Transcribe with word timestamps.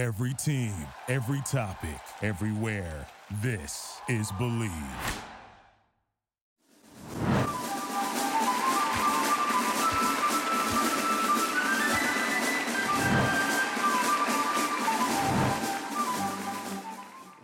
Every 0.00 0.32
team, 0.32 0.72
every 1.08 1.42
topic, 1.42 2.00
everywhere. 2.22 3.06
This 3.42 4.00
is 4.08 4.32
Bleav. 4.32 4.70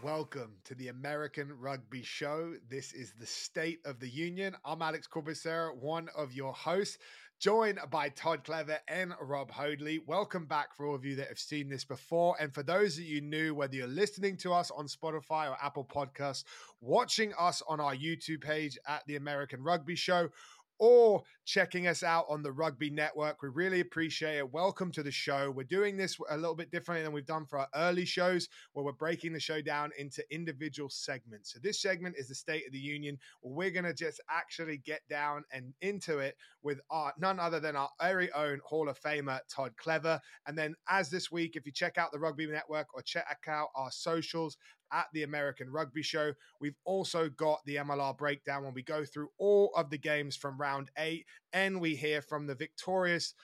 Welcome 0.02 0.52
to 0.64 0.74
the 0.74 0.88
American 0.88 1.52
Rugby 1.60 2.02
Show. 2.02 2.54
This 2.70 2.94
is 2.94 3.12
the 3.20 3.26
State 3.26 3.80
of 3.84 4.00
the 4.00 4.08
Union. 4.08 4.56
I'm 4.64 4.80
Alex 4.80 5.06
Corbisiero, 5.06 5.76
one 5.76 6.08
of 6.16 6.32
your 6.32 6.54
hosts, 6.54 6.96
joined 7.38 7.78
by 7.90 8.08
Todd 8.08 8.44
Clever 8.44 8.78
and 8.88 9.12
Rob 9.20 9.50
Hoadley. 9.50 10.00
Welcome 10.06 10.46
back 10.46 10.74
for 10.74 10.86
all 10.86 10.94
of 10.94 11.04
you 11.04 11.16
that 11.16 11.28
have 11.28 11.38
seen 11.38 11.68
this 11.68 11.84
before. 11.84 12.34
And 12.40 12.52
for 12.52 12.62
those 12.62 12.96
of 12.96 13.04
you 13.04 13.20
new, 13.20 13.54
whether 13.54 13.76
you're 13.76 13.86
listening 13.86 14.38
to 14.38 14.54
us 14.54 14.70
on 14.70 14.86
Spotify 14.86 15.50
or 15.50 15.56
Apple 15.62 15.84
Podcasts, 15.84 16.44
watching 16.80 17.34
us 17.38 17.62
on 17.68 17.78
our 17.78 17.94
YouTube 17.94 18.40
page 18.40 18.78
at 18.88 19.02
the 19.06 19.16
American 19.16 19.62
Rugby 19.62 19.96
Show, 19.96 20.30
or 20.78 21.22
checking 21.46 21.86
us 21.86 22.02
out 22.02 22.26
on 22.28 22.42
the 22.42 22.50
Rugby 22.50 22.90
Network. 22.90 23.40
We 23.40 23.48
really 23.48 23.78
appreciate 23.78 24.38
it. 24.38 24.52
Welcome 24.52 24.90
to 24.92 25.02
the 25.02 25.12
show. 25.12 25.52
We're 25.52 25.62
doing 25.62 25.96
this 25.96 26.18
a 26.28 26.36
little 26.36 26.56
bit 26.56 26.72
differently 26.72 27.04
than 27.04 27.12
we've 27.12 27.24
done 27.24 27.46
for 27.46 27.60
our 27.60 27.68
early 27.76 28.04
shows, 28.04 28.48
where 28.72 28.84
we're 28.84 28.92
breaking 28.92 29.32
the 29.32 29.40
show 29.40 29.62
down 29.62 29.92
into 29.96 30.24
individual 30.34 30.90
segments. 30.90 31.52
So, 31.52 31.60
this 31.62 31.80
segment 31.80 32.16
is 32.18 32.28
the 32.28 32.34
State 32.34 32.66
of 32.66 32.72
the 32.72 32.78
Union, 32.78 33.16
we're 33.42 33.70
going 33.70 33.84
to 33.84 33.94
just 33.94 34.20
actually 34.28 34.78
get 34.78 35.02
down 35.08 35.44
and 35.52 35.72
into 35.80 36.18
it 36.18 36.36
with 36.62 36.80
our 36.90 37.12
none 37.18 37.38
other 37.38 37.60
than 37.60 37.76
our 37.76 37.90
very 38.00 38.30
own 38.32 38.60
Hall 38.64 38.88
of 38.88 39.00
Famer, 39.00 39.38
Todd 39.48 39.72
Clever. 39.76 40.20
And 40.48 40.58
then, 40.58 40.74
as 40.88 41.10
this 41.10 41.30
week, 41.30 41.54
if 41.54 41.64
you 41.64 41.72
check 41.72 41.96
out 41.96 42.10
the 42.10 42.18
Rugby 42.18 42.46
Network 42.46 42.88
or 42.92 43.02
check 43.02 43.44
out 43.48 43.68
our 43.76 43.92
socials, 43.92 44.56
at 44.92 45.06
the 45.12 45.22
American 45.22 45.70
Rugby 45.70 46.02
Show. 46.02 46.32
We've 46.60 46.76
also 46.84 47.28
got 47.28 47.60
the 47.64 47.76
MLR 47.76 48.16
breakdown 48.16 48.64
when 48.64 48.74
we 48.74 48.82
go 48.82 49.04
through 49.04 49.28
all 49.38 49.72
of 49.76 49.90
the 49.90 49.98
games 49.98 50.36
from 50.36 50.58
round 50.58 50.90
eight, 50.98 51.26
and 51.52 51.80
we 51.80 51.94
hear 51.94 52.22
from 52.22 52.46
the 52.46 52.54
victorious 52.54 53.34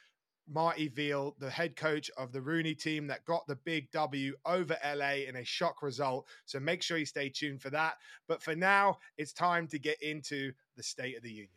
Marty 0.48 0.89
Veale, 0.89 1.35
the 1.39 1.51
head 1.51 1.77
coach 1.77 2.11
of 2.17 2.33
the 2.33 2.41
RUNY 2.41 2.79
team 2.79 3.07
that 3.07 3.25
got 3.25 3.47
the 3.47 3.57
big 3.57 3.91
W 3.93 4.34
over 4.45 4.77
LA 4.84 5.25
in 5.29 5.37
a 5.37 5.45
shock 5.45 5.83
result. 5.83 6.27
So 6.45 6.59
make 6.61 6.83
sure 6.83 6.99
you 6.99 7.07
stay 7.07 7.29
tuned 7.29 7.62
for 7.62 7.71
that. 7.71 7.95
But 8.29 8.43
for 8.43 8.55
now, 8.55 8.99
it's 9.17 9.33
time 9.33 9.67
to 9.69 9.79
get 9.79 10.03
into 10.03 10.53
the 10.77 10.83
State 10.83 11.17
of 11.17 11.23
the 11.23 11.31
Union. 11.31 11.49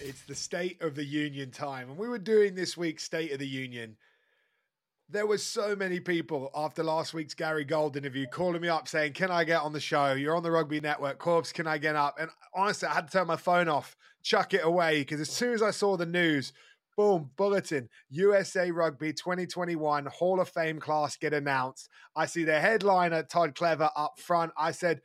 It's 0.00 0.22
the 0.26 0.34
State 0.34 0.82
of 0.82 0.94
the 0.94 1.04
Union 1.04 1.50
time. 1.50 1.88
And 1.88 1.98
we 1.98 2.08
were 2.08 2.18
doing 2.18 2.54
this 2.54 2.76
week's 2.76 3.04
State 3.04 3.32
of 3.32 3.38
the 3.38 3.48
Union 3.48 3.96
there 5.08 5.26
was 5.26 5.44
so 5.44 5.76
many 5.76 6.00
people 6.00 6.50
after 6.54 6.82
last 6.82 7.14
week's 7.14 7.34
Gary 7.34 7.64
Gold 7.64 7.96
interview 7.96 8.26
calling 8.26 8.62
me 8.62 8.68
up 8.68 8.88
saying, 8.88 9.12
"Can 9.12 9.30
I 9.30 9.44
get 9.44 9.60
on 9.60 9.72
the 9.72 9.80
show? 9.80 10.12
You're 10.12 10.36
on 10.36 10.42
the 10.42 10.50
Rugby 10.50 10.80
Network, 10.80 11.18
Corbs. 11.18 11.52
Can 11.52 11.66
I 11.66 11.78
get 11.78 11.94
up?" 11.94 12.18
And 12.18 12.30
honestly, 12.54 12.88
I 12.88 12.94
had 12.94 13.08
to 13.08 13.12
turn 13.12 13.26
my 13.26 13.36
phone 13.36 13.68
off, 13.68 13.96
chuck 14.22 14.54
it 14.54 14.64
away 14.64 15.00
because 15.00 15.20
as 15.20 15.30
soon 15.30 15.52
as 15.52 15.62
I 15.62 15.70
saw 15.70 15.96
the 15.96 16.06
news, 16.06 16.52
boom, 16.96 17.30
bulletin: 17.36 17.90
USA 18.08 18.70
Rugby 18.70 19.12
2021 19.12 20.06
Hall 20.06 20.40
of 20.40 20.48
Fame 20.48 20.80
class 20.80 21.16
get 21.16 21.34
announced. 21.34 21.88
I 22.16 22.26
see 22.26 22.44
the 22.44 22.58
headliner 22.58 23.22
Todd 23.22 23.54
Clever 23.54 23.90
up 23.94 24.18
front. 24.18 24.52
I 24.56 24.70
said 24.70 25.02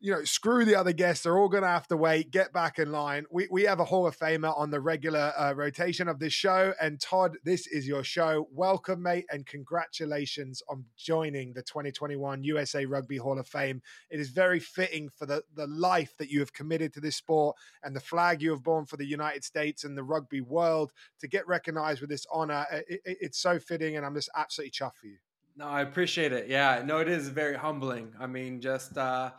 you 0.00 0.12
know, 0.12 0.22
screw 0.24 0.64
the 0.64 0.76
other 0.76 0.92
guests. 0.92 1.24
They're 1.24 1.38
all 1.38 1.48
going 1.48 1.62
to 1.62 1.68
have 1.68 1.88
to 1.88 1.96
wait. 1.96 2.30
Get 2.30 2.52
back 2.52 2.78
in 2.78 2.92
line. 2.92 3.24
We, 3.30 3.48
we 3.50 3.62
have 3.64 3.80
a 3.80 3.84
Hall 3.84 4.06
of 4.06 4.16
Famer 4.16 4.56
on 4.56 4.70
the 4.70 4.80
regular 4.80 5.32
uh, 5.36 5.54
rotation 5.54 6.08
of 6.08 6.18
this 6.18 6.32
show. 6.32 6.74
And 6.80 7.00
Todd, 7.00 7.38
this 7.44 7.66
is 7.66 7.88
your 7.88 8.04
show. 8.04 8.48
Welcome, 8.52 9.02
mate, 9.02 9.24
and 9.30 9.46
congratulations 9.46 10.62
on 10.68 10.84
joining 10.96 11.52
the 11.54 11.62
2021 11.62 12.44
USA 12.44 12.84
Rugby 12.84 13.16
Hall 13.16 13.38
of 13.38 13.48
Fame. 13.48 13.82
It 14.10 14.20
is 14.20 14.28
very 14.28 14.60
fitting 14.60 15.08
for 15.08 15.26
the, 15.26 15.42
the 15.54 15.66
life 15.66 16.14
that 16.18 16.30
you 16.30 16.40
have 16.40 16.52
committed 16.52 16.92
to 16.94 17.00
this 17.00 17.16
sport 17.16 17.56
and 17.82 17.96
the 17.96 18.00
flag 18.00 18.42
you 18.42 18.50
have 18.50 18.62
borne 18.62 18.84
for 18.84 18.98
the 18.98 19.06
United 19.06 19.42
States 19.42 19.84
and 19.84 19.96
the 19.96 20.04
rugby 20.04 20.40
world 20.40 20.92
to 21.20 21.28
get 21.28 21.46
recognized 21.48 22.00
with 22.00 22.10
this 22.10 22.26
honor. 22.32 22.66
It, 22.70 23.00
it, 23.04 23.18
it's 23.20 23.38
so 23.38 23.58
fitting, 23.58 23.96
and 23.96 24.04
I'm 24.04 24.14
just 24.14 24.30
absolutely 24.36 24.72
chuffed 24.72 24.96
for 25.00 25.06
you. 25.06 25.16
No, 25.56 25.66
I 25.66 25.80
appreciate 25.80 26.32
it. 26.32 26.48
Yeah, 26.48 26.82
no, 26.84 26.98
it 26.98 27.08
is 27.08 27.28
very 27.30 27.56
humbling. 27.56 28.12
I 28.20 28.28
mean, 28.28 28.60
just, 28.60 28.96
uh, 28.96 29.32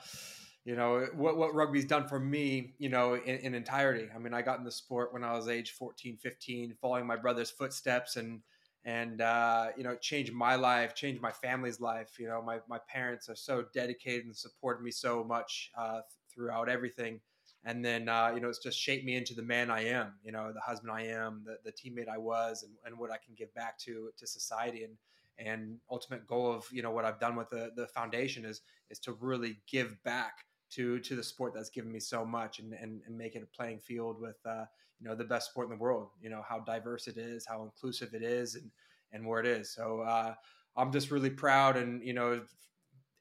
you 0.69 0.75
know 0.75 1.07
what 1.15 1.35
what 1.35 1.55
rugby's 1.55 1.85
done 1.85 2.07
for 2.07 2.19
me 2.19 2.75
you 2.77 2.89
know 2.89 3.15
in, 3.15 3.37
in, 3.37 3.55
entirety. 3.55 4.07
I 4.15 4.19
mean 4.19 4.35
i 4.35 4.43
got 4.43 4.59
in 4.59 4.63
the 4.63 4.71
sport 4.71 5.11
when 5.11 5.23
i 5.23 5.33
was 5.33 5.47
age 5.47 5.71
14 5.71 6.17
15 6.17 6.75
following 6.79 7.07
my 7.07 7.15
brother's 7.15 7.49
footsteps 7.49 8.17
and 8.17 8.41
and 8.85 9.19
uh, 9.19 9.69
you 9.75 9.83
know 9.83 9.95
changed 9.95 10.31
my 10.31 10.53
life 10.53 10.93
changed 10.93 11.23
my 11.23 11.31
family's 11.31 11.79
life 11.79 12.19
you 12.19 12.27
know 12.27 12.39
my, 12.43 12.59
my 12.69 12.77
parents 12.87 13.29
are 13.29 13.35
so 13.35 13.65
dedicated 13.73 14.25
and 14.25 14.35
supported 14.35 14.83
me 14.83 14.91
so 14.91 15.23
much 15.23 15.71
uh, 15.75 16.01
throughout 16.31 16.69
everything. 16.69 17.19
And 17.65 17.83
then 17.83 18.07
uh, 18.07 18.31
you 18.35 18.39
know 18.39 18.47
it's 18.47 18.63
just 18.63 18.79
shaped 18.79 19.03
me 19.03 19.15
into 19.15 19.33
the 19.33 19.41
man 19.41 19.71
i 19.71 19.83
am 19.85 20.13
you 20.23 20.31
know 20.31 20.51
the 20.53 20.61
husband 20.61 20.91
i 20.91 21.01
am 21.01 21.43
the, 21.47 21.57
the 21.65 21.71
teammate 21.71 22.07
i 22.07 22.19
was 22.19 22.61
and, 22.61 22.73
and 22.85 22.95
what 22.95 23.09
i 23.09 23.17
can 23.17 23.33
give 23.35 23.51
back 23.55 23.79
to 23.79 24.11
to 24.19 24.27
society. 24.27 24.83
And 24.83 24.97
and 25.39 25.77
ultimate 25.89 26.27
goal 26.27 26.51
of 26.51 26.67
you 26.71 26.81
know 26.83 26.91
what 26.91 27.05
i've 27.05 27.19
done 27.19 27.35
with 27.35 27.49
the, 27.49 27.71
the 27.77 27.87
foundation 27.87 28.43
is 28.43 28.61
is 28.89 28.99
to 28.99 29.13
really 29.13 29.57
give 29.65 29.95
back 30.03 30.33
to 30.71 30.99
to 30.99 31.15
the 31.15 31.23
sport 31.23 31.53
that's 31.53 31.69
given 31.69 31.91
me 31.91 31.99
so 31.99 32.25
much 32.25 32.59
and 32.59 32.73
and, 32.73 33.01
and 33.05 33.17
make 33.17 33.35
it 33.35 33.43
a 33.43 33.57
playing 33.57 33.79
field 33.79 34.19
with 34.19 34.37
uh, 34.45 34.65
you 34.99 35.07
know 35.07 35.15
the 35.15 35.23
best 35.23 35.49
sport 35.51 35.65
in 35.67 35.71
the 35.71 35.81
world 35.81 36.09
you 36.21 36.29
know 36.29 36.43
how 36.47 36.59
diverse 36.59 37.07
it 37.07 37.17
is 37.17 37.45
how 37.45 37.63
inclusive 37.63 38.13
it 38.13 38.23
is 38.23 38.55
and 38.55 38.71
and 39.11 39.25
where 39.25 39.39
it 39.39 39.45
is. 39.47 39.73
So 39.73 40.01
uh, 40.01 40.35
i'm 40.77 40.91
just 40.91 41.09
really 41.09 41.31
proud 41.31 41.75
and 41.77 42.03
you 42.05 42.13
know 42.13 42.41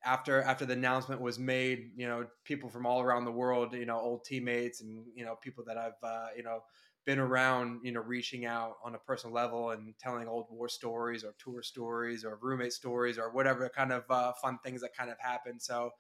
after 0.04 0.41
after 0.42 0.64
the 0.64 0.75
announcement 0.75 1.20
was 1.20 1.38
made 1.38 1.91
you 1.97 2.06
know 2.06 2.26
people 2.44 2.69
from 2.69 2.87
all 2.87 3.00
around 3.03 3.25
the 3.25 3.32
world 3.32 3.75
you 3.75 3.84
know 3.87 3.98
old 3.98 4.25
teammates 4.25 4.81
and 4.81 5.06
you 5.14 5.25
know 5.25 5.34
people 5.37 5.64
that 5.64 5.76
i've 5.76 6.03
uh, 6.03 6.28
you 6.37 6.42
know 6.42 6.60
been 7.04 7.19
around 7.19 7.81
you 7.82 7.91
know 7.91 8.00
reaching 8.00 8.44
out 8.44 8.76
on 8.84 8.94
a 8.94 8.98
personal 8.98 9.34
level 9.34 9.70
and 9.70 9.94
telling 9.98 10.28
old 10.28 10.47
war 10.50 10.69
stories 10.69 11.25
or 11.25 11.34
tour 11.38 11.62
stories 11.62 12.25
or 12.25 12.38
roommate 12.42 12.72
stories 12.72 13.19
or 13.19 13.32
whatever 13.32 13.69
kind 13.69 13.92
of 13.92 14.04
uh, 14.10 14.32
fun 14.41 14.58
things 14.62 14.82
that 14.82 14.94
kind 14.94 15.10
of 15.10 15.19
happened. 15.19 15.62
So 15.62 15.91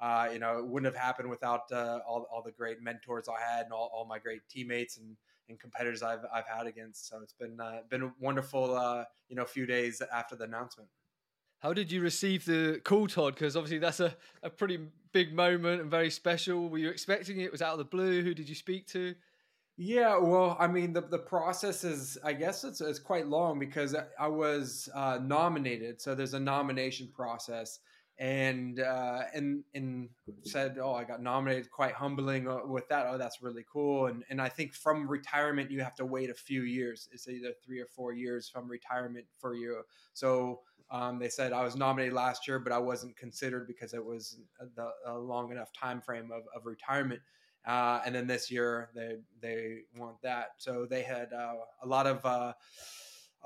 uh, 0.00 0.28
you 0.32 0.38
know, 0.38 0.58
it 0.58 0.66
wouldn't 0.66 0.92
have 0.92 1.00
happened 1.00 1.30
without 1.30 1.70
uh, 1.72 2.00
all, 2.06 2.26
all 2.32 2.42
the 2.42 2.52
great 2.52 2.82
mentors 2.82 3.28
I 3.28 3.40
had 3.40 3.64
and 3.64 3.72
all, 3.72 3.90
all 3.94 4.06
my 4.06 4.18
great 4.18 4.42
teammates 4.48 4.98
and, 4.98 5.16
and 5.48 5.58
competitors 5.58 6.02
I've, 6.02 6.24
I've 6.32 6.46
had 6.46 6.66
against. 6.66 7.08
So 7.08 7.20
it's 7.22 7.32
been 7.32 7.58
uh, 7.60 7.80
been 7.88 8.02
a 8.02 8.12
wonderful, 8.20 8.76
uh, 8.76 9.04
you 9.28 9.36
know, 9.36 9.44
few 9.44 9.66
days 9.66 10.02
after 10.12 10.36
the 10.36 10.44
announcement. 10.44 10.88
How 11.60 11.72
did 11.72 11.90
you 11.90 12.02
receive 12.02 12.44
the 12.44 12.80
call, 12.84 13.06
Todd? 13.06 13.34
Because 13.34 13.56
obviously 13.56 13.78
that's 13.78 14.00
a, 14.00 14.14
a 14.42 14.50
pretty 14.50 14.78
big 15.12 15.32
moment 15.32 15.80
and 15.80 15.90
very 15.90 16.10
special. 16.10 16.68
Were 16.68 16.78
you 16.78 16.90
expecting 16.90 17.40
it? 17.40 17.50
Was 17.50 17.62
it 17.62 17.64
out 17.64 17.72
of 17.72 17.78
the 17.78 17.84
blue? 17.84 18.22
Who 18.22 18.34
did 18.34 18.48
you 18.48 18.54
speak 18.54 18.86
to? 18.88 19.14
Yeah, 19.78 20.18
well, 20.18 20.56
I 20.58 20.68
mean, 20.68 20.92
the, 20.92 21.02
the 21.02 21.18
process 21.18 21.84
is, 21.84 22.16
I 22.24 22.32
guess 22.32 22.64
it's, 22.64 22.80
it's 22.80 22.98
quite 22.98 23.26
long 23.26 23.58
because 23.58 23.94
I 24.18 24.26
was 24.28 24.88
uh, 24.94 25.18
nominated. 25.22 26.00
So 26.00 26.14
there's 26.14 26.34
a 26.34 26.40
nomination 26.40 27.08
process 27.14 27.80
and 28.18 28.80
uh, 28.80 29.22
and 29.34 29.62
and 29.74 30.08
said, 30.42 30.78
"Oh, 30.80 30.94
I 30.94 31.04
got 31.04 31.22
nominated." 31.22 31.70
Quite 31.70 31.92
humbling 31.92 32.48
uh, 32.48 32.58
with 32.66 32.88
that. 32.88 33.06
Oh, 33.08 33.18
that's 33.18 33.42
really 33.42 33.64
cool. 33.70 34.06
And 34.06 34.24
and 34.30 34.40
I 34.40 34.48
think 34.48 34.74
from 34.74 35.06
retirement, 35.06 35.70
you 35.70 35.82
have 35.82 35.94
to 35.96 36.06
wait 36.06 36.30
a 36.30 36.34
few 36.34 36.62
years. 36.62 37.08
It's 37.12 37.28
either 37.28 37.52
three 37.64 37.80
or 37.80 37.86
four 37.86 38.12
years 38.12 38.48
from 38.48 38.68
retirement 38.68 39.26
for 39.38 39.54
you. 39.54 39.82
So 40.14 40.60
um, 40.90 41.18
they 41.18 41.28
said 41.28 41.52
I 41.52 41.62
was 41.62 41.76
nominated 41.76 42.14
last 42.14 42.46
year, 42.48 42.58
but 42.58 42.72
I 42.72 42.78
wasn't 42.78 43.16
considered 43.16 43.66
because 43.66 43.92
it 43.92 44.04
was 44.04 44.38
the, 44.76 44.90
a 45.06 45.18
long 45.18 45.50
enough 45.50 45.72
time 45.72 46.00
frame 46.00 46.30
of, 46.32 46.42
of 46.54 46.64
retirement. 46.64 47.20
Uh, 47.66 48.00
and 48.06 48.14
then 48.14 48.28
this 48.28 48.50
year 48.50 48.90
they 48.94 49.16
they 49.40 49.78
want 49.96 50.22
that. 50.22 50.50
So 50.58 50.86
they 50.88 51.02
had 51.02 51.32
uh, 51.32 51.54
a 51.82 51.86
lot 51.86 52.06
of 52.06 52.24
uh, 52.24 52.52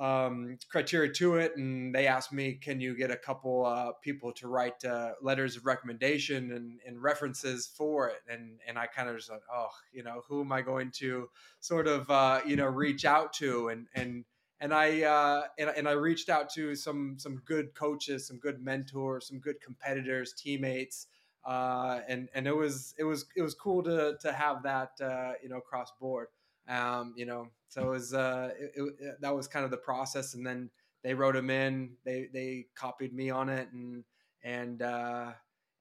um, 0.00 0.56
criteria 0.70 1.12
to 1.12 1.34
it, 1.36 1.56
and 1.58 1.94
they 1.94 2.06
asked 2.06 2.32
me, 2.32 2.54
"Can 2.54 2.80
you 2.80 2.96
get 2.96 3.10
a 3.10 3.16
couple 3.16 3.66
uh, 3.66 3.92
people 4.00 4.32
to 4.32 4.48
write 4.48 4.82
uh, 4.82 5.12
letters 5.20 5.56
of 5.56 5.66
recommendation 5.66 6.52
and, 6.52 6.80
and, 6.86 7.02
references 7.02 7.66
for 7.66 8.08
it?" 8.08 8.22
And 8.26 8.58
and 8.66 8.78
I 8.78 8.86
kind 8.86 9.10
of 9.10 9.16
just 9.16 9.30
like, 9.30 9.42
"Oh, 9.52 9.68
you 9.92 10.02
know, 10.02 10.22
who 10.26 10.40
am 10.40 10.52
I 10.52 10.62
going 10.62 10.90
to 10.92 11.28
sort 11.60 11.86
of 11.86 12.10
uh, 12.10 12.40
you 12.46 12.56
know 12.56 12.66
reach 12.66 13.04
out 13.04 13.34
to?" 13.34 13.68
And 13.68 13.88
and 13.94 14.24
and 14.58 14.72
I 14.72 15.02
uh, 15.02 15.42
and, 15.58 15.68
and 15.76 15.86
I 15.86 15.92
reached 15.92 16.30
out 16.30 16.48
to 16.54 16.74
some 16.74 17.16
some 17.18 17.42
good 17.44 17.74
coaches, 17.74 18.26
some 18.26 18.38
good 18.38 18.62
mentors, 18.62 19.28
some 19.28 19.38
good 19.38 19.60
competitors, 19.60 20.32
teammates. 20.32 21.08
Uh, 21.44 22.00
and 22.08 22.28
and 22.34 22.46
it 22.46 22.56
was 22.56 22.94
it 22.98 23.04
was 23.04 23.26
it 23.36 23.42
was 23.42 23.52
cool 23.54 23.82
to 23.82 24.16
to 24.20 24.32
have 24.32 24.62
that 24.62 24.92
uh, 25.02 25.32
you 25.42 25.50
know 25.50 25.60
cross 25.60 25.92
board. 26.00 26.28
Um, 26.70 27.14
you 27.16 27.26
know, 27.26 27.48
so 27.68 27.82
it 27.82 27.90
was 27.90 28.14
uh, 28.14 28.50
it, 28.58 28.72
it, 28.76 29.20
that 29.20 29.34
was 29.34 29.48
kind 29.48 29.64
of 29.64 29.70
the 29.70 29.76
process, 29.76 30.34
and 30.34 30.46
then 30.46 30.70
they 31.02 31.14
wrote 31.14 31.36
him 31.36 31.50
in. 31.50 31.96
They 32.04 32.28
they 32.32 32.66
copied 32.76 33.12
me 33.12 33.30
on 33.30 33.48
it, 33.48 33.68
and 33.72 34.04
and 34.44 34.80
uh, 34.80 35.32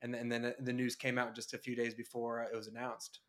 and 0.01 0.15
and 0.15 0.31
then 0.31 0.53
the 0.59 0.73
news 0.73 0.95
came 0.95 1.17
out 1.17 1.35
just 1.35 1.53
a 1.53 1.57
few 1.57 1.75
days 1.75 1.93
before 1.93 2.41
it 2.41 2.55
was 2.55 2.67
announced. 2.67 3.19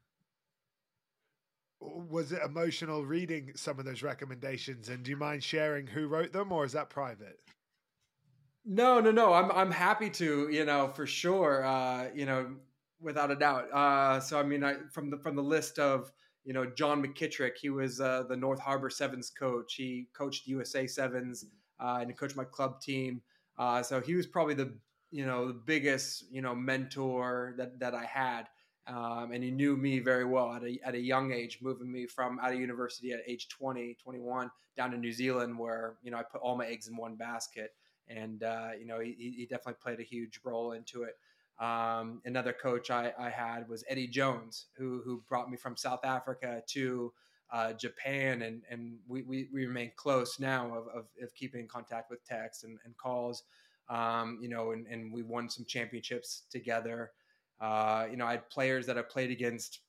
Was 1.81 2.33
it 2.33 2.41
emotional 2.45 3.05
reading 3.05 3.53
some 3.55 3.79
of 3.79 3.85
those 3.85 4.03
recommendations? 4.03 4.89
And 4.89 5.03
do 5.03 5.11
you 5.11 5.17
mind 5.17 5.43
sharing 5.43 5.87
who 5.87 6.09
wrote 6.09 6.33
them, 6.33 6.53
or 6.53 6.65
is 6.65 6.73
that 6.73 6.91
private? 6.91 7.41
No, 8.65 9.01
no, 9.01 9.11
no. 9.11 9.33
I'm 9.33 9.51
I'm 9.53 9.71
happy 9.71 10.11
to, 10.11 10.49
you 10.51 10.65
know, 10.65 10.89
for 10.95 11.07
sure. 11.07 11.65
Uh, 11.65 12.09
you 12.15 12.27
know, 12.27 12.57
without 13.01 13.31
a 13.31 13.37
doubt. 13.37 13.73
Uh, 13.73 14.21
so 14.21 14.39
I 14.39 14.43
mean, 14.43 14.63
I, 14.63 14.77
from 14.93 15.11
the 15.11 15.19
from 15.19 15.37
the 15.37 15.43
list 15.43 15.79
of 15.79 16.13
you 16.51 16.55
know 16.55 16.67
John 16.67 17.01
McKittrick, 17.01 17.59
he 17.63 17.71
was 17.71 18.01
uh, 18.01 18.25
the 18.29 18.37
North 18.37 18.59
Harbor 18.59 18.91
Sevens 18.91 19.31
coach. 19.31 19.75
He 19.75 20.09
coached 20.13 20.49
USA 20.49 20.85
Sevens 20.85 21.45
uh, 21.79 21.99
and 22.01 22.11
he 22.11 22.13
coached 22.13 22.35
my 22.35 22.43
club 22.43 22.81
team. 22.81 23.23
Uh, 23.57 23.85
so 23.85 24.01
he 24.01 24.17
was 24.17 24.27
probably 24.27 24.55
the 24.55 24.75
you 25.13 25.25
know 25.25 25.47
the 25.47 25.55
biggest 25.55 26.25
you 26.29 26.43
know 26.43 26.53
mentor 26.53 27.55
that 27.57 27.79
that 27.79 27.95
I 27.95 28.05
had. 28.05 28.49
Um, 28.89 29.31
and 29.31 29.45
he 29.45 29.53
knew 29.53 29.77
me 29.77 30.01
very 30.01 30.25
well 30.25 30.53
at 30.53 30.65
a, 30.65 30.77
at 30.85 30.97
a 30.97 30.99
young 30.99 31.31
age, 31.31 31.61
moving 31.63 31.93
me 31.93 32.07
from 32.07 32.41
out 32.41 32.53
of 32.53 32.59
university 32.59 33.13
at 33.13 33.21
age 33.29 33.49
20, 33.49 33.97
21 34.03 34.51
down 34.77 34.91
to 34.91 34.97
New 34.97 35.13
Zealand, 35.13 35.57
where 35.57 35.99
you 36.03 36.11
know 36.11 36.17
I 36.17 36.25
put 36.25 36.41
all 36.41 36.57
my 36.57 36.67
eggs 36.67 36.89
in 36.89 36.97
one 36.97 37.15
basket 37.15 37.75
and 38.09 38.43
uh, 38.43 38.71
you 38.77 38.87
know 38.87 38.99
he, 38.99 39.15
he, 39.37 39.47
definitely 39.49 39.79
played 39.81 40.01
a 40.01 40.03
huge 40.03 40.41
role 40.43 40.73
into 40.73 41.05
it. 41.05 41.15
Um, 41.61 42.23
another 42.25 42.55
coach 42.55 42.91
I, 42.91 43.13
I, 43.19 43.29
had 43.29 43.69
was 43.69 43.85
Eddie 43.87 44.07
Jones, 44.07 44.67
who 44.79 45.03
who 45.05 45.23
brought 45.29 45.51
me 45.51 45.59
from 45.59 45.77
South 45.77 46.05
Africa 46.07 46.63
to 46.69 47.13
uh, 47.53 47.75
Japan, 47.75 48.43
and 48.43 48.63
and 48.71 48.99
we, 49.07 49.23
we, 49.23 49.49
we 49.53 49.67
remain 49.67 49.93
close 49.95 50.41
now 50.41 50.69
of, 50.69 50.89
of, 50.89 51.05
of, 51.23 51.35
keeping 51.35 51.61
in 51.61 51.69
contact 51.69 52.11
with 52.11 52.25
texts 52.25 52.65
and, 52.65 52.79
and 52.87 52.97
calls. 52.97 53.43
Um, 53.91 54.39
you 54.41 54.49
know, 54.49 54.71
and, 54.71 54.87
and 54.87 55.13
we 55.13 55.23
won 55.23 55.51
some 55.51 55.67
championships 55.67 56.45
together. 56.51 57.11
Uh, 57.61 58.07
you 58.11 58.17
know, 58.17 58.25
I 58.25 58.33
had 58.33 58.49
players 58.49 58.87
that 58.87 58.97
I 58.97 59.03
played 59.03 59.31
against. 59.31 59.81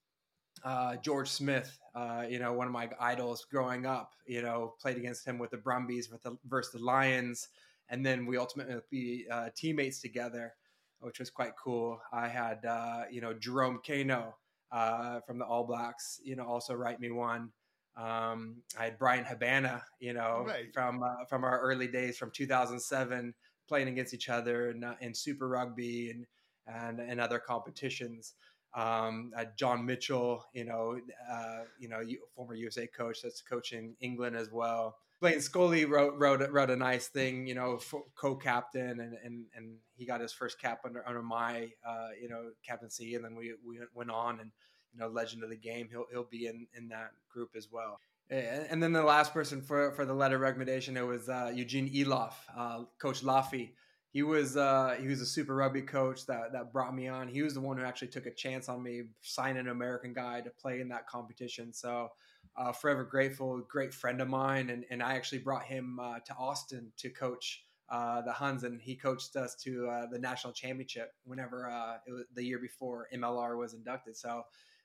Uh, 0.66 0.98
George 0.98 1.30
Smith, 1.30 1.80
uh, 1.96 2.26
you 2.30 2.38
know, 2.38 2.52
one 2.52 2.68
of 2.68 2.74
my 2.74 2.90
idols 3.00 3.48
growing 3.50 3.86
up, 3.86 4.12
you 4.28 4.42
know, 4.42 4.76
played 4.82 4.98
against 4.98 5.26
him 5.26 5.40
with 5.40 5.50
the 5.50 5.58
Brumbies 5.58 6.12
with 6.12 6.22
the, 6.24 6.38
versus 6.46 6.74
the 6.74 6.86
Lions 6.86 7.48
and 7.92 8.06
then 8.06 8.26
we 8.26 8.38
ultimately 8.38 8.76
be 8.90 9.28
uh, 9.30 9.50
teammates 9.56 10.00
together, 10.00 10.54
which 11.02 11.20
was 11.20 11.30
quite 11.30 11.54
cool. 11.62 12.00
I 12.14 12.28
had 12.28 12.66
uh, 12.66 13.04
you 13.12 13.22
know 13.22 13.34
Jerome 13.34 13.80
Kaino 13.86 14.34
uh, 14.72 15.20
from 15.22 15.38
the 15.38 15.46
All 15.46 15.66
Blacks, 15.66 16.20
you 16.24 16.36
know, 16.36 16.46
also 16.46 16.74
write 16.74 17.00
me 17.00 17.12
one. 17.12 17.52
Um, 17.98 18.58
I 18.80 18.86
had 18.86 18.98
Bryan 18.98 19.26
Habana, 19.26 19.84
you 20.00 20.14
know, 20.14 20.46
right. 20.48 20.74
from 20.74 21.04
uh, 21.04 21.26
from 21.28 21.44
our 21.44 21.60
early 21.60 21.88
days 21.88 22.18
from 22.18 22.32
2007, 22.32 23.34
playing 23.68 23.90
against 23.90 24.14
each 24.14 24.30
other 24.30 24.70
in, 24.70 24.84
uh, 24.84 24.96
in 25.02 25.14
Super 25.14 25.50
Rugby 25.50 26.12
and 26.12 26.26
and, 26.68 27.00
and 27.00 27.20
other 27.20 27.40
competitions. 27.40 28.34
Um, 28.74 29.34
John 29.58 29.86
Mitchell, 29.86 30.46
you 30.54 30.64
know, 30.64 30.98
uh, 31.30 31.60
you 31.78 31.90
know, 31.90 32.02
former 32.34 32.56
USA 32.56 32.88
coach 32.88 33.22
that's 33.22 33.42
coaching 33.42 33.96
England 34.00 34.38
as 34.38 34.50
well. 34.52 34.96
Blaine 35.22 35.40
Scully 35.40 35.86
wrote 35.86 36.16
wrote 36.18 36.42
wrote 36.52 36.72
a 36.72 36.76
nice 36.76 37.08
thing, 37.08 37.46
you 37.46 37.54
know, 37.54 37.80
co-captain, 38.16 39.00
and 39.00 39.16
and 39.24 39.46
and 39.56 39.78
he 39.96 40.06
got 40.06 40.20
his 40.20 40.34
first 40.34 40.60
cap 40.60 40.82
under 40.84 41.08
under 41.08 41.22
my 41.22 41.70
uh, 41.88 42.10
you 42.20 42.28
know 42.28 42.50
captaincy, 42.68 43.14
and 43.14 43.24
then 43.24 43.36
we 43.36 43.54
we 43.66 43.80
went 43.94 44.10
on 44.10 44.40
and 44.40 44.52
you 44.92 45.00
know 45.00 45.08
legend 45.08 45.44
of 45.44 45.52
the 45.52 45.56
game. 45.56 45.88
He'll 45.92 46.08
he'll 46.12 46.28
be 46.30 46.48
in 46.48 46.66
in 46.76 46.88
that 46.90 47.12
group 47.32 47.52
as 47.56 47.68
well. 47.72 48.00
And 48.32 48.82
then 48.82 48.94
the 48.94 49.04
last 49.04 49.34
person 49.34 49.62
for 49.62 49.92
for 49.92 50.06
the 50.06 50.14
letter 50.14 50.40
recommendation 50.40 50.98
it 50.98 51.06
was 51.06 51.30
uh, 51.30 51.52
Eugene 51.54 51.94
Eloff, 51.94 52.34
uh, 52.58 52.86
Coach 53.00 53.22
Laffy. 53.24 53.74
He 54.14 54.24
was 54.24 54.58
uh, 54.58 54.96
he 55.00 55.08
was 55.08 55.22
a 55.22 55.26
super 55.26 55.54
rugby 55.54 55.84
coach 55.84 56.26
that 56.26 56.52
that 56.54 56.74
brought 56.74 56.96
me 56.96 57.08
on. 57.08 57.28
He 57.28 57.44
was 57.44 57.54
the 57.54 57.62
one 57.62 57.78
who 57.78 57.84
actually 57.84 58.08
took 58.08 58.26
a 58.26 58.34
chance 58.34 58.70
on 58.70 58.82
me, 58.82 59.04
signing 59.22 59.60
an 59.60 59.68
American 59.68 60.14
guy 60.14 60.42
to 60.42 60.50
play 60.50 60.82
in 60.82 60.90
that 60.90 61.08
competition. 61.08 61.74
So 61.74 62.10
uh, 62.58 62.72
forever 62.72 63.04
grateful, 63.04 63.62
great 63.68 63.94
friend 63.94 64.22
of 64.22 64.28
mine, 64.28 64.70
and, 64.70 64.86
and 64.90 65.02
I 65.02 65.16
actually 65.16 65.40
brought 65.40 65.64
him 65.64 66.00
uh, 66.00 66.20
to 66.20 66.34
Austin 66.36 66.92
to 66.98 67.10
coach 67.10 67.64
uh, 67.90 68.22
the 68.22 68.32
Huns, 68.32 68.64
and 68.64 68.82
he 68.82 68.96
coached 68.96 69.36
us 69.36 69.56
to 69.64 69.88
uh, 69.88 70.08
the 70.08 70.20
national 70.20 70.54
championship 70.54 71.14
whenever 71.24 71.70
uh, 71.70 71.98
it 72.08 72.12
was 72.12 72.24
the 72.34 72.44
year 72.44 72.60
before 72.60 73.08
MLR 73.14 73.58
was 73.58 73.74
inducted. 73.74 74.18
So, 74.18 74.44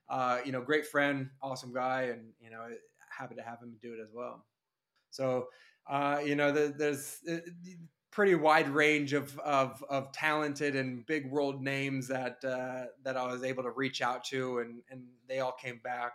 uh, 0.08 0.38
you 0.44 0.52
know, 0.52 0.60
great 0.60 0.86
friend, 0.86 1.30
awesome 1.42 1.72
guy, 1.72 2.02
and 2.12 2.32
you 2.40 2.50
know, 2.50 2.66
happy 3.10 3.34
to 3.34 3.42
have 3.42 3.60
him 3.60 3.76
do 3.80 3.92
it 3.94 4.00
as 4.00 4.10
well. 4.12 4.44
So, 5.10 5.48
you 6.24 6.34
know, 6.34 6.52
the, 6.52 6.74
there's 6.76 7.20
pretty 8.10 8.34
wide 8.34 8.68
range 8.68 9.12
of, 9.12 9.38
of, 9.40 9.84
of 9.88 10.10
talented 10.12 10.74
and 10.74 11.04
big 11.06 11.30
world 11.30 11.62
names 11.62 12.08
that 12.08 12.40
that 12.42 13.16
I 13.16 13.26
was 13.26 13.42
able 13.42 13.64
to 13.64 13.70
reach 13.70 14.02
out 14.02 14.24
to, 14.26 14.60
and 14.60 14.82
and 14.90 15.02
they 15.28 15.40
all 15.40 15.52
came 15.52 15.80
back 15.82 16.14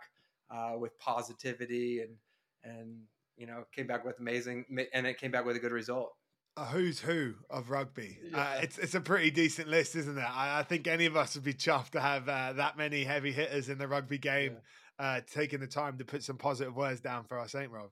uh, 0.52 0.72
with 0.78 0.98
positivity 0.98 2.00
and 2.00 2.16
and 2.64 3.00
you 3.36 3.46
know 3.46 3.64
came 3.74 3.86
back 3.86 4.04
with 4.04 4.18
amazing 4.20 4.64
and 4.92 5.06
it 5.06 5.18
came 5.18 5.30
back 5.30 5.44
with 5.44 5.56
a 5.56 5.60
good 5.60 5.72
result. 5.72 6.12
A 6.58 6.66
who's 6.66 7.00
who 7.00 7.32
of 7.48 7.70
rugby. 7.70 8.18
Uh, 8.24 8.36
yeah. 8.36 8.42
Uh, 8.42 8.60
it's 8.62 8.78
it's 8.78 8.94
a 8.94 9.00
pretty 9.00 9.30
decent 9.30 9.68
list, 9.68 9.96
isn't 9.96 10.18
it? 10.18 10.20
I, 10.20 10.60
I, 10.60 10.62
think 10.62 10.86
any 10.86 11.06
of 11.06 11.16
us 11.16 11.34
would 11.34 11.44
be 11.44 11.54
chuffed 11.54 11.90
to 11.90 12.00
have 12.00 12.28
uh, 12.28 12.52
that 12.54 12.76
many 12.76 13.04
heavy 13.04 13.32
hitters 13.32 13.70
in 13.70 13.78
the 13.78 13.88
rugby 13.88 14.18
game, 14.18 14.58
yeah. 15.00 15.06
uh, 15.06 15.20
taking 15.32 15.60
the 15.60 15.66
time 15.66 15.96
to 15.98 16.04
put 16.04 16.22
some 16.22 16.36
positive 16.36 16.76
words 16.76 17.00
down 17.00 17.24
for 17.24 17.38
us, 17.38 17.54
ain't 17.54 17.70
Rob? 17.70 17.88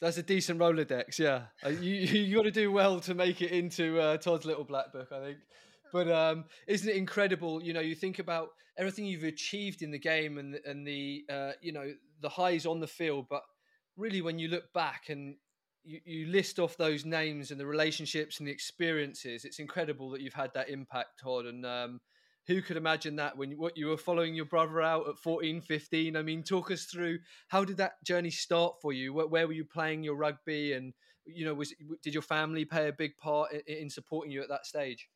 That's 0.00 0.16
a 0.16 0.22
decent 0.22 0.58
Rolodex, 0.58 1.18
yeah. 1.18 1.42
Uh, 1.64 1.68
you 1.68 1.94
you 2.22 2.34
got 2.34 2.44
to 2.44 2.50
do 2.50 2.72
well 2.72 2.98
to 3.00 3.14
make 3.14 3.42
it 3.42 3.50
into 3.52 4.00
uh, 4.00 4.16
Todd's 4.16 4.46
little 4.46 4.64
black 4.64 4.92
book, 4.92 5.08
I 5.12 5.20
think. 5.20 5.38
But 5.92 6.10
um, 6.10 6.44
isn't 6.66 6.88
it 6.88 6.96
incredible? 6.96 7.62
You 7.62 7.74
know, 7.74 7.80
you 7.80 7.94
think 7.94 8.18
about 8.18 8.50
everything 8.80 9.04
you've 9.04 9.24
achieved 9.24 9.82
in 9.82 9.90
the 9.92 9.98
game 9.98 10.38
and 10.38 10.58
and 10.64 10.86
the 10.86 11.24
uh, 11.30 11.52
you 11.60 11.70
know 11.70 11.92
the 12.20 12.28
highs 12.28 12.66
on 12.66 12.80
the 12.80 12.86
field, 12.86 13.26
but 13.28 13.42
really 13.96 14.22
when 14.22 14.38
you 14.38 14.48
look 14.48 14.72
back 14.72 15.10
and 15.10 15.36
you, 15.84 16.00
you 16.04 16.26
list 16.26 16.58
off 16.58 16.76
those 16.76 17.04
names 17.04 17.50
and 17.50 17.60
the 17.60 17.66
relationships 17.66 18.38
and 18.38 18.48
the 18.48 18.52
experiences, 18.52 19.44
it's 19.44 19.58
incredible 19.58 20.10
that 20.10 20.20
you've 20.20 20.34
had 20.34 20.52
that 20.54 20.68
impact, 20.68 21.20
Todd. 21.22 21.46
And 21.46 21.64
um, 21.64 22.00
who 22.46 22.62
could 22.62 22.76
imagine 22.76 23.16
that 23.16 23.36
when 23.36 23.50
you, 23.50 23.58
what 23.58 23.76
you 23.76 23.86
were 23.86 23.96
following 23.96 24.34
your 24.34 24.44
brother 24.46 24.80
out 24.80 25.08
at 25.08 25.18
14, 25.18 25.60
15? 25.60 26.16
I 26.16 26.22
mean, 26.22 26.42
talk 26.42 26.70
us 26.70 26.84
through 26.84 27.18
how 27.48 27.64
did 27.64 27.76
that 27.76 28.02
journey 28.04 28.30
start 28.30 28.74
for 28.80 28.92
you? 28.92 29.12
Where, 29.12 29.26
where 29.26 29.46
were 29.46 29.52
you 29.52 29.64
playing 29.64 30.02
your 30.02 30.16
rugby, 30.16 30.72
and 30.72 30.92
you 31.26 31.44
know, 31.44 31.54
was 31.54 31.74
did 32.02 32.14
your 32.14 32.22
family 32.22 32.64
play 32.64 32.88
a 32.88 32.92
big 32.92 33.16
part 33.16 33.52
in, 33.52 33.60
in 33.66 33.90
supporting 33.90 34.32
you 34.32 34.42
at 34.42 34.48
that 34.48 34.66
stage? 34.66 35.08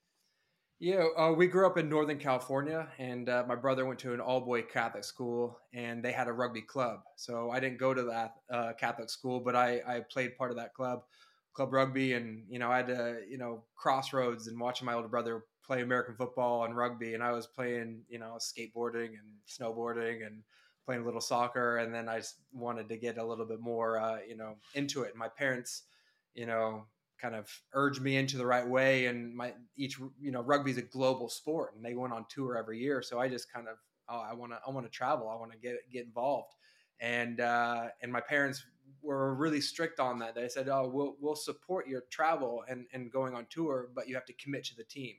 Yeah, 0.80 1.06
uh, 1.16 1.32
we 1.32 1.46
grew 1.46 1.66
up 1.66 1.78
in 1.78 1.88
Northern 1.88 2.18
California, 2.18 2.88
and 2.98 3.28
uh, 3.28 3.44
my 3.46 3.54
brother 3.54 3.86
went 3.86 4.00
to 4.00 4.12
an 4.12 4.20
all 4.20 4.40
boy 4.40 4.62
Catholic 4.62 5.04
school, 5.04 5.58
and 5.72 6.04
they 6.04 6.12
had 6.12 6.26
a 6.28 6.32
rugby 6.32 6.62
club. 6.62 7.00
So 7.16 7.50
I 7.50 7.60
didn't 7.60 7.78
go 7.78 7.94
to 7.94 8.02
that 8.04 8.34
uh, 8.50 8.72
Catholic 8.74 9.08
school, 9.08 9.40
but 9.40 9.54
I, 9.56 9.80
I 9.86 10.00
played 10.00 10.36
part 10.36 10.50
of 10.50 10.56
that 10.56 10.74
club, 10.74 11.04
club 11.54 11.72
rugby, 11.72 12.14
and 12.14 12.44
you 12.48 12.58
know 12.58 12.70
I 12.70 12.78
had 12.78 12.88
to 12.88 13.20
you 13.28 13.38
know 13.38 13.64
crossroads 13.76 14.48
and 14.48 14.58
watching 14.60 14.84
my 14.86 14.94
older 14.94 15.08
brother 15.08 15.44
play 15.64 15.80
American 15.80 16.16
football 16.16 16.64
and 16.64 16.76
rugby, 16.76 17.14
and 17.14 17.22
I 17.22 17.30
was 17.32 17.46
playing 17.46 18.02
you 18.08 18.18
know 18.18 18.36
skateboarding 18.38 19.10
and 19.10 19.38
snowboarding 19.48 20.26
and 20.26 20.42
playing 20.84 21.02
a 21.02 21.04
little 21.04 21.20
soccer, 21.20 21.78
and 21.78 21.94
then 21.94 22.08
I 22.08 22.20
wanted 22.52 22.88
to 22.88 22.96
get 22.98 23.16
a 23.16 23.24
little 23.24 23.46
bit 23.46 23.60
more 23.60 23.98
uh, 23.98 24.18
you 24.28 24.36
know 24.36 24.56
into 24.74 25.02
it. 25.02 25.14
My 25.16 25.28
parents, 25.28 25.84
you 26.34 26.46
know, 26.46 26.86
kind 27.20 27.34
of 27.34 27.48
urged 27.72 28.02
me 28.02 28.16
into 28.16 28.36
the 28.36 28.46
right 28.46 28.66
way. 28.66 29.06
And 29.06 29.34
my 29.34 29.52
each 29.76 29.98
you 30.20 30.30
know 30.30 30.42
rugby 30.42 30.70
is 30.70 30.78
a 30.78 30.82
global 30.82 31.28
sport, 31.28 31.74
and 31.74 31.84
they 31.84 31.94
went 31.94 32.12
on 32.12 32.26
tour 32.28 32.56
every 32.56 32.78
year. 32.78 33.02
So 33.02 33.20
I 33.20 33.28
just 33.28 33.52
kind 33.52 33.68
of 33.68 33.76
oh, 34.08 34.18
I 34.18 34.34
want 34.34 34.52
to 34.52 34.58
I 34.66 34.70
want 34.70 34.86
to 34.86 34.90
travel. 34.90 35.28
I 35.28 35.36
want 35.36 35.52
to 35.52 35.58
get 35.58 35.76
get 35.92 36.04
involved. 36.04 36.54
And 37.00 37.40
uh, 37.40 37.88
and 38.02 38.12
my 38.12 38.20
parents 38.20 38.64
were 39.02 39.34
really 39.34 39.60
strict 39.60 40.00
on 40.00 40.18
that. 40.20 40.34
They 40.34 40.48
said, 40.48 40.68
"Oh, 40.68 40.88
we'll 40.92 41.16
we'll 41.20 41.36
support 41.36 41.88
your 41.88 42.02
travel 42.10 42.64
and 42.68 42.86
and 42.92 43.10
going 43.10 43.34
on 43.34 43.46
tour, 43.50 43.88
but 43.94 44.08
you 44.08 44.14
have 44.14 44.26
to 44.26 44.32
commit 44.34 44.64
to 44.66 44.76
the 44.76 44.84
team. 44.84 45.14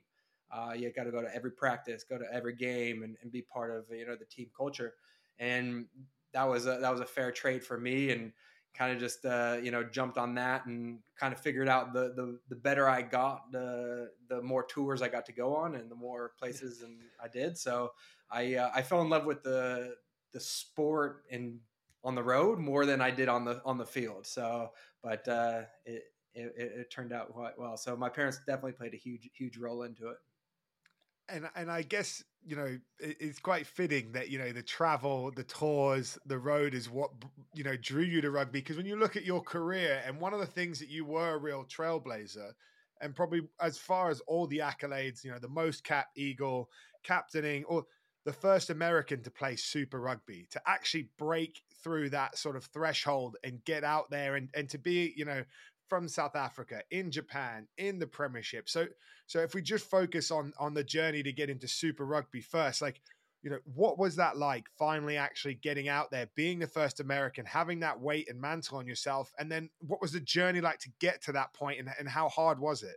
Uh, 0.50 0.72
you 0.76 0.92
got 0.92 1.04
to 1.04 1.10
go 1.10 1.20
to 1.20 1.34
every 1.34 1.50
practice, 1.50 2.04
go 2.04 2.18
to 2.18 2.24
every 2.32 2.54
game, 2.54 3.02
and, 3.02 3.16
and 3.22 3.32
be 3.32 3.42
part 3.42 3.70
of 3.70 3.84
you 3.90 4.06
know 4.06 4.16
the 4.16 4.24
team 4.24 4.48
culture." 4.56 4.94
And 5.38 5.86
that 6.32 6.44
was 6.44 6.66
a, 6.66 6.78
that 6.80 6.90
was 6.90 7.00
a 7.00 7.06
fair 7.06 7.30
trade 7.30 7.64
for 7.64 7.78
me. 7.78 8.10
And 8.10 8.32
kind 8.76 8.92
of 8.92 8.98
just 8.98 9.24
uh, 9.24 9.56
you 9.62 9.70
know 9.70 9.82
jumped 9.82 10.18
on 10.18 10.34
that 10.34 10.66
and 10.66 10.98
kind 11.18 11.32
of 11.32 11.40
figured 11.40 11.68
out 11.68 11.92
the, 11.92 12.12
the 12.14 12.38
the 12.48 12.56
better 12.56 12.88
I 12.88 13.02
got 13.02 13.50
the 13.50 14.10
the 14.28 14.42
more 14.42 14.64
tours 14.64 15.02
I 15.02 15.08
got 15.08 15.26
to 15.26 15.32
go 15.32 15.54
on 15.54 15.74
and 15.74 15.90
the 15.90 15.94
more 15.94 16.32
places 16.38 16.82
and 16.82 16.98
I 17.22 17.28
did. 17.28 17.56
So 17.56 17.92
I 18.30 18.56
uh, 18.56 18.70
I 18.74 18.82
fell 18.82 19.02
in 19.02 19.08
love 19.08 19.24
with 19.24 19.42
the 19.42 19.96
the 20.32 20.40
sport 20.40 21.24
and 21.30 21.58
on 22.04 22.14
the 22.14 22.22
road 22.22 22.58
more 22.58 22.86
than 22.86 23.00
I 23.00 23.10
did 23.10 23.28
on 23.28 23.44
the 23.44 23.62
on 23.64 23.78
the 23.78 23.86
field. 23.86 24.26
So 24.26 24.70
but 25.02 25.26
uh, 25.28 25.62
it, 25.84 26.04
it 26.34 26.52
it 26.56 26.90
turned 26.90 27.12
out 27.12 27.32
quite 27.32 27.58
well. 27.58 27.76
So 27.76 27.96
my 27.96 28.08
parents 28.08 28.38
definitely 28.46 28.72
played 28.72 28.94
a 28.94 28.98
huge 28.98 29.28
huge 29.32 29.56
role 29.56 29.82
into 29.82 30.08
it 30.08 30.18
and 31.28 31.48
and 31.54 31.70
I 31.70 31.82
guess 31.82 32.22
you 32.44 32.56
know 32.56 32.78
it's 32.98 33.38
quite 33.38 33.66
fitting 33.66 34.12
that 34.12 34.30
you 34.30 34.38
know 34.38 34.52
the 34.52 34.62
travel, 34.62 35.30
the 35.34 35.44
tours, 35.44 36.18
the 36.26 36.38
road 36.38 36.74
is 36.74 36.88
what 36.88 37.10
you 37.54 37.64
know 37.64 37.76
drew 37.76 38.02
you 38.02 38.20
to 38.20 38.30
rugby. 38.30 38.60
Because 38.60 38.76
when 38.76 38.86
you 38.86 38.96
look 38.96 39.16
at 39.16 39.24
your 39.24 39.42
career, 39.42 40.02
and 40.06 40.20
one 40.20 40.34
of 40.34 40.40
the 40.40 40.46
things 40.46 40.78
that 40.78 40.88
you 40.88 41.04
were 41.04 41.34
a 41.34 41.38
real 41.38 41.64
trailblazer, 41.64 42.52
and 43.00 43.14
probably 43.14 43.42
as 43.60 43.78
far 43.78 44.10
as 44.10 44.20
all 44.20 44.46
the 44.46 44.58
accolades, 44.58 45.24
you 45.24 45.30
know, 45.30 45.38
the 45.38 45.48
most 45.48 45.84
cap 45.84 46.06
eagle, 46.16 46.68
captaining, 47.02 47.64
or 47.64 47.84
the 48.24 48.32
first 48.32 48.70
American 48.70 49.22
to 49.22 49.30
play 49.30 49.54
Super 49.56 50.00
Rugby, 50.00 50.46
to 50.50 50.60
actually 50.66 51.08
break 51.16 51.62
through 51.82 52.10
that 52.10 52.36
sort 52.36 52.56
of 52.56 52.64
threshold 52.64 53.36
and 53.44 53.64
get 53.64 53.84
out 53.84 54.10
there 54.10 54.34
and, 54.34 54.50
and 54.54 54.68
to 54.70 54.78
be, 54.78 55.14
you 55.16 55.24
know, 55.24 55.44
from 55.88 56.08
South 56.08 56.36
Africa, 56.36 56.82
in 56.90 57.10
Japan, 57.10 57.66
in 57.78 57.98
the 57.98 58.06
Premiership. 58.06 58.68
So, 58.68 58.86
so 59.26 59.40
if 59.40 59.54
we 59.54 59.62
just 59.62 59.88
focus 59.88 60.30
on 60.30 60.52
on 60.58 60.74
the 60.74 60.84
journey 60.84 61.22
to 61.22 61.32
get 61.32 61.50
into 61.50 61.68
Super 61.68 62.04
Rugby 62.04 62.40
first, 62.40 62.82
like, 62.82 63.00
you 63.42 63.50
know, 63.50 63.58
what 63.74 63.98
was 63.98 64.16
that 64.16 64.36
like? 64.36 64.66
Finally, 64.78 65.16
actually 65.16 65.54
getting 65.54 65.88
out 65.88 66.10
there, 66.10 66.28
being 66.34 66.58
the 66.58 66.66
first 66.66 67.00
American, 67.00 67.46
having 67.46 67.80
that 67.80 68.00
weight 68.00 68.28
and 68.28 68.40
mantle 68.40 68.78
on 68.78 68.86
yourself, 68.86 69.32
and 69.38 69.50
then 69.50 69.70
what 69.80 70.00
was 70.00 70.12
the 70.12 70.20
journey 70.20 70.60
like 70.60 70.78
to 70.80 70.90
get 71.00 71.22
to 71.22 71.32
that 71.32 71.52
point, 71.52 71.78
and, 71.78 71.88
and 71.98 72.08
how 72.08 72.28
hard 72.28 72.58
was 72.58 72.82
it? 72.82 72.96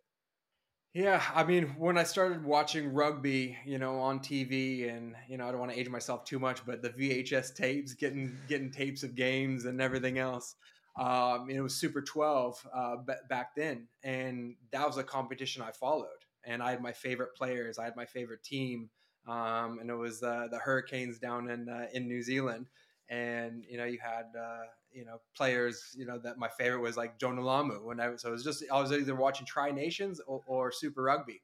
Yeah, 0.93 1.21
I 1.35 1.43
mean, 1.43 1.75
when 1.77 1.99
I 1.99 2.03
started 2.03 2.43
watching 2.43 2.91
rugby, 2.93 3.55
you 3.63 3.77
know, 3.77 3.99
on 3.99 4.19
TV, 4.19 4.89
and 4.89 5.15
you 5.27 5.37
know, 5.37 5.47
I 5.47 5.51
don't 5.51 5.59
want 5.59 5.71
to 5.71 5.79
age 5.79 5.87
myself 5.87 6.25
too 6.25 6.39
much, 6.39 6.65
but 6.65 6.81
the 6.81 6.89
VHS 6.89 7.53
tapes, 7.53 7.93
getting 7.93 8.35
getting 8.47 8.71
tapes 8.71 9.03
of 9.03 9.13
games 9.13 9.65
and 9.65 9.79
everything 9.79 10.17
else, 10.17 10.55
um, 10.99 11.49
it 11.49 11.61
was 11.61 11.75
Super 11.75 12.01
Twelve 12.01 12.65
uh, 12.73 12.97
b- 12.97 13.13
back 13.29 13.55
then, 13.55 13.87
and 14.03 14.55
that 14.71 14.85
was 14.85 14.97
a 14.97 15.03
competition 15.03 15.61
I 15.61 15.71
followed, 15.71 16.25
and 16.43 16.61
I 16.61 16.71
had 16.71 16.81
my 16.81 16.91
favorite 16.91 17.35
players, 17.35 17.79
I 17.79 17.85
had 17.85 17.95
my 17.95 18.05
favorite 18.05 18.43
team, 18.43 18.89
um, 19.27 19.79
and 19.79 19.89
it 19.89 19.95
was 19.95 20.21
uh, 20.21 20.47
the 20.51 20.57
Hurricanes 20.57 21.19
down 21.19 21.49
in 21.49 21.69
uh, 21.69 21.87
in 21.93 22.07
New 22.07 22.21
Zealand, 22.21 22.67
and 23.09 23.63
you 23.69 23.77
know, 23.77 23.85
you 23.85 23.99
had 24.03 24.25
uh, 24.37 24.65
you 24.91 25.05
know 25.05 25.21
players 25.35 25.95
you 25.95 26.05
know 26.05 26.19
that 26.19 26.37
my 26.37 26.49
favorite 26.49 26.81
was 26.81 26.97
like 26.97 27.19
Jonah 27.19 27.41
Lomu 27.41 27.83
when 27.83 27.99
I 27.99 28.15
so 28.15 28.29
it 28.29 28.31
was 28.31 28.43
just 28.43 28.63
I 28.71 28.81
was 28.81 28.91
either 28.91 29.15
watching 29.15 29.45
Tri 29.45 29.71
Nations 29.71 30.19
or, 30.25 30.41
or, 30.47 30.71
Super 30.71 31.03
Rugby. 31.03 31.41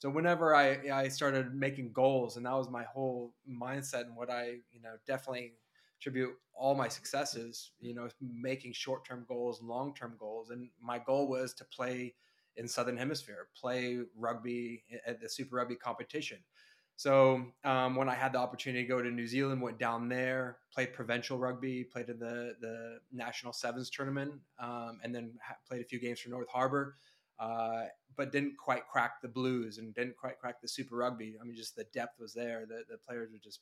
So 0.00 0.10
whenever 0.10 0.54
I 0.54 0.78
I 0.92 1.08
started 1.08 1.54
making 1.54 1.92
goals 1.92 2.36
and 2.36 2.46
that 2.46 2.54
was 2.54 2.68
my 2.70 2.84
whole 2.84 3.32
mindset 3.48 4.02
and 4.02 4.16
what 4.16 4.30
I 4.30 4.56
you 4.70 4.80
know 4.82 4.94
definitely 5.06 5.54
attribute 5.98 6.34
all 6.54 6.74
my 6.74 6.88
successes 6.88 7.72
you 7.80 7.94
know 7.94 8.08
making 8.20 8.72
short 8.72 9.04
term 9.04 9.24
goals 9.28 9.60
and 9.60 9.68
long 9.68 9.94
term 9.94 10.14
goals 10.18 10.50
and 10.50 10.68
my 10.80 10.98
goal 10.98 11.28
was 11.28 11.52
to 11.54 11.64
play 11.64 12.14
in 12.58 12.68
Southern 12.68 12.96
Hemisphere 12.96 13.48
play 13.58 14.00
rugby 14.16 14.82
at 15.06 15.20
the 15.20 15.28
Super 15.28 15.56
Rugby 15.56 15.76
competition. 15.76 16.38
So 16.96 17.46
um, 17.62 17.94
when 17.94 18.08
I 18.08 18.14
had 18.14 18.32
the 18.32 18.38
opportunity 18.38 18.82
to 18.82 18.88
go 18.88 19.00
to 19.00 19.08
New 19.08 19.28
Zealand, 19.28 19.62
went 19.62 19.78
down 19.78 20.08
there, 20.08 20.58
played 20.74 20.92
provincial 20.92 21.38
rugby, 21.38 21.84
played 21.84 22.08
in 22.08 22.18
the 22.18 22.56
the 22.60 22.98
national 23.12 23.52
sevens 23.52 23.88
tournament, 23.88 24.32
um, 24.58 24.98
and 25.04 25.14
then 25.14 25.34
ha- 25.40 25.56
played 25.66 25.80
a 25.80 25.84
few 25.84 26.00
games 26.00 26.18
for 26.18 26.30
North 26.30 26.48
Harbour, 26.48 26.96
uh, 27.38 27.84
but 28.16 28.32
didn't 28.32 28.56
quite 28.58 28.88
crack 28.88 29.22
the 29.22 29.28
Blues 29.28 29.78
and 29.78 29.94
didn't 29.94 30.16
quite 30.16 30.40
crack 30.40 30.60
the 30.60 30.66
Super 30.66 30.96
Rugby. 30.96 31.36
I 31.40 31.44
mean, 31.44 31.54
just 31.54 31.76
the 31.76 31.84
depth 31.94 32.18
was 32.18 32.34
there. 32.34 32.66
The 32.68 32.82
the 32.90 32.98
players 32.98 33.30
were 33.30 33.38
just, 33.38 33.60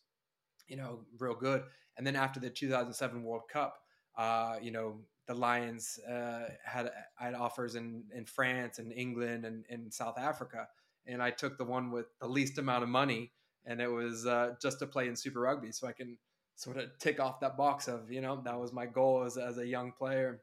you 0.67 0.79
know, 0.79 1.01
real 1.19 1.35
good. 1.35 1.65
And 1.97 2.07
then 2.07 2.17
after 2.17 2.41
the 2.41 2.51
2007 2.51 3.23
World 3.23 3.49
Cup, 3.51 3.79
uh, 4.17 4.57
you 4.61 4.71
know, 4.71 5.01
the 5.27 5.35
Lions 5.35 5.99
uh, 6.09 6.49
had 6.65 6.91
had 7.17 7.35
offers 7.35 7.75
in 7.75 8.05
in 8.15 8.25
France 8.25 8.79
and 8.79 8.93
England 8.93 9.45
and 9.45 9.65
in 9.69 9.91
South 9.91 10.19
Africa 10.19 10.69
and 11.07 11.23
I 11.23 11.31
took 11.31 11.57
the 11.59 11.65
one 11.65 11.91
with 11.91 12.07
the 12.21 12.29
least 12.29 12.59
amount 12.59 12.83
of 12.83 12.89
money, 12.89 13.33
and 13.65 13.81
it 13.81 13.91
was 13.91 14.27
uh, 14.27 14.55
just 14.61 14.79
to 14.81 14.87
play 14.87 15.09
in 15.09 15.17
Super 15.17 15.41
Rugby, 15.41 15.73
so 15.73 15.87
I 15.87 15.93
can 15.93 16.19
sort 16.57 16.79
of 16.79 16.89
tick 16.99 17.21
off 17.21 17.41
that 17.41 17.57
box 17.57 17.87
of 17.87 18.11
you 18.11 18.21
know 18.21 18.41
that 18.45 18.59
was 18.59 18.73
my 18.73 18.87
goal 18.87 19.25
as 19.25 19.37
as 19.37 19.59
a 19.59 19.67
young 19.67 19.93
player, 19.93 20.41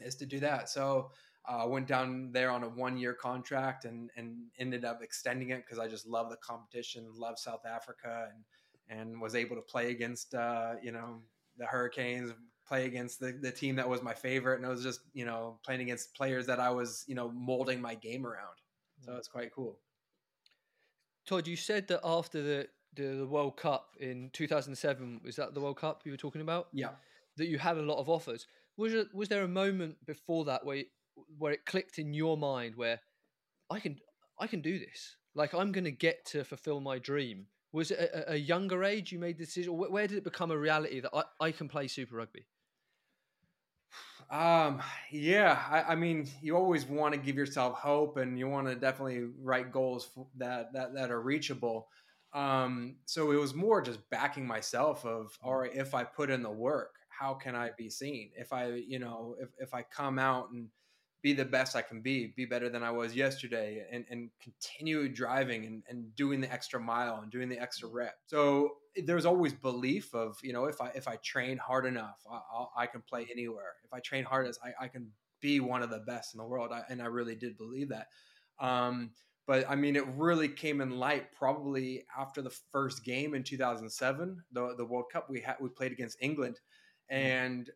is 0.00 0.16
to 0.16 0.26
do 0.26 0.40
that. 0.40 0.68
So 0.68 1.10
I 1.46 1.62
uh, 1.62 1.66
went 1.68 1.86
down 1.86 2.32
there 2.32 2.50
on 2.50 2.64
a 2.64 2.68
one 2.68 2.96
year 2.96 3.14
contract 3.14 3.84
and 3.84 4.10
and 4.16 4.36
ended 4.58 4.84
up 4.84 5.00
extending 5.02 5.50
it 5.50 5.64
because 5.64 5.78
I 5.78 5.88
just 5.88 6.06
love 6.06 6.30
the 6.30 6.36
competition, 6.36 7.06
love 7.16 7.38
South 7.38 7.64
Africa, 7.66 8.28
and 8.34 8.44
and 8.88 9.20
was 9.20 9.34
able 9.34 9.56
to 9.56 9.62
play 9.62 9.90
against 9.90 10.34
uh, 10.34 10.74
you 10.82 10.92
know 10.92 11.20
the 11.56 11.66
Hurricanes, 11.66 12.32
play 12.66 12.86
against 12.86 13.20
the, 13.20 13.32
the 13.32 13.50
team 13.50 13.76
that 13.76 13.88
was 13.88 14.02
my 14.02 14.14
favorite, 14.14 14.56
and 14.56 14.64
it 14.64 14.68
was 14.68 14.82
just 14.82 15.00
you 15.12 15.24
know 15.24 15.58
playing 15.64 15.80
against 15.80 16.14
players 16.14 16.46
that 16.46 16.60
I 16.60 16.70
was 16.70 17.04
you 17.06 17.14
know 17.14 17.30
molding 17.30 17.80
my 17.80 17.94
game 17.94 18.26
around. 18.26 18.56
So 19.00 19.12
mm. 19.12 19.18
it's 19.18 19.28
quite 19.28 19.52
cool. 19.52 19.78
Todd, 21.26 21.46
you 21.46 21.56
said 21.56 21.88
that 21.88 22.00
after 22.04 22.42
the, 22.42 22.68
the, 22.94 23.16
the 23.16 23.26
World 23.26 23.56
Cup 23.56 23.94
in 23.98 24.30
2007, 24.32 25.22
was 25.24 25.36
that 25.36 25.54
the 25.54 25.60
World 25.60 25.78
Cup 25.78 26.02
you 26.04 26.12
were 26.12 26.18
talking 26.18 26.42
about? 26.42 26.68
Yeah. 26.72 26.90
That 27.36 27.48
you 27.48 27.58
had 27.58 27.78
a 27.78 27.82
lot 27.82 27.98
of 27.98 28.10
offers. 28.10 28.46
Was 28.76 28.92
there, 28.92 29.04
was 29.14 29.28
there 29.28 29.42
a 29.42 29.48
moment 29.48 29.96
before 30.04 30.44
that 30.46 30.64
where 30.64 30.82
where 31.38 31.52
it 31.52 31.64
clicked 31.64 31.98
in 31.98 32.12
your 32.12 32.36
mind 32.36 32.74
where 32.74 33.00
I 33.70 33.80
can 33.80 33.98
I 34.38 34.46
can 34.46 34.60
do 34.60 34.78
this? 34.78 35.16
Like 35.34 35.54
I'm 35.54 35.72
going 35.72 35.84
to 35.84 35.92
get 35.92 36.24
to 36.26 36.44
fulfill 36.44 36.80
my 36.80 36.98
dream. 36.98 37.46
Was 37.74 37.90
it 37.90 37.98
a, 37.98 38.34
a 38.34 38.36
younger 38.36 38.84
age 38.84 39.10
you 39.10 39.18
made 39.18 39.36
the 39.36 39.44
decision? 39.44 39.76
Where 39.76 40.06
did 40.06 40.16
it 40.16 40.22
become 40.22 40.52
a 40.52 40.56
reality 40.56 41.00
that 41.00 41.10
I, 41.12 41.24
I 41.40 41.50
can 41.50 41.68
play 41.68 41.88
Super 41.88 42.14
Rugby? 42.14 42.46
Um, 44.30 44.80
yeah, 45.10 45.60
I, 45.68 45.82
I, 45.92 45.94
mean, 45.96 46.28
you 46.40 46.56
always 46.56 46.86
want 46.86 47.14
to 47.14 47.20
give 47.20 47.36
yourself 47.36 47.76
hope, 47.76 48.16
and 48.16 48.38
you 48.38 48.48
want 48.48 48.68
to 48.68 48.76
definitely 48.76 49.24
write 49.42 49.72
goals 49.72 50.10
that 50.36 50.72
that 50.72 50.94
that 50.94 51.10
are 51.10 51.20
reachable. 51.20 51.88
Um, 52.32 52.96
so 53.06 53.32
it 53.32 53.40
was 53.40 53.54
more 53.54 53.82
just 53.82 53.98
backing 54.08 54.46
myself 54.46 55.04
of, 55.04 55.36
all 55.42 55.56
right, 55.56 55.74
if 55.74 55.94
I 55.94 56.04
put 56.04 56.30
in 56.30 56.42
the 56.42 56.50
work, 56.50 56.94
how 57.08 57.34
can 57.34 57.56
I 57.56 57.70
be 57.76 57.90
seen? 57.90 58.30
If 58.36 58.52
I, 58.52 58.68
you 58.68 59.00
know, 59.00 59.34
if 59.40 59.48
if 59.58 59.74
I 59.74 59.82
come 59.82 60.20
out 60.20 60.50
and 60.52 60.68
be 61.24 61.32
the 61.32 61.44
best 61.44 61.74
I 61.74 61.80
can 61.80 62.02
be, 62.02 62.34
be 62.36 62.44
better 62.44 62.68
than 62.68 62.82
I 62.82 62.90
was 62.90 63.16
yesterday, 63.16 63.82
and, 63.90 64.04
and 64.10 64.28
continue 64.42 65.08
driving 65.08 65.64
and, 65.64 65.82
and 65.88 66.14
doing 66.14 66.38
the 66.38 66.52
extra 66.52 66.78
mile 66.78 67.20
and 67.22 67.32
doing 67.32 67.48
the 67.48 67.58
extra 67.58 67.88
rep. 67.88 68.14
So 68.26 68.72
there's 68.94 69.24
always 69.24 69.54
belief 69.54 70.14
of 70.14 70.38
you 70.42 70.52
know 70.52 70.66
if 70.66 70.82
I 70.82 70.90
if 70.94 71.08
I 71.08 71.16
train 71.16 71.56
hard 71.56 71.86
enough, 71.86 72.22
I, 72.30 72.82
I 72.82 72.86
can 72.86 73.00
play 73.00 73.26
anywhere. 73.32 73.72
If 73.84 73.92
I 73.94 74.00
train 74.00 74.24
hard 74.24 74.46
as 74.46 74.58
I, 74.62 74.84
I 74.84 74.88
can 74.88 75.08
be 75.40 75.60
one 75.60 75.82
of 75.82 75.88
the 75.88 76.00
best 76.00 76.34
in 76.34 76.38
the 76.38 76.44
world, 76.44 76.70
I, 76.72 76.82
and 76.90 77.00
I 77.00 77.06
really 77.06 77.34
did 77.34 77.56
believe 77.56 77.88
that. 77.88 78.08
Um, 78.60 79.12
but 79.46 79.64
I 79.68 79.76
mean, 79.76 79.96
it 79.96 80.06
really 80.18 80.48
came 80.48 80.82
in 80.82 80.90
light 80.90 81.32
probably 81.32 82.04
after 82.18 82.42
the 82.42 82.54
first 82.70 83.02
game 83.02 83.34
in 83.34 83.44
2007, 83.44 84.44
the 84.52 84.74
the 84.76 84.84
World 84.84 85.06
Cup 85.10 85.30
we 85.30 85.40
had 85.40 85.56
we 85.58 85.70
played 85.70 85.92
against 85.92 86.18
England, 86.20 86.60
mm-hmm. 87.10 87.26
and 87.26 87.70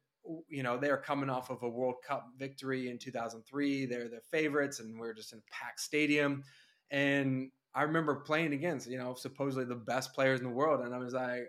you 0.49 0.63
know 0.63 0.77
they're 0.77 0.99
coming 0.99 1.31
off 1.31 1.51
of 1.51 1.63
a 1.63 1.69
World 1.69 1.97
Cup 2.07 2.27
victory 2.39 2.91
in 2.91 2.99
2003. 2.99 3.87
They're 3.87 4.09
the 4.09 4.21
favorites, 4.31 4.81
and 4.81 4.99
we're 4.99 5.15
just 5.15 5.33
in 5.33 5.39
a 5.39 5.43
packed 5.51 5.81
stadium. 5.81 6.45
And 6.91 7.51
I 7.75 7.83
remember 7.83 8.17
playing 8.17 8.53
against 8.53 8.89
you 8.89 8.99
know 8.99 9.15
supposedly 9.15 9.65
the 9.65 9.75
best 9.75 10.15
players 10.15 10.41
in 10.41 10.47
the 10.47 10.53
world, 10.53 10.85
and 10.85 10.95
I 10.95 10.99
was 10.99 11.15
like, 11.15 11.49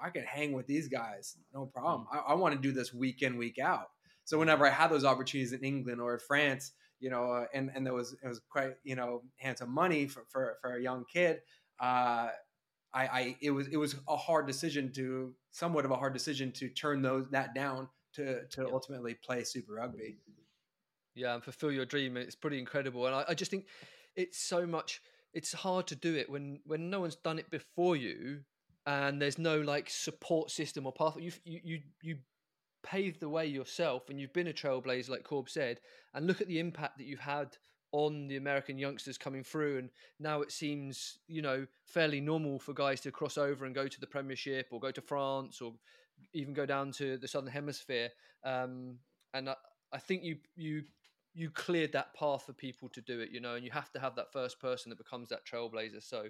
I 0.00 0.10
can 0.10 0.24
hang 0.24 0.52
with 0.52 0.66
these 0.66 0.88
guys, 0.88 1.36
no 1.54 1.66
problem. 1.66 2.06
I, 2.12 2.18
I 2.18 2.34
want 2.34 2.54
to 2.54 2.60
do 2.60 2.72
this 2.72 2.92
week 2.92 3.22
in 3.22 3.36
week 3.36 3.58
out. 3.58 3.88
So 4.24 4.38
whenever 4.38 4.66
I 4.66 4.70
had 4.70 4.88
those 4.88 5.04
opportunities 5.04 5.52
in 5.52 5.60
England 5.60 6.00
or 6.00 6.14
in 6.14 6.20
France, 6.20 6.72
you 7.00 7.10
know, 7.10 7.30
uh, 7.30 7.46
and 7.54 7.70
and 7.74 7.86
there 7.86 7.94
was 7.94 8.16
it 8.22 8.26
was 8.26 8.40
quite 8.50 8.72
you 8.82 8.96
know 8.96 9.22
handsome 9.36 9.70
money 9.70 10.06
for 10.06 10.24
for, 10.28 10.56
for 10.60 10.76
a 10.76 10.82
young 10.82 11.04
kid. 11.10 11.40
Uh, 11.80 12.30
I, 12.92 13.06
I 13.06 13.36
it 13.40 13.50
was 13.50 13.68
it 13.68 13.76
was 13.76 13.96
a 14.08 14.16
hard 14.16 14.46
decision 14.46 14.92
to 14.94 15.34
somewhat 15.50 15.84
of 15.84 15.90
a 15.90 15.96
hard 15.96 16.12
decision 16.12 16.52
to 16.52 16.68
turn 16.68 17.02
those 17.02 17.28
that 17.30 17.54
down 17.54 17.88
to 18.16 18.44
to 18.46 18.62
yeah. 18.62 18.72
ultimately 18.72 19.14
play 19.14 19.44
Super 19.44 19.74
Rugby. 19.74 20.18
Yeah, 21.14 21.34
and 21.34 21.42
fulfill 21.42 21.72
your 21.72 21.86
dream. 21.86 22.16
It's 22.16 22.34
pretty 22.34 22.58
incredible, 22.58 23.06
and 23.06 23.14
I, 23.14 23.24
I 23.28 23.34
just 23.34 23.50
think 23.50 23.66
it's 24.14 24.38
so 24.38 24.66
much. 24.66 25.00
It's 25.32 25.52
hard 25.52 25.86
to 25.88 25.96
do 25.96 26.14
it 26.14 26.28
when 26.30 26.60
when 26.64 26.90
no 26.90 27.00
one's 27.00 27.16
done 27.16 27.38
it 27.38 27.50
before 27.50 27.96
you, 27.96 28.40
and 28.86 29.20
there's 29.20 29.38
no 29.38 29.60
like 29.60 29.88
support 29.88 30.50
system 30.50 30.86
or 30.86 30.92
path. 30.92 31.16
You 31.18 31.32
you 31.44 31.60
you 31.64 31.80
you 32.02 32.16
paved 32.82 33.20
the 33.20 33.28
way 33.28 33.46
yourself, 33.46 34.10
and 34.10 34.20
you've 34.20 34.32
been 34.32 34.46
a 34.46 34.52
trailblazer, 34.52 35.10
like 35.10 35.24
Corb 35.24 35.48
said, 35.48 35.80
and 36.14 36.26
look 36.26 36.40
at 36.40 36.48
the 36.48 36.60
impact 36.60 36.98
that 36.98 37.06
you've 37.06 37.20
had 37.20 37.56
on 37.92 38.28
the 38.28 38.36
American 38.36 38.78
youngsters 38.78 39.16
coming 39.16 39.42
through. 39.42 39.78
And 39.78 39.90
now 40.20 40.42
it 40.42 40.52
seems, 40.52 41.18
you 41.28 41.40
know, 41.40 41.66
fairly 41.86 42.20
normal 42.20 42.58
for 42.58 42.74
guys 42.74 43.00
to 43.02 43.10
cross 43.10 43.38
over 43.38 43.64
and 43.64 43.74
go 43.74 43.88
to 43.88 44.00
the 44.00 44.06
Premiership 44.06 44.68
or 44.70 44.80
go 44.80 44.90
to 44.90 45.00
France 45.00 45.60
or 45.60 45.72
even 46.32 46.54
go 46.54 46.66
down 46.66 46.92
to 46.92 47.16
the 47.18 47.28
Southern 47.28 47.50
Hemisphere. 47.50 48.10
Um, 48.44 48.98
and 49.34 49.50
I, 49.50 49.54
I 49.92 49.98
think 49.98 50.22
you 50.24 50.36
you 50.54 50.82
you 51.34 51.50
cleared 51.50 51.92
that 51.92 52.14
path 52.14 52.44
for 52.46 52.54
people 52.54 52.88
to 52.88 53.00
do 53.02 53.20
it, 53.20 53.30
you 53.30 53.40
know, 53.40 53.54
and 53.56 53.64
you 53.64 53.70
have 53.70 53.92
to 53.92 54.00
have 54.00 54.16
that 54.16 54.32
first 54.32 54.58
person 54.58 54.88
that 54.88 54.96
becomes 54.96 55.28
that 55.28 55.44
trailblazer. 55.44 56.02
So, 56.02 56.24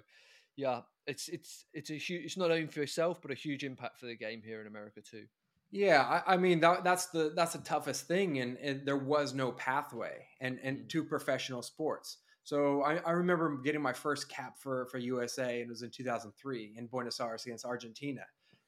yeah, 0.57 0.81
it's 1.05 1.29
it's 1.29 1.65
it's 1.73 1.89
a 1.89 1.93
huge. 1.93 2.25
It's 2.25 2.37
not 2.37 2.51
only 2.51 2.67
for 2.67 2.81
yourself, 2.81 3.21
but 3.21 3.31
a 3.31 3.35
huge 3.35 3.63
impact 3.63 3.99
for 3.99 4.05
the 4.05 4.15
game 4.15 4.41
here 4.43 4.59
in 4.59 4.67
America 4.67 5.01
too. 5.01 5.25
Yeah, 5.71 6.01
I, 6.03 6.33
I 6.33 6.37
mean 6.37 6.59
that, 6.61 6.83
that's 6.83 7.07
the 7.07 7.33
that's 7.35 7.53
the 7.53 7.59
toughest 7.59 8.07
thing, 8.07 8.39
and, 8.39 8.57
and, 8.57 8.85
there 8.85 8.97
was 8.97 9.33
no 9.33 9.51
pathway, 9.51 10.25
and 10.39 10.59
and 10.63 10.79
mm. 10.79 10.89
to 10.89 11.03
professional 11.03 11.61
sports. 11.61 12.17
So 12.43 12.81
I, 12.83 12.95
I, 13.05 13.11
remember 13.11 13.57
getting 13.57 13.81
my 13.81 13.91
first 13.91 14.29
cap 14.29 14.57
for 14.57 14.85
for 14.85 14.97
USA, 14.97 15.61
and 15.61 15.67
it 15.67 15.69
was 15.69 15.81
in 15.81 15.89
2003 15.89 16.75
in 16.77 16.87
Buenos 16.87 17.19
Aires 17.19 17.45
against 17.45 17.65
Argentina. 17.65 18.21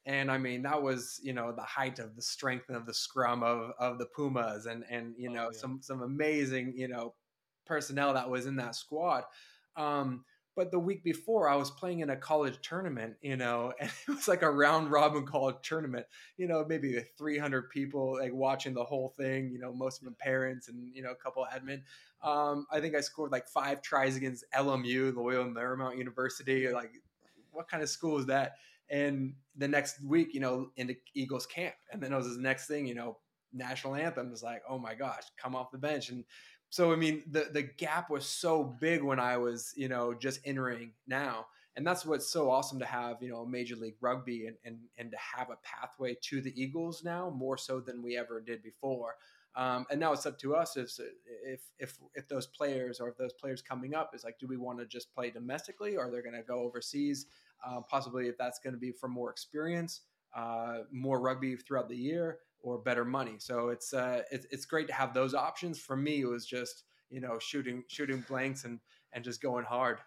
And 0.05 0.31
I 0.31 0.37
mean 0.37 0.63
that 0.63 0.81
was 0.81 1.19
you 1.21 1.33
know 1.33 1.51
the 1.51 1.61
height 1.61 1.99
of 1.99 2.15
the 2.15 2.21
strength 2.21 2.69
of 2.69 2.85
the 2.85 2.93
scrum 2.93 3.43
of 3.43 3.71
of 3.79 3.99
the 3.99 4.05
Pumas, 4.05 4.65
and 4.65 4.83
and 4.89 5.13
you 5.17 5.29
oh, 5.29 5.33
know 5.33 5.45
oh, 5.47 5.51
yeah. 5.53 5.59
some 5.59 5.79
some 5.81 6.01
amazing 6.01 6.73
you 6.75 6.87
know 6.87 7.13
personnel 7.65 8.13
that 8.13 8.29
was 8.29 8.45
in 8.45 8.55
that 8.57 8.75
squad. 8.75 9.23
Um, 9.75 10.25
But 10.55 10.71
the 10.71 10.79
week 10.79 11.03
before, 11.05 11.47
I 11.47 11.55
was 11.55 11.71
playing 11.71 12.01
in 12.01 12.09
a 12.09 12.17
college 12.17 12.57
tournament, 12.61 13.15
you 13.21 13.37
know, 13.37 13.71
and 13.79 13.89
it 14.07 14.11
was 14.11 14.27
like 14.27 14.41
a 14.41 14.51
round 14.51 14.91
robin 14.91 15.25
college 15.25 15.55
tournament, 15.61 16.05
you 16.35 16.47
know, 16.47 16.65
maybe 16.67 16.99
300 17.17 17.69
people 17.69 18.17
like 18.19 18.33
watching 18.33 18.73
the 18.73 18.83
whole 18.83 19.13
thing, 19.15 19.51
you 19.51 19.59
know, 19.59 19.71
most 19.71 19.99
of 20.01 20.05
them 20.05 20.17
parents 20.19 20.67
and, 20.67 20.93
you 20.93 21.01
know, 21.01 21.11
a 21.11 21.15
couple 21.15 21.45
admin. 21.45 21.81
Um, 22.21 22.65
I 22.71 22.81
think 22.81 22.93
I 22.95 23.01
scored 23.01 23.31
like 23.31 23.47
five 23.47 23.81
tries 23.81 24.17
against 24.17 24.43
LMU, 24.53 25.15
Loyola 25.15 25.47
Marymount 25.47 25.97
University. 25.97 26.67
Like, 26.69 26.91
what 27.51 27.69
kind 27.69 27.81
of 27.81 27.89
school 27.89 28.17
is 28.19 28.25
that? 28.25 28.55
And 28.89 29.33
the 29.55 29.67
next 29.67 30.03
week, 30.03 30.33
you 30.33 30.39
know, 30.39 30.71
into 30.75 30.95
Eagles 31.13 31.45
camp. 31.45 31.75
And 31.91 32.01
then 32.01 32.13
it 32.13 32.15
was 32.17 32.35
the 32.35 32.41
next 32.41 32.67
thing, 32.67 32.87
you 32.87 32.95
know, 32.95 33.17
national 33.53 33.95
anthem 33.95 34.31
was 34.31 34.43
like, 34.43 34.61
oh 34.67 34.79
my 34.79 34.95
gosh, 34.95 35.23
come 35.37 35.55
off 35.55 35.71
the 35.71 35.77
bench. 35.77 36.09
And 36.09 36.23
so, 36.69 36.91
I 36.91 36.95
mean, 36.95 37.23
the, 37.29 37.49
the 37.51 37.63
gap 37.63 38.09
was 38.09 38.25
so 38.25 38.63
big 38.63 39.03
when 39.03 39.19
I 39.19 39.37
was, 39.37 39.73
you 39.75 39.89
know, 39.89 40.13
just 40.13 40.39
entering 40.45 40.91
now. 41.07 41.47
And 41.75 41.85
that's 41.85 42.05
what's 42.05 42.27
so 42.27 42.49
awesome 42.49 42.79
to 42.79 42.85
have, 42.85 43.21
you 43.21 43.29
know, 43.29 43.45
Major 43.45 43.75
League 43.75 43.95
Rugby 44.01 44.47
and, 44.47 44.57
and, 44.65 44.79
and 44.97 45.11
to 45.11 45.17
have 45.17 45.49
a 45.49 45.57
pathway 45.63 46.15
to 46.21 46.41
the 46.41 46.53
Eagles 46.61 47.03
now 47.03 47.29
more 47.29 47.57
so 47.57 47.79
than 47.79 48.03
we 48.03 48.17
ever 48.17 48.41
did 48.41 48.61
before. 48.61 49.15
Um, 49.55 49.85
and 49.89 49.99
now 49.99 50.13
it's 50.13 50.25
up 50.25 50.37
to 50.39 50.55
us 50.55 50.77
if, 50.77 50.91
if 51.43 51.61
if 51.79 51.97
if 52.13 52.27
those 52.27 52.45
players 52.45 52.99
or 52.99 53.09
if 53.09 53.17
those 53.17 53.33
players 53.33 53.61
coming 53.61 53.95
up 53.95 54.13
is 54.13 54.23
like, 54.23 54.37
do 54.39 54.47
we 54.47 54.57
want 54.57 54.79
to 54.79 54.85
just 54.85 55.13
play 55.13 55.31
domestically, 55.31 55.97
or 55.97 56.11
they're 56.11 56.21
going 56.21 56.35
to 56.35 56.43
go 56.43 56.59
overseas? 56.59 57.25
Uh, 57.65 57.81
possibly 57.89 58.27
if 58.27 58.37
that's 58.37 58.59
going 58.59 58.73
to 58.73 58.79
be 58.79 58.91
for 58.91 59.09
more 59.09 59.29
experience, 59.29 60.01
uh, 60.35 60.79
more 60.91 61.19
rugby 61.19 61.55
throughout 61.55 61.89
the 61.89 61.95
year, 61.95 62.39
or 62.61 62.77
better 62.77 63.05
money. 63.05 63.35
So 63.37 63.69
it's 63.69 63.93
uh, 63.93 64.23
it's 64.31 64.45
it's 64.51 64.65
great 64.65 64.87
to 64.87 64.93
have 64.93 65.13
those 65.13 65.33
options. 65.33 65.79
For 65.79 65.95
me, 65.95 66.21
it 66.21 66.27
was 66.27 66.45
just 66.45 66.83
you 67.09 67.21
know 67.21 67.39
shooting 67.39 67.83
shooting 67.87 68.23
blanks 68.27 68.63
and 68.63 68.79
and 69.13 69.23
just 69.23 69.41
going 69.41 69.65
hard. 69.65 69.99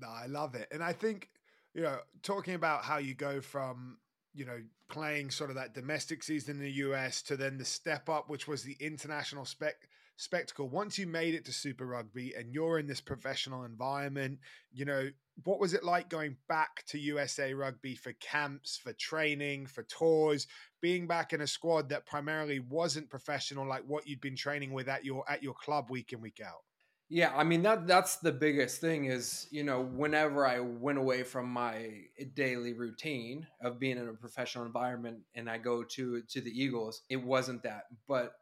No, 0.00 0.08
I 0.08 0.26
love 0.26 0.54
it, 0.54 0.68
and 0.72 0.82
I 0.82 0.92
think 0.92 1.30
you 1.74 1.82
know 1.82 1.98
talking 2.22 2.54
about 2.54 2.84
how 2.84 2.98
you 2.98 3.14
go 3.14 3.40
from 3.40 3.98
you 4.34 4.44
know 4.44 4.58
playing 4.88 5.30
sort 5.30 5.50
of 5.50 5.56
that 5.56 5.74
domestic 5.74 6.22
season 6.22 6.56
in 6.56 6.62
the 6.62 6.70
US 6.72 7.22
to 7.22 7.36
then 7.36 7.58
the 7.58 7.64
step 7.64 8.08
up, 8.08 8.28
which 8.28 8.46
was 8.46 8.62
the 8.62 8.76
international 8.80 9.44
spec 9.44 9.88
spectacle. 10.16 10.68
Once 10.68 10.98
you 10.98 11.06
made 11.06 11.34
it 11.34 11.44
to 11.46 11.52
Super 11.52 11.86
Rugby 11.86 12.34
and 12.36 12.52
you're 12.52 12.78
in 12.78 12.86
this 12.86 13.00
professional 13.00 13.64
environment, 13.64 14.38
you 14.72 14.84
know, 14.84 15.08
what 15.42 15.58
was 15.58 15.74
it 15.74 15.82
like 15.82 16.08
going 16.08 16.36
back 16.48 16.84
to 16.88 16.98
USA 16.98 17.52
Rugby 17.54 17.96
for 17.96 18.12
camps, 18.14 18.78
for 18.82 18.92
training, 18.92 19.66
for 19.66 19.82
tours, 19.82 20.46
being 20.80 21.06
back 21.06 21.32
in 21.32 21.40
a 21.40 21.46
squad 21.46 21.88
that 21.88 22.06
primarily 22.06 22.60
wasn't 22.60 23.10
professional 23.10 23.66
like 23.66 23.82
what 23.86 24.06
you'd 24.06 24.20
been 24.20 24.36
training 24.36 24.72
with 24.72 24.88
at 24.88 25.04
your 25.04 25.24
at 25.28 25.42
your 25.42 25.54
club 25.54 25.90
week 25.90 26.12
in 26.12 26.20
week 26.20 26.40
out? 26.44 26.62
Yeah, 27.08 27.32
I 27.36 27.44
mean 27.44 27.62
that 27.62 27.86
that's 27.86 28.16
the 28.16 28.32
biggest 28.32 28.80
thing 28.80 29.06
is, 29.06 29.46
you 29.50 29.62
know, 29.62 29.82
whenever 29.82 30.46
I 30.46 30.60
went 30.60 30.98
away 30.98 31.22
from 31.22 31.48
my 31.48 31.90
daily 32.34 32.72
routine 32.72 33.46
of 33.60 33.78
being 33.78 33.98
in 33.98 34.08
a 34.08 34.14
professional 34.14 34.64
environment 34.64 35.18
and 35.34 35.50
I 35.50 35.58
go 35.58 35.82
to 35.82 36.22
to 36.22 36.40
the 36.40 36.50
Eagles, 36.50 37.02
it 37.08 37.22
wasn't 37.22 37.62
that. 37.64 37.84
But 38.08 38.32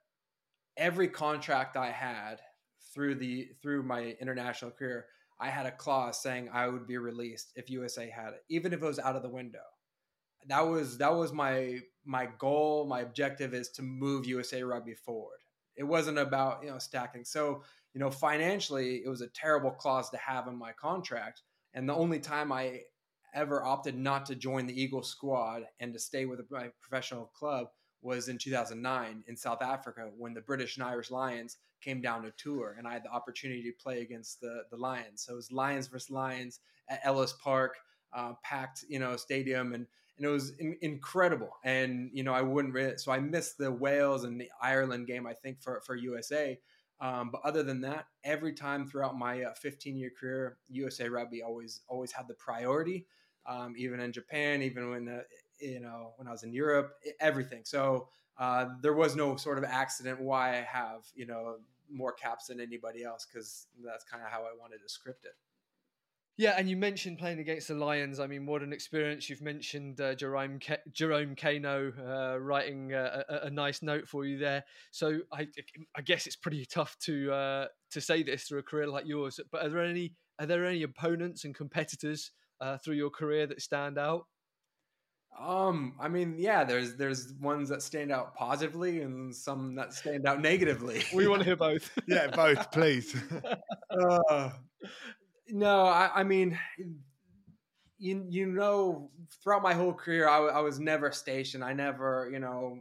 every 0.76 1.08
contract 1.08 1.76
I 1.76 1.90
had 1.90 2.40
through 2.94 3.16
the 3.16 3.50
through 3.62 3.82
my 3.82 4.16
international 4.20 4.70
career, 4.70 5.06
I 5.40 5.48
had 5.48 5.66
a 5.66 5.72
clause 5.72 6.22
saying 6.22 6.50
I 6.52 6.68
would 6.68 6.86
be 6.86 6.98
released 6.98 7.52
if 7.56 7.70
USA 7.70 8.08
had 8.08 8.34
it, 8.34 8.44
even 8.48 8.72
if 8.72 8.82
it 8.82 8.86
was 8.86 8.98
out 8.98 9.16
of 9.16 9.22
the 9.22 9.28
window. 9.28 9.58
That 10.46 10.60
was 10.60 10.98
that 10.98 11.14
was 11.14 11.32
my 11.32 11.80
my 12.04 12.28
goal, 12.38 12.86
my 12.86 13.00
objective 13.00 13.54
is 13.54 13.68
to 13.70 13.82
move 13.82 14.26
USA 14.26 14.62
rugby 14.62 14.94
forward. 14.94 15.38
It 15.76 15.84
wasn't 15.84 16.18
about, 16.18 16.62
you 16.62 16.70
know, 16.70 16.78
stacking. 16.78 17.24
So 17.24 17.62
you 17.94 18.00
know, 18.00 18.10
financially, 18.10 19.02
it 19.04 19.08
was 19.08 19.20
a 19.20 19.28
terrible 19.28 19.70
clause 19.70 20.08
to 20.10 20.16
have 20.16 20.48
in 20.48 20.56
my 20.56 20.72
contract. 20.72 21.42
And 21.74 21.88
the 21.88 21.94
only 21.94 22.20
time 22.20 22.50
I 22.50 22.80
ever 23.34 23.64
opted 23.64 23.96
not 23.96 24.26
to 24.26 24.34
join 24.34 24.66
the 24.66 24.80
Eagle 24.80 25.02
squad 25.02 25.62
and 25.80 25.92
to 25.92 25.98
stay 25.98 26.24
with 26.24 26.40
my 26.50 26.70
professional 26.80 27.26
club 27.34 27.68
was 28.02 28.28
in 28.28 28.38
2009 28.38 29.24
in 29.26 29.36
South 29.36 29.62
Africa 29.62 30.10
when 30.16 30.34
the 30.34 30.40
British 30.40 30.76
and 30.76 30.84
Irish 30.84 31.10
Lions 31.10 31.58
came 31.80 32.00
down 32.00 32.22
to 32.22 32.32
tour 32.32 32.76
and 32.78 32.86
I 32.86 32.92
had 32.92 33.04
the 33.04 33.10
opportunity 33.10 33.62
to 33.62 33.82
play 33.82 34.02
against 34.02 34.40
the, 34.40 34.62
the 34.70 34.76
Lions. 34.76 35.24
So 35.24 35.34
it 35.34 35.36
was 35.36 35.52
Lions 35.52 35.86
versus 35.86 36.10
Lions 36.10 36.60
at 36.88 37.00
Ellis 37.04 37.34
Park, 37.42 37.76
uh, 38.12 38.32
packed, 38.42 38.84
you 38.88 38.98
know, 38.98 39.16
stadium 39.16 39.72
and, 39.72 39.86
and 40.18 40.26
it 40.26 40.28
was 40.28 40.50
in, 40.58 40.76
incredible. 40.82 41.50
And, 41.64 42.10
you 42.12 42.22
know, 42.22 42.34
I 42.34 42.42
wouldn't 42.42 42.74
really, 42.74 42.98
so 42.98 43.12
I 43.12 43.20
missed 43.20 43.58
the 43.58 43.70
Wales 43.70 44.24
and 44.24 44.40
the 44.40 44.50
Ireland 44.60 45.06
game, 45.06 45.26
I 45.26 45.32
think 45.32 45.62
for, 45.62 45.80
for 45.86 45.96
USA, 45.96 46.58
um, 47.02 47.30
but 47.32 47.40
other 47.44 47.64
than 47.64 47.80
that, 47.80 48.06
every 48.22 48.52
time 48.52 48.86
throughout 48.86 49.18
my 49.18 49.42
uh, 49.42 49.54
15 49.54 49.96
year 49.96 50.12
career, 50.18 50.58
USA 50.68 51.08
Rugby 51.08 51.42
always 51.42 51.80
always 51.88 52.12
had 52.12 52.28
the 52.28 52.34
priority. 52.34 53.06
Um, 53.44 53.74
even 53.76 53.98
in 53.98 54.12
Japan, 54.12 54.62
even 54.62 54.88
when 54.88 55.08
uh, 55.08 55.22
you 55.62 55.80
know 55.80 56.12
when 56.16 56.28
I 56.28 56.32
was 56.32 56.42
in 56.42 56.52
Europe, 56.52 56.94
everything. 57.20 57.62
So 57.64 58.08
uh, 58.38 58.66
there 58.80 58.94
was 58.94 59.16
no 59.16 59.36
sort 59.36 59.58
of 59.58 59.64
accident 59.64 60.20
why 60.20 60.58
I 60.58 60.62
have 60.62 61.04
you 61.14 61.26
know 61.26 61.56
more 61.90 62.12
caps 62.12 62.46
than 62.46 62.60
anybody 62.60 63.04
else 63.04 63.26
because 63.30 63.66
that's 63.84 64.04
kind 64.04 64.22
of 64.22 64.30
how 64.30 64.40
I 64.40 64.58
wanted 64.58 64.78
to 64.82 64.88
script 64.88 65.24
it. 65.24 65.34
Yeah, 66.38 66.54
and 66.56 66.68
you 66.68 66.78
mentioned 66.78 67.18
playing 67.18 67.40
against 67.40 67.68
the 67.68 67.74
Lions. 67.74 68.18
I 68.18 68.26
mean, 68.26 68.46
what 68.46 68.62
an 68.62 68.72
experience! 68.72 69.28
You've 69.28 69.42
mentioned 69.42 70.00
uh, 70.00 70.14
Jerome 70.14 70.58
K- 70.58 70.78
Jerome 70.90 71.36
Kaino 71.36 71.92
uh, 71.98 72.40
writing 72.40 72.94
uh, 72.94 73.22
a, 73.28 73.34
a, 73.46 73.50
nice 73.50 73.82
note 73.82 74.08
for 74.08 74.24
you 74.24 74.38
there. 74.38 74.64
So 74.92 75.20
I, 75.30 75.46
I 75.94 76.00
guess 76.00 76.26
it's 76.26 76.36
pretty 76.36 76.64
tough 76.64 76.96
to 77.00 77.32
uh, 77.32 77.66
to 77.90 78.00
say 78.00 78.22
this 78.22 78.44
through 78.44 78.60
a 78.60 78.62
career 78.62 78.88
like 78.88 79.06
yours. 79.06 79.40
But 79.50 79.66
are 79.66 79.68
there 79.68 79.84
any 79.84 80.14
are 80.38 80.46
there 80.46 80.64
any 80.64 80.82
opponents 80.84 81.44
and 81.44 81.54
competitors 81.54 82.32
uh, 82.62 82.78
through 82.78 82.96
your 82.96 83.10
career 83.10 83.46
that 83.46 83.60
stand 83.60 83.98
out? 83.98 84.24
Um, 85.38 85.94
I 85.98 86.08
mean, 86.08 86.36
yeah, 86.38 86.62
there's 86.62 86.94
there's 86.94 87.32
ones 87.40 87.68
that 87.70 87.82
stand 87.82 88.12
out 88.12 88.34
positively 88.34 89.00
and 89.00 89.34
some 89.34 89.74
that 89.76 89.92
stand 89.92 90.26
out 90.26 90.40
negatively. 90.40 91.02
we 91.14 91.26
want 91.26 91.40
to 91.40 91.46
hear 91.46 91.56
both. 91.56 91.90
yeah, 92.06 92.28
both, 92.28 92.70
please. 92.70 93.16
uh, 93.90 94.50
no, 95.48 95.86
I, 95.86 96.10
I, 96.14 96.22
mean, 96.22 96.58
you 97.98 98.26
you 98.28 98.46
know, 98.46 99.10
throughout 99.42 99.62
my 99.62 99.74
whole 99.74 99.94
career, 99.94 100.28
I, 100.28 100.38
I 100.38 100.60
was 100.60 100.78
never 100.78 101.10
stationed. 101.12 101.64
I 101.64 101.72
never, 101.72 102.28
you 102.32 102.38
know, 102.38 102.78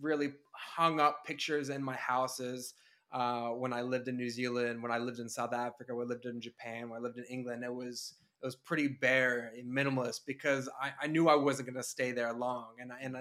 really 0.00 0.32
hung 0.52 1.00
up 1.00 1.24
pictures 1.24 1.70
in 1.70 1.82
my 1.82 1.96
houses. 1.96 2.74
Uh, 3.12 3.50
when 3.50 3.72
I 3.72 3.82
lived 3.82 4.08
in 4.08 4.16
New 4.16 4.28
Zealand, 4.28 4.82
when 4.82 4.90
I 4.90 4.98
lived 4.98 5.20
in 5.20 5.28
South 5.28 5.52
Africa, 5.52 5.94
when 5.94 6.06
I 6.06 6.08
lived 6.08 6.26
in 6.26 6.40
Japan, 6.40 6.90
when 6.90 6.98
I 6.98 7.02
lived 7.02 7.18
in 7.18 7.24
England, 7.30 7.62
it 7.62 7.72
was 7.72 8.14
it 8.42 8.46
was 8.46 8.56
pretty 8.56 8.88
bare 8.88 9.52
and 9.56 9.72
minimalist 9.72 10.20
because 10.26 10.68
I, 10.80 10.92
I 11.02 11.06
knew 11.06 11.28
I 11.28 11.34
wasn't 11.34 11.68
going 11.68 11.76
to 11.76 11.82
stay 11.82 12.12
there 12.12 12.32
long, 12.32 12.74
and 12.80 12.92
and 13.00 13.16
uh, 13.16 13.20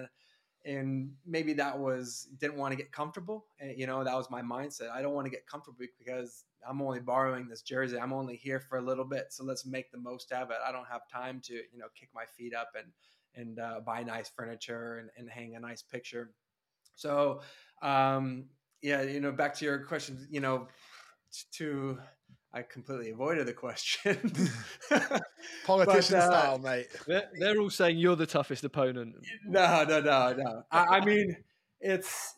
and 0.66 1.12
maybe 1.26 1.54
that 1.54 1.78
was 1.78 2.28
didn't 2.40 2.56
want 2.56 2.72
to 2.72 2.78
get 2.78 2.92
comfortable. 2.92 3.46
And, 3.60 3.78
you 3.78 3.86
know, 3.86 4.04
that 4.04 4.16
was 4.16 4.30
my 4.30 4.42
mindset. 4.42 4.90
I 4.90 5.02
don't 5.02 5.14
want 5.14 5.26
to 5.26 5.32
get 5.32 5.46
comfortable 5.46 5.86
because 6.00 6.46
I'm 6.68 6.82
only 6.82 7.00
borrowing 7.00 7.48
this 7.48 7.62
jersey. 7.62 8.00
I'm 8.00 8.14
only 8.14 8.36
here 8.38 8.60
for 8.60 8.78
a 8.78 8.82
little 8.82 9.06
bit, 9.06 9.28
so 9.32 9.44
let's 9.44 9.66
make 9.66 9.92
the 9.92 9.98
most 9.98 10.32
of 10.32 10.52
it. 10.52 10.58
I 10.66 10.72
don't 10.72 10.88
have 10.88 11.02
time 11.12 11.42
to 11.46 11.54
you 11.54 11.78
know 11.78 11.88
kick 12.00 12.10
my 12.14 12.26
feet 12.38 12.54
up 12.54 12.72
and 12.76 12.88
and 13.36 13.60
uh, 13.60 13.80
buy 13.86 14.04
nice 14.04 14.30
furniture 14.30 15.00
and, 15.00 15.10
and 15.18 15.30
hang 15.30 15.56
a 15.56 15.60
nice 15.60 15.82
picture. 15.82 16.32
So 16.96 17.42
um, 17.82 18.46
yeah, 18.82 19.02
you 19.02 19.20
know, 19.20 19.32
back 19.32 19.56
to 19.56 19.66
your 19.66 19.80
question, 19.80 20.28
you 20.30 20.40
know, 20.40 20.68
to 21.54 21.98
I 22.54 22.62
completely 22.62 23.10
avoided 23.10 23.48
the 23.48 23.54
question. 23.54 24.18
Politician 25.66 26.20
but, 26.20 26.24
uh, 26.24 26.42
style, 26.42 26.60
mate. 26.60 26.88
They're, 27.08 27.30
they're, 27.40 27.60
all 27.60 27.72
saying 27.72 27.98
you're 27.98 28.16
the 28.16 28.28
toughest 28.28 28.64
opponent. 28.64 29.16
No, 29.48 29.84
no, 29.86 30.00
no, 30.02 30.34
no. 30.34 30.64
I, 30.72 30.98
I 30.98 31.06
mean, 31.06 31.36
it's 31.82 32.36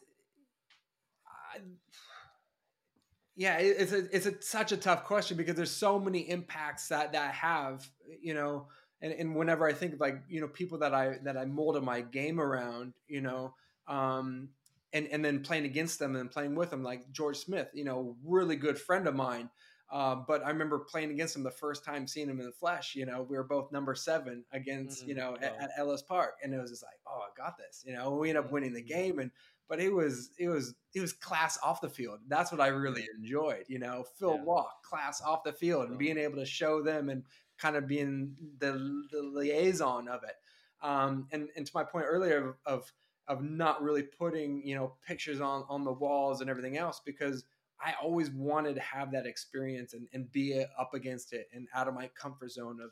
yeah, 3.35 3.57
it's 3.57 3.91
a 3.91 4.15
it's 4.15 4.25
a 4.25 4.41
such 4.41 4.71
a 4.71 4.77
tough 4.77 5.03
question 5.03 5.35
because 5.35 5.55
there's 5.55 5.71
so 5.71 5.99
many 5.99 6.29
impacts 6.29 6.87
that 6.87 7.11
that 7.11 7.33
have, 7.33 7.89
you 8.21 8.33
know, 8.33 8.67
and, 9.01 9.11
and 9.11 9.35
whenever 9.35 9.67
I 9.67 9.73
think 9.73 9.93
of 9.93 9.99
like, 9.99 10.21
you 10.29 10.39
know, 10.39 10.47
people 10.47 10.77
that 10.79 10.93
I 10.93 11.17
that 11.23 11.35
I 11.35 11.43
molded 11.43 11.83
my 11.83 11.99
game 11.99 12.39
around, 12.39 12.93
you 13.09 13.19
know, 13.19 13.53
um, 13.89 14.49
and 14.93 15.07
and 15.07 15.23
then 15.23 15.41
playing 15.41 15.65
against 15.65 15.99
them 15.99 16.15
and 16.15 16.31
playing 16.31 16.55
with 16.55 16.69
them, 16.69 16.81
like 16.81 17.11
George 17.11 17.37
Smith, 17.37 17.67
you 17.73 17.83
know, 17.83 18.15
really 18.23 18.55
good 18.55 18.79
friend 18.79 19.05
of 19.05 19.15
mine. 19.15 19.49
Uh, 19.91 20.15
but 20.27 20.43
I 20.43 20.49
remember 20.49 20.79
playing 20.79 21.11
against 21.11 21.35
him 21.35 21.43
the 21.43 21.51
first 21.51 21.85
time 21.85 22.07
seeing 22.07 22.27
him 22.27 22.39
in 22.39 22.45
the 22.45 22.51
flesh. 22.51 22.95
You 22.95 23.05
know, 23.05 23.21
we 23.21 23.37
were 23.37 23.43
both 23.43 23.71
number 23.71 23.93
seven 23.93 24.43
against, 24.51 25.01
mm-hmm. 25.01 25.09
you 25.09 25.15
know, 25.15 25.37
at, 25.41 25.55
at, 25.59 25.69
Ellis 25.77 26.01
Park, 26.01 26.35
and 26.43 26.53
it 26.53 26.59
was 26.59 26.71
just 26.71 26.83
like, 26.83 26.99
oh, 27.07 27.19
I 27.19 27.29
got 27.37 27.57
this. 27.57 27.83
You 27.85 27.93
know, 27.93 28.11
we 28.11 28.29
ended 28.29 28.45
up 28.45 28.51
winning 28.51 28.73
the 28.73 28.81
mm-hmm. 28.81 28.87
game, 28.87 29.19
and 29.19 29.31
but 29.69 29.79
it 29.79 29.93
was 29.93 30.31
it 30.39 30.47
was 30.47 30.73
it 30.93 31.01
was 31.01 31.13
class 31.13 31.59
off 31.63 31.81
the 31.81 31.89
field. 31.89 32.19
That's 32.27 32.51
what 32.51 32.61
I 32.61 32.67
really 32.67 33.07
enjoyed. 33.17 33.65
You 33.67 33.79
know, 33.79 34.05
Phil 34.17 34.35
yeah. 34.35 34.43
Walk, 34.43 34.83
class 34.83 35.21
off 35.21 35.43
the 35.43 35.53
field, 35.53 35.89
and 35.89 35.97
being 35.97 36.17
able 36.17 36.37
to 36.37 36.45
show 36.45 36.81
them 36.81 37.09
and 37.09 37.23
kind 37.57 37.75
of 37.75 37.87
being 37.87 38.35
the, 38.59 38.73
the 39.11 39.21
liaison 39.21 40.07
of 40.07 40.23
it. 40.23 40.35
Um, 40.81 41.27
and 41.31 41.49
and 41.55 41.65
to 41.65 41.71
my 41.73 41.83
point 41.83 42.05
earlier 42.07 42.49
of, 42.49 42.55
of 42.65 42.91
of 43.27 43.43
not 43.43 43.81
really 43.81 44.03
putting 44.03 44.65
you 44.65 44.75
know 44.75 44.93
pictures 45.07 45.41
on 45.41 45.63
on 45.69 45.83
the 45.83 45.91
walls 45.91 46.41
and 46.41 46.49
everything 46.49 46.77
else 46.77 47.01
because 47.03 47.43
I 47.81 47.93
always 48.01 48.31
wanted 48.31 48.75
to 48.75 48.81
have 48.81 49.11
that 49.11 49.25
experience 49.25 49.93
and, 49.93 50.07
and 50.13 50.31
be 50.31 50.63
up 50.79 50.93
against 50.93 51.33
it 51.33 51.47
and 51.53 51.67
out 51.73 51.87
of 51.87 51.93
my 51.93 52.09
comfort 52.19 52.51
zone 52.51 52.79
of, 52.81 52.91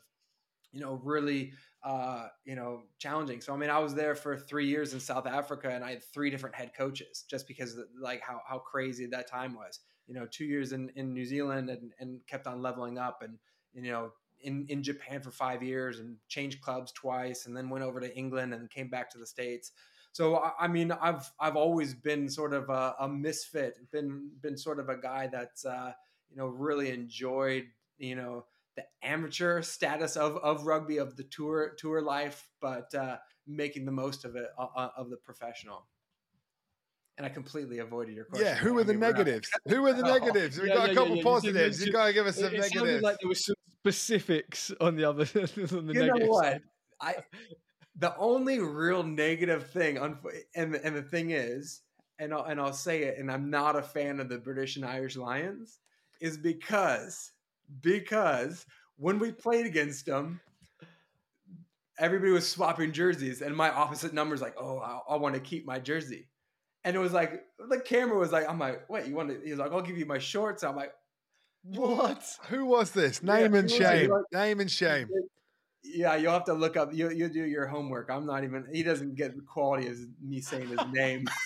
you 0.72 0.80
know, 0.80 1.00
really, 1.04 1.52
uh, 1.84 2.28
you 2.44 2.54
know, 2.54 2.82
challenging. 2.98 3.40
So, 3.40 3.54
I 3.54 3.56
mean, 3.56 3.70
I 3.70 3.78
was 3.78 3.94
there 3.94 4.14
for 4.14 4.36
three 4.36 4.66
years 4.66 4.92
in 4.92 5.00
South 5.00 5.26
Africa 5.26 5.70
and 5.70 5.84
I 5.84 5.90
had 5.90 6.04
three 6.04 6.30
different 6.30 6.54
head 6.54 6.72
coaches 6.76 7.24
just 7.30 7.46
because 7.46 7.78
of, 7.78 7.86
like 8.00 8.20
how, 8.20 8.40
how 8.46 8.58
crazy 8.58 9.06
that 9.06 9.30
time 9.30 9.54
was, 9.54 9.80
you 10.06 10.14
know, 10.14 10.26
two 10.30 10.44
years 10.44 10.72
in, 10.72 10.90
in 10.96 11.14
New 11.14 11.24
Zealand 11.24 11.70
and, 11.70 11.92
and 12.00 12.20
kept 12.26 12.46
on 12.46 12.60
leveling 12.60 12.98
up 12.98 13.22
and, 13.22 13.38
you 13.72 13.90
know, 13.90 14.10
in, 14.42 14.66
in 14.68 14.82
Japan 14.82 15.22
for 15.22 15.30
five 15.30 15.62
years 15.62 16.00
and 16.00 16.16
changed 16.28 16.60
clubs 16.60 16.92
twice 16.92 17.46
and 17.46 17.56
then 17.56 17.70
went 17.70 17.84
over 17.84 18.00
to 18.00 18.14
England 18.16 18.52
and 18.52 18.68
came 18.68 18.90
back 18.90 19.08
to 19.10 19.18
the 19.18 19.26
States. 19.26 19.72
So 20.14 20.40
I 20.60 20.68
mean, 20.68 20.92
I've 20.92 21.28
I've 21.40 21.56
always 21.56 21.92
been 21.92 22.28
sort 22.28 22.54
of 22.54 22.70
a, 22.70 22.94
a 23.00 23.08
misfit, 23.08 23.78
been 23.90 24.30
been 24.42 24.56
sort 24.56 24.78
of 24.78 24.88
a 24.88 24.96
guy 24.96 25.26
that's 25.26 25.64
uh, 25.64 25.90
you 26.30 26.36
know 26.36 26.46
really 26.46 26.90
enjoyed 26.90 27.64
you 27.98 28.14
know 28.14 28.44
the 28.76 28.84
amateur 29.02 29.60
status 29.60 30.16
of, 30.16 30.36
of 30.36 30.66
rugby 30.66 30.98
of 30.98 31.16
the 31.16 31.24
tour 31.24 31.74
tour 31.76 32.00
life, 32.00 32.48
but 32.60 32.94
uh, 32.94 33.16
making 33.48 33.86
the 33.86 33.90
most 33.90 34.24
of 34.24 34.36
it 34.36 34.50
uh, 34.56 34.68
uh 34.76 34.90
of 34.96 35.10
the 35.10 35.16
professional. 35.16 35.84
And 37.18 37.26
I 37.26 37.28
completely 37.28 37.80
avoided 37.80 38.14
your 38.14 38.26
question. 38.26 38.46
Yeah, 38.46 38.54
who 38.54 38.78
are 38.78 38.84
the 38.84 38.94
negatives? 38.94 39.50
Who 39.66 39.84
are 39.84 39.94
the 39.94 40.02
negatives? 40.20 40.60
We 40.60 40.68
yeah, 40.68 40.74
got 40.74 40.86
yeah, 40.86 40.92
a 40.92 40.94
couple 40.94 41.16
yeah, 41.16 41.22
positives. 41.24 41.80
You, 41.80 41.86
you 41.86 41.92
got 41.92 42.06
to 42.06 42.12
give 42.12 42.28
us 42.28 42.36
some 42.36 42.54
it, 42.54 42.54
it 42.54 42.60
negatives. 42.60 43.02
like 43.02 43.18
there 43.18 43.28
was 43.28 43.44
some 43.44 43.56
specifics 43.80 44.70
on 44.80 44.94
the 44.94 45.04
other 45.06 45.22
on 45.76 45.86
the 45.86 45.92
you 45.92 46.00
negatives. 46.06 46.20
know 46.20 46.26
what? 46.26 46.62
I 47.00 47.16
the 47.96 48.16
only 48.16 48.58
real 48.58 49.02
negative 49.02 49.70
thing, 49.70 49.98
and 49.98 50.74
and 50.74 50.96
the 50.96 51.02
thing 51.02 51.30
is, 51.30 51.82
and 52.18 52.34
I'll, 52.34 52.44
and 52.44 52.60
I'll 52.60 52.72
say 52.72 53.04
it, 53.04 53.18
and 53.18 53.30
I'm 53.30 53.50
not 53.50 53.76
a 53.76 53.82
fan 53.82 54.20
of 54.20 54.28
the 54.28 54.38
British 54.38 54.76
and 54.76 54.84
Irish 54.84 55.16
Lions, 55.16 55.78
is 56.20 56.36
because 56.36 57.32
because 57.80 58.66
when 58.96 59.18
we 59.18 59.32
played 59.32 59.66
against 59.66 60.06
them, 60.06 60.40
everybody 61.98 62.32
was 62.32 62.48
swapping 62.48 62.92
jerseys, 62.92 63.42
and 63.42 63.56
my 63.56 63.70
opposite 63.70 64.12
number 64.12 64.34
is 64.34 64.42
like, 64.42 64.54
oh, 64.58 64.78
I, 64.78 65.14
I 65.14 65.16
want 65.16 65.34
to 65.34 65.40
keep 65.40 65.64
my 65.64 65.78
jersey, 65.78 66.28
and 66.84 66.96
it 66.96 67.00
was 67.00 67.12
like 67.12 67.44
the 67.68 67.80
camera 67.80 68.18
was 68.18 68.32
like, 68.32 68.48
I'm 68.48 68.58
like, 68.58 68.88
wait, 68.88 69.06
you 69.06 69.14
want 69.14 69.30
to? 69.30 69.40
He's 69.44 69.58
like, 69.58 69.72
I'll 69.72 69.82
give 69.82 69.98
you 69.98 70.06
my 70.06 70.18
shorts. 70.18 70.64
I'm 70.64 70.76
like, 70.76 70.92
what? 71.62 72.24
Who 72.48 72.66
was 72.66 72.90
this? 72.90 73.22
Name 73.22 73.54
yeah, 73.54 73.60
and 73.60 73.70
shame. 73.70 74.10
Like, 74.10 74.24
Name 74.32 74.60
and 74.60 74.70
shame. 74.70 75.08
Yeah, 75.84 76.16
you'll 76.16 76.32
have 76.32 76.44
to 76.44 76.54
look 76.54 76.76
up. 76.76 76.94
You 76.94 77.10
you 77.10 77.28
do 77.28 77.44
your 77.44 77.66
homework. 77.66 78.10
I'm 78.10 78.26
not 78.26 78.42
even. 78.42 78.66
He 78.72 78.82
doesn't 78.82 79.14
get 79.14 79.36
the 79.36 79.42
quality 79.42 79.86
as 79.86 80.06
me 80.22 80.40
saying 80.40 80.68
his 80.68 80.80
name. 80.92 81.26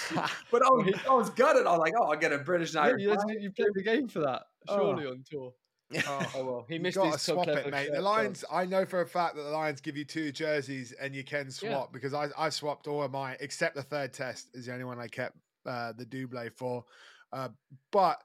but 0.50 0.62
I 0.64 0.70
was, 0.70 0.94
I 1.08 1.14
was 1.14 1.30
gutted. 1.30 1.66
I 1.66 1.72
was 1.72 1.80
like, 1.80 1.94
oh, 1.98 2.04
I'll 2.04 2.18
get 2.18 2.32
a 2.32 2.38
British 2.38 2.74
Irish. 2.74 3.02
Yeah, 3.02 3.14
you, 3.28 3.40
you 3.40 3.50
played 3.50 3.74
the 3.74 3.82
game 3.82 4.08
for 4.08 4.20
that, 4.20 4.42
surely 4.68 5.06
oh. 5.06 5.10
on 5.10 5.24
tour. 5.28 5.52
Oh, 6.08 6.26
oh, 6.36 6.44
well, 6.46 6.66
he 6.70 6.78
missed 6.78 6.98
his 6.98 7.20
swap 7.20 7.46
it, 7.48 7.70
mate. 7.70 7.90
The 7.92 8.00
Lions, 8.00 8.46
I 8.50 8.64
know 8.64 8.86
for 8.86 9.02
a 9.02 9.06
fact 9.06 9.36
that 9.36 9.42
the 9.42 9.50
Lions 9.50 9.82
give 9.82 9.94
you 9.94 10.06
two 10.06 10.32
jerseys 10.32 10.94
and 10.98 11.14
you 11.14 11.22
can 11.22 11.50
swap 11.50 11.70
yeah. 11.70 11.92
because 11.92 12.14
I 12.14 12.28
I 12.38 12.48
swapped 12.48 12.88
all 12.88 13.02
of 13.02 13.10
mine 13.10 13.36
except 13.40 13.74
the 13.74 13.82
third 13.82 14.14
test 14.14 14.48
is 14.54 14.64
the 14.64 14.72
only 14.72 14.86
one 14.86 14.98
I 14.98 15.08
kept 15.08 15.36
uh, 15.66 15.92
the 15.92 16.06
double 16.06 16.48
for. 16.56 16.86
Uh, 17.30 17.50
but 17.90 18.22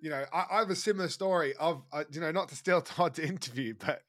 you 0.00 0.08
know, 0.10 0.24
I, 0.32 0.44
I, 0.50 0.58
have 0.60 0.70
a 0.70 0.76
similar 0.76 1.08
story 1.08 1.54
of, 1.54 1.82
uh, 1.92 2.04
you 2.10 2.20
know, 2.20 2.30
not 2.30 2.48
to 2.50 2.56
steal 2.56 2.82
Todd's 2.82 3.18
interview, 3.18 3.74
but 3.78 4.02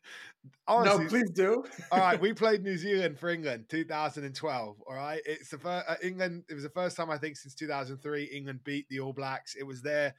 honestly, 0.67 1.03
no, 1.03 1.09
please 1.09 1.29
do. 1.31 1.63
all 1.91 1.99
right, 1.99 2.19
we 2.19 2.33
played 2.33 2.63
New 2.63 2.77
Zealand 2.77 3.19
for 3.19 3.29
England, 3.29 3.65
2012. 3.69 4.77
All 4.87 4.95
right, 4.95 5.21
it's 5.25 5.49
the 5.49 5.57
first 5.57 5.85
uh, 5.87 5.95
England. 6.01 6.43
It 6.49 6.53
was 6.53 6.63
the 6.63 6.69
first 6.69 6.97
time 6.97 7.09
I 7.09 7.17
think 7.17 7.37
since 7.37 7.55
2003 7.55 8.25
England 8.25 8.59
beat 8.63 8.87
the 8.89 8.99
All 8.99 9.13
Blacks. 9.13 9.55
It 9.55 9.63
was 9.63 9.81
their 9.81 10.13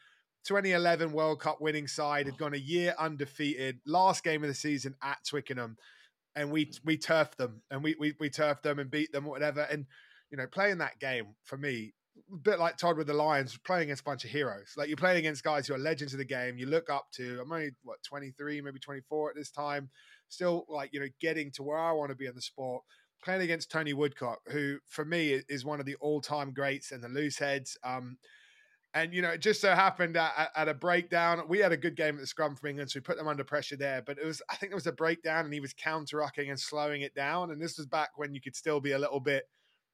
2011 0.44 1.12
World 1.12 1.40
Cup 1.40 1.60
winning 1.60 1.86
side 1.86 2.26
had 2.26 2.38
gone 2.38 2.54
a 2.54 2.58
year 2.58 2.94
undefeated. 2.98 3.80
Last 3.86 4.22
game 4.22 4.42
of 4.42 4.48
the 4.48 4.54
season 4.54 4.94
at 5.02 5.18
Twickenham, 5.26 5.76
and 6.34 6.50
we 6.50 6.70
we 6.84 6.96
turfed 6.96 7.38
them, 7.38 7.62
and 7.70 7.82
we 7.82 7.96
we 7.98 8.14
we 8.20 8.30
turfed 8.30 8.62
them 8.62 8.78
and 8.78 8.90
beat 8.90 9.12
them, 9.12 9.26
or 9.26 9.30
whatever. 9.30 9.62
And 9.62 9.86
you 10.30 10.36
know, 10.36 10.46
playing 10.46 10.78
that 10.78 10.98
game 10.98 11.34
for 11.44 11.56
me 11.56 11.94
a 12.32 12.36
bit 12.36 12.58
like 12.58 12.76
Todd 12.76 12.96
with 12.96 13.06
the 13.06 13.14
Lions, 13.14 13.58
playing 13.64 13.84
against 13.84 14.02
a 14.02 14.04
bunch 14.04 14.24
of 14.24 14.30
heroes. 14.30 14.74
Like 14.76 14.88
you're 14.88 14.96
playing 14.96 15.18
against 15.18 15.44
guys 15.44 15.66
who 15.66 15.74
are 15.74 15.78
legends 15.78 16.12
of 16.12 16.18
the 16.18 16.24
game. 16.24 16.58
You 16.58 16.66
look 16.66 16.90
up 16.90 17.06
to. 17.12 17.40
I'm 17.40 17.52
only 17.52 17.70
what 17.82 18.02
23, 18.02 18.60
maybe 18.60 18.78
24 18.78 19.30
at 19.30 19.36
this 19.36 19.50
time. 19.50 19.90
Still 20.28 20.66
like 20.68 20.90
you 20.92 21.00
know 21.00 21.08
getting 21.20 21.50
to 21.52 21.62
where 21.62 21.78
I 21.78 21.92
want 21.92 22.10
to 22.10 22.16
be 22.16 22.26
in 22.26 22.34
the 22.34 22.42
sport. 22.42 22.82
Playing 23.24 23.42
against 23.42 23.70
Tony 23.70 23.92
Woodcock, 23.92 24.40
who 24.48 24.78
for 24.86 25.04
me 25.04 25.40
is 25.48 25.64
one 25.64 25.80
of 25.80 25.86
the 25.86 25.96
all-time 25.96 26.52
greats 26.52 26.92
and 26.92 27.02
the 27.02 27.08
loose 27.08 27.38
heads. 27.38 27.76
Um, 27.82 28.18
and 28.96 29.12
you 29.12 29.20
know, 29.20 29.30
it 29.30 29.40
just 29.40 29.60
so 29.60 29.74
happened 29.74 30.16
at, 30.16 30.50
at, 30.56 30.68
a 30.68 30.74
breakdown, 30.74 31.42
we 31.48 31.58
had 31.58 31.72
a 31.72 31.76
good 31.76 31.96
game 31.96 32.14
at 32.14 32.20
the 32.20 32.26
scrum 32.26 32.56
from 32.56 32.70
England, 32.70 32.90
so 32.90 32.98
we 32.98 33.02
put 33.02 33.18
them 33.18 33.28
under 33.28 33.44
pressure 33.44 33.76
there. 33.76 34.00
But 34.00 34.18
it 34.18 34.24
was, 34.24 34.40
I 34.50 34.56
think, 34.56 34.72
it 34.72 34.74
was 34.74 34.86
a 34.86 34.92
breakdown, 34.92 35.44
and 35.44 35.52
he 35.52 35.60
was 35.60 35.74
counter-rucking 35.74 36.48
and 36.48 36.58
slowing 36.58 37.02
it 37.02 37.14
down. 37.14 37.50
And 37.50 37.60
this 37.60 37.76
was 37.76 37.86
back 37.86 38.10
when 38.16 38.34
you 38.34 38.40
could 38.40 38.56
still 38.56 38.80
be 38.80 38.92
a 38.92 38.98
little 38.98 39.20
bit 39.20 39.44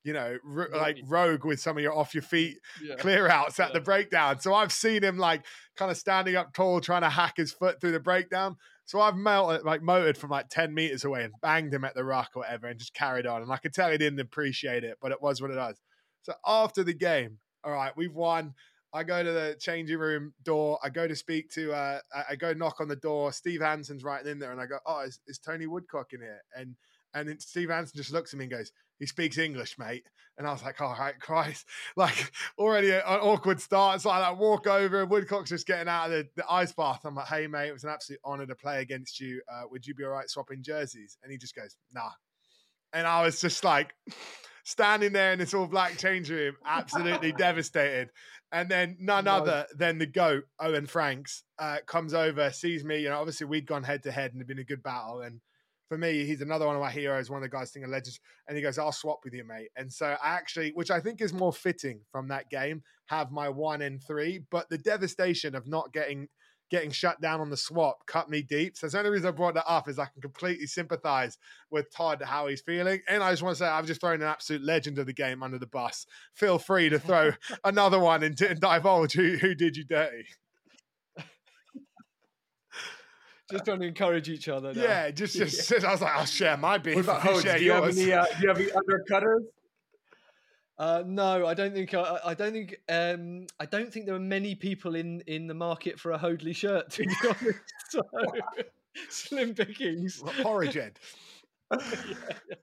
you 0.04 0.12
know, 0.12 0.38
like 0.74 0.98
rogue 1.06 1.44
with 1.44 1.60
some 1.60 1.76
of 1.76 1.82
your 1.82 1.96
off 1.96 2.14
your 2.14 2.22
feet 2.22 2.58
yeah. 2.82 2.96
clear 2.96 3.28
outs 3.28 3.60
at 3.60 3.68
yeah. 3.68 3.74
the 3.74 3.80
breakdown. 3.80 4.40
So 4.40 4.54
I've 4.54 4.72
seen 4.72 5.02
him 5.02 5.16
like 5.16 5.44
kind 5.76 5.90
of 5.90 5.96
standing 5.96 6.36
up 6.36 6.52
tall, 6.52 6.80
trying 6.80 7.02
to 7.02 7.08
hack 7.08 7.34
his 7.36 7.52
foot 7.52 7.80
through 7.80 7.92
the 7.92 8.00
breakdown. 8.00 8.56
So 8.84 9.00
I've 9.00 9.16
melted, 9.16 9.64
like 9.64 9.82
motored 9.82 10.18
from 10.18 10.30
like 10.30 10.48
10 10.48 10.74
meters 10.74 11.04
away 11.04 11.22
and 11.24 11.32
banged 11.40 11.72
him 11.72 11.84
at 11.84 11.94
the 11.94 12.04
rock 12.04 12.30
or 12.34 12.40
whatever 12.40 12.66
and 12.66 12.78
just 12.78 12.94
carried 12.94 13.26
on. 13.26 13.42
And 13.42 13.52
I 13.52 13.56
could 13.58 13.72
tell 13.72 13.90
he 13.90 13.98
didn't 13.98 14.20
appreciate 14.20 14.82
it, 14.82 14.98
but 15.00 15.12
it 15.12 15.22
was 15.22 15.40
what 15.40 15.50
it 15.50 15.56
was. 15.56 15.80
So 16.22 16.34
after 16.46 16.82
the 16.82 16.94
game, 16.94 17.38
all 17.64 17.72
right, 17.72 17.92
we've 17.96 18.14
won. 18.14 18.54
I 18.92 19.04
go 19.04 19.22
to 19.22 19.32
the 19.32 19.56
changing 19.58 19.98
room 19.98 20.34
door. 20.42 20.78
I 20.82 20.90
go 20.90 21.06
to 21.06 21.16
speak 21.16 21.48
to, 21.52 21.72
uh, 21.72 22.00
I 22.28 22.36
go 22.36 22.52
knock 22.52 22.80
on 22.80 22.88
the 22.88 22.96
door. 22.96 23.32
Steve 23.32 23.62
Hansen's 23.62 24.04
right 24.04 24.24
in 24.26 24.38
there. 24.38 24.52
And 24.52 24.60
I 24.60 24.66
go, 24.66 24.78
oh, 24.84 25.00
is, 25.00 25.20
is 25.26 25.38
Tony 25.38 25.66
Woodcock 25.66 26.12
in 26.12 26.20
here? 26.20 26.42
And 26.54 26.74
and 27.14 27.28
then 27.28 27.38
Steve 27.40 27.70
Hansen 27.70 27.96
just 27.96 28.12
looks 28.12 28.32
at 28.32 28.38
me 28.38 28.46
and 28.46 28.52
goes, 28.52 28.72
he 29.02 29.06
speaks 29.06 29.36
English, 29.36 29.80
mate. 29.80 30.04
And 30.38 30.46
I 30.46 30.52
was 30.52 30.62
like, 30.62 30.80
all 30.80 30.94
right, 30.96 31.18
Christ. 31.20 31.66
Like 31.96 32.30
already 32.56 32.92
an 32.92 33.02
awkward 33.04 33.60
start. 33.60 34.00
So 34.00 34.10
I 34.10 34.20
like 34.20 34.38
walk 34.38 34.68
over 34.68 35.02
and 35.02 35.10
Woodcock's 35.10 35.50
just 35.50 35.66
getting 35.66 35.88
out 35.88 36.04
of 36.06 36.12
the, 36.12 36.28
the, 36.36 36.44
ice 36.48 36.70
bath. 36.70 37.00
I'm 37.04 37.16
like, 37.16 37.26
hey, 37.26 37.48
mate, 37.48 37.66
it 37.66 37.72
was 37.72 37.82
an 37.82 37.90
absolute 37.90 38.20
honor 38.24 38.46
to 38.46 38.54
play 38.54 38.80
against 38.80 39.18
you. 39.18 39.42
Uh, 39.52 39.62
would 39.68 39.84
you 39.84 39.92
be 39.92 40.04
all 40.04 40.10
right 40.10 40.30
swapping 40.30 40.62
jerseys? 40.62 41.18
And 41.20 41.32
he 41.32 41.36
just 41.36 41.56
goes, 41.56 41.74
nah. 41.92 42.10
And 42.92 43.04
I 43.04 43.24
was 43.24 43.40
just 43.40 43.64
like 43.64 43.92
standing 44.64 45.12
there 45.12 45.32
in 45.32 45.40
this 45.40 45.52
all 45.52 45.66
black 45.66 45.98
change 45.98 46.30
room, 46.30 46.54
absolutely 46.64 47.32
devastated. 47.36 48.10
And 48.52 48.68
then 48.68 48.98
none 49.00 49.24
no. 49.24 49.32
other 49.32 49.66
than 49.76 49.98
the 49.98 50.06
GOAT, 50.06 50.44
Owen 50.60 50.86
Franks, 50.86 51.42
uh, 51.58 51.78
comes 51.86 52.14
over, 52.14 52.52
sees 52.52 52.84
me. 52.84 53.00
You 53.00 53.08
know, 53.08 53.18
obviously 53.18 53.48
we'd 53.48 53.66
gone 53.66 53.82
head 53.82 54.04
to 54.04 54.12
head 54.12 54.30
and 54.30 54.36
it'd 54.36 54.46
been 54.46 54.60
a 54.60 54.64
good 54.64 54.84
battle. 54.84 55.22
And 55.22 55.40
for 55.92 55.98
me, 55.98 56.24
he's 56.24 56.40
another 56.40 56.64
one 56.64 56.74
of 56.74 56.80
my 56.80 56.90
heroes, 56.90 57.28
one 57.28 57.42
of 57.44 57.50
the 57.50 57.54
guys 57.54 57.70
thinking 57.70 57.92
legends. 57.92 58.18
And 58.48 58.56
he 58.56 58.62
goes, 58.62 58.78
I'll 58.78 58.92
swap 58.92 59.18
with 59.24 59.34
you, 59.34 59.44
mate. 59.44 59.68
And 59.76 59.92
so 59.92 60.06
I 60.06 60.30
actually, 60.30 60.70
which 60.70 60.90
I 60.90 61.00
think 61.00 61.20
is 61.20 61.34
more 61.34 61.52
fitting 61.52 62.00
from 62.10 62.28
that 62.28 62.48
game, 62.48 62.82
have 63.08 63.30
my 63.30 63.50
one 63.50 63.82
and 63.82 64.02
three. 64.02 64.40
But 64.50 64.70
the 64.70 64.78
devastation 64.78 65.54
of 65.54 65.66
not 65.66 65.92
getting 65.92 66.28
getting 66.70 66.90
shut 66.90 67.20
down 67.20 67.42
on 67.42 67.50
the 67.50 67.58
swap 67.58 68.06
cut 68.06 68.30
me 68.30 68.40
deep. 68.40 68.78
So 68.78 68.88
the 68.88 68.98
only 69.00 69.10
reason 69.10 69.28
I 69.28 69.32
brought 69.32 69.52
that 69.52 69.70
up 69.70 69.86
is 69.86 69.98
I 69.98 70.06
can 70.06 70.22
completely 70.22 70.66
sympathize 70.66 71.36
with 71.70 71.94
Todd 71.94 72.22
how 72.24 72.46
he's 72.46 72.62
feeling. 72.62 73.02
And 73.06 73.22
I 73.22 73.30
just 73.30 73.42
want 73.42 73.58
to 73.58 73.62
say 73.62 73.68
I've 73.68 73.84
just 73.84 74.00
thrown 74.00 74.22
an 74.22 74.28
absolute 74.28 74.64
legend 74.64 74.98
of 74.98 75.04
the 75.04 75.12
game 75.12 75.42
under 75.42 75.58
the 75.58 75.66
bus. 75.66 76.06
Feel 76.32 76.58
free 76.58 76.88
to 76.88 76.98
throw 76.98 77.32
another 77.64 77.98
one 77.98 78.22
and, 78.22 78.40
and 78.40 78.58
divulge 78.58 79.12
who, 79.12 79.36
who 79.36 79.54
did 79.54 79.76
you 79.76 79.84
dirty 79.84 80.24
just 83.52 83.64
trying 83.64 83.80
to 83.80 83.86
encourage 83.86 84.28
each 84.28 84.48
other. 84.48 84.74
Now. 84.74 84.82
Yeah, 84.82 85.10
just, 85.10 85.36
just 85.36 85.70
yeah. 85.70 85.86
I 85.86 85.92
was 85.92 86.00
like, 86.00 86.16
I'll 86.16 86.26
share 86.26 86.56
my 86.56 86.78
beef. 86.78 86.96
What 86.96 87.04
about 87.04 87.42
Share 87.42 87.58
do, 87.58 87.64
you 87.64 87.72
yours. 87.72 87.96
have 87.96 88.04
any, 88.04 88.12
uh, 88.12 88.24
do 88.24 88.42
you 88.42 88.48
have 88.48 88.58
any 88.58 88.70
undercutters? 88.70 89.44
Uh, 90.78 91.04
no, 91.06 91.46
I 91.46 91.54
don't 91.54 91.72
think. 91.74 91.94
I, 91.94 92.18
I 92.24 92.34
don't 92.34 92.52
think. 92.52 92.76
Um, 92.88 93.46
I 93.60 93.66
don't 93.66 93.92
think 93.92 94.06
there 94.06 94.14
are 94.14 94.20
many 94.20 94.54
people 94.54 94.96
in 94.96 95.20
in 95.26 95.46
the 95.46 95.54
market 95.54 96.00
for 96.00 96.10
a 96.12 96.18
Hoadley 96.18 96.54
shirt. 96.54 96.90
To 96.90 97.04
be 97.04 97.14
honest, 97.24 97.60
so 97.90 98.02
slim 99.08 99.54
pickings. 99.54 100.22
Porridge 100.42 100.74
head. 100.74 100.98
yeah, 101.70 101.78
yeah. 102.48 102.56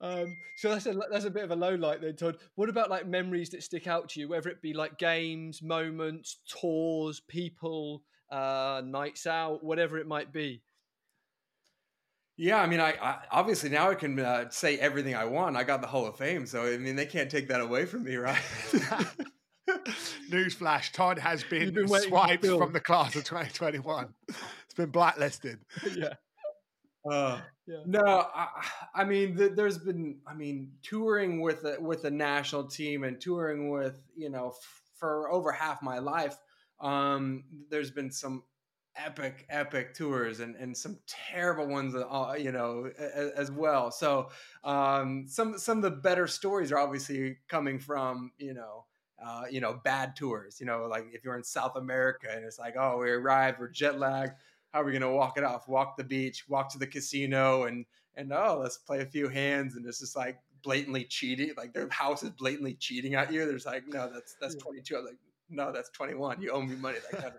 Um, 0.00 0.36
so 0.58 0.68
that's 0.68 0.86
a 0.86 0.94
that's 1.10 1.24
a 1.24 1.30
bit 1.30 1.44
of 1.44 1.50
a 1.50 1.56
low 1.56 1.74
light 1.74 2.02
then, 2.02 2.14
Todd. 2.14 2.36
What 2.56 2.68
about 2.68 2.90
like 2.90 3.08
memories 3.08 3.50
that 3.50 3.62
stick 3.62 3.86
out 3.86 4.10
to 4.10 4.20
you, 4.20 4.28
whether 4.28 4.50
it 4.50 4.60
be 4.60 4.74
like 4.74 4.98
games, 4.98 5.62
moments, 5.62 6.38
tours, 6.46 7.20
people, 7.26 8.02
uh, 8.30 8.82
nights 8.84 9.26
out, 9.26 9.62
whatever 9.62 9.98
it 9.98 10.06
might 10.06 10.32
be. 10.32 10.62
Yeah, 12.36 12.60
I 12.60 12.66
mean, 12.66 12.80
I, 12.80 12.94
I 13.00 13.18
obviously 13.30 13.70
now 13.70 13.90
I 13.90 13.94
can 13.94 14.18
uh, 14.18 14.50
say 14.50 14.76
everything 14.78 15.14
I 15.14 15.24
want. 15.24 15.56
I 15.56 15.62
got 15.62 15.80
the 15.80 15.86
Hall 15.86 16.06
of 16.06 16.16
Fame, 16.16 16.46
so 16.46 16.64
I 16.64 16.78
mean 16.78 16.96
they 16.96 17.06
can't 17.06 17.30
take 17.30 17.48
that 17.48 17.60
away 17.60 17.86
from 17.86 18.02
me, 18.04 18.16
right? 18.16 18.42
Newsflash: 20.30 20.92
Todd 20.92 21.18
has 21.18 21.44
been, 21.44 21.72
been 21.72 21.86
swiped 21.86 22.44
from 22.44 22.72
the 22.72 22.80
class 22.80 23.14
of 23.14 23.24
2021. 23.24 24.12
it's 24.28 24.74
been 24.76 24.90
blacklisted. 24.90 25.58
yeah. 25.96 26.14
Uh, 27.08 27.38
yeah. 27.66 27.82
No, 27.86 28.26
I, 28.34 28.48
I 28.94 29.04
mean, 29.04 29.36
the, 29.36 29.48
there's 29.50 29.78
been, 29.78 30.18
I 30.26 30.34
mean, 30.34 30.72
touring 30.82 31.40
with 31.40 31.64
a, 31.64 31.76
with 31.80 32.04
a 32.04 32.10
national 32.10 32.64
team 32.64 33.04
and 33.04 33.20
touring 33.20 33.70
with, 33.70 34.00
you 34.16 34.30
know, 34.30 34.54
for 34.98 35.30
over 35.30 35.52
half 35.52 35.82
my 35.82 35.98
life, 35.98 36.36
um, 36.84 37.44
there's 37.70 37.90
been 37.90 38.10
some 38.10 38.44
epic, 38.96 39.46
epic 39.48 39.94
tours 39.94 40.40
and, 40.40 40.54
and 40.56 40.76
some 40.76 40.98
terrible 41.06 41.66
ones, 41.66 41.94
uh, 41.94 42.34
you 42.38 42.52
know, 42.52 42.90
as, 42.98 43.30
as 43.32 43.50
well. 43.50 43.90
So 43.90 44.28
um, 44.62 45.26
some 45.26 45.58
some 45.58 45.78
of 45.78 45.82
the 45.82 45.90
better 45.90 46.26
stories 46.26 46.70
are 46.70 46.78
obviously 46.78 47.38
coming 47.48 47.78
from 47.78 48.32
you 48.38 48.54
know. 48.54 48.84
Uh, 49.24 49.44
you 49.48 49.60
know, 49.60 49.80
bad 49.84 50.14
tours. 50.16 50.58
You 50.60 50.66
know, 50.66 50.86
like 50.86 51.06
if 51.12 51.24
you're 51.24 51.36
in 51.36 51.44
South 51.44 51.76
America 51.76 52.26
and 52.30 52.44
it's 52.44 52.58
like, 52.58 52.74
oh, 52.76 52.98
we 52.98 53.10
arrived, 53.10 53.58
we're 53.58 53.70
jet 53.70 53.98
lagged. 53.98 54.32
How 54.72 54.82
are 54.82 54.84
we 54.84 54.90
going 54.90 55.02
to 55.02 55.08
walk 55.08 55.38
it 55.38 55.44
off? 55.44 55.66
Walk 55.68 55.96
the 55.96 56.04
beach, 56.04 56.44
walk 56.48 56.68
to 56.72 56.78
the 56.78 56.86
casino, 56.86 57.62
and 57.62 57.86
and 58.16 58.32
oh, 58.32 58.58
let's 58.60 58.76
play 58.76 59.00
a 59.00 59.06
few 59.06 59.28
hands. 59.28 59.76
And 59.76 59.86
it's 59.86 60.00
just 60.00 60.16
like 60.16 60.38
blatantly 60.62 61.04
cheating. 61.04 61.52
Like 61.56 61.72
their 61.72 61.88
house 61.90 62.24
is 62.24 62.30
blatantly 62.30 62.74
cheating 62.74 63.14
at 63.14 63.32
you. 63.32 63.46
There's 63.46 63.64
like, 63.64 63.86
no, 63.86 64.10
that's 64.12 64.34
that's 64.40 64.56
22. 64.56 64.96
I 64.96 64.98
was 64.98 65.10
like, 65.10 65.18
no, 65.50 65.72
that's 65.72 65.90
21. 65.90 66.40
You 66.40 66.50
owe 66.50 66.62
me 66.62 66.76
money. 66.76 66.98
Like, 67.12 67.22
kind 67.22 67.34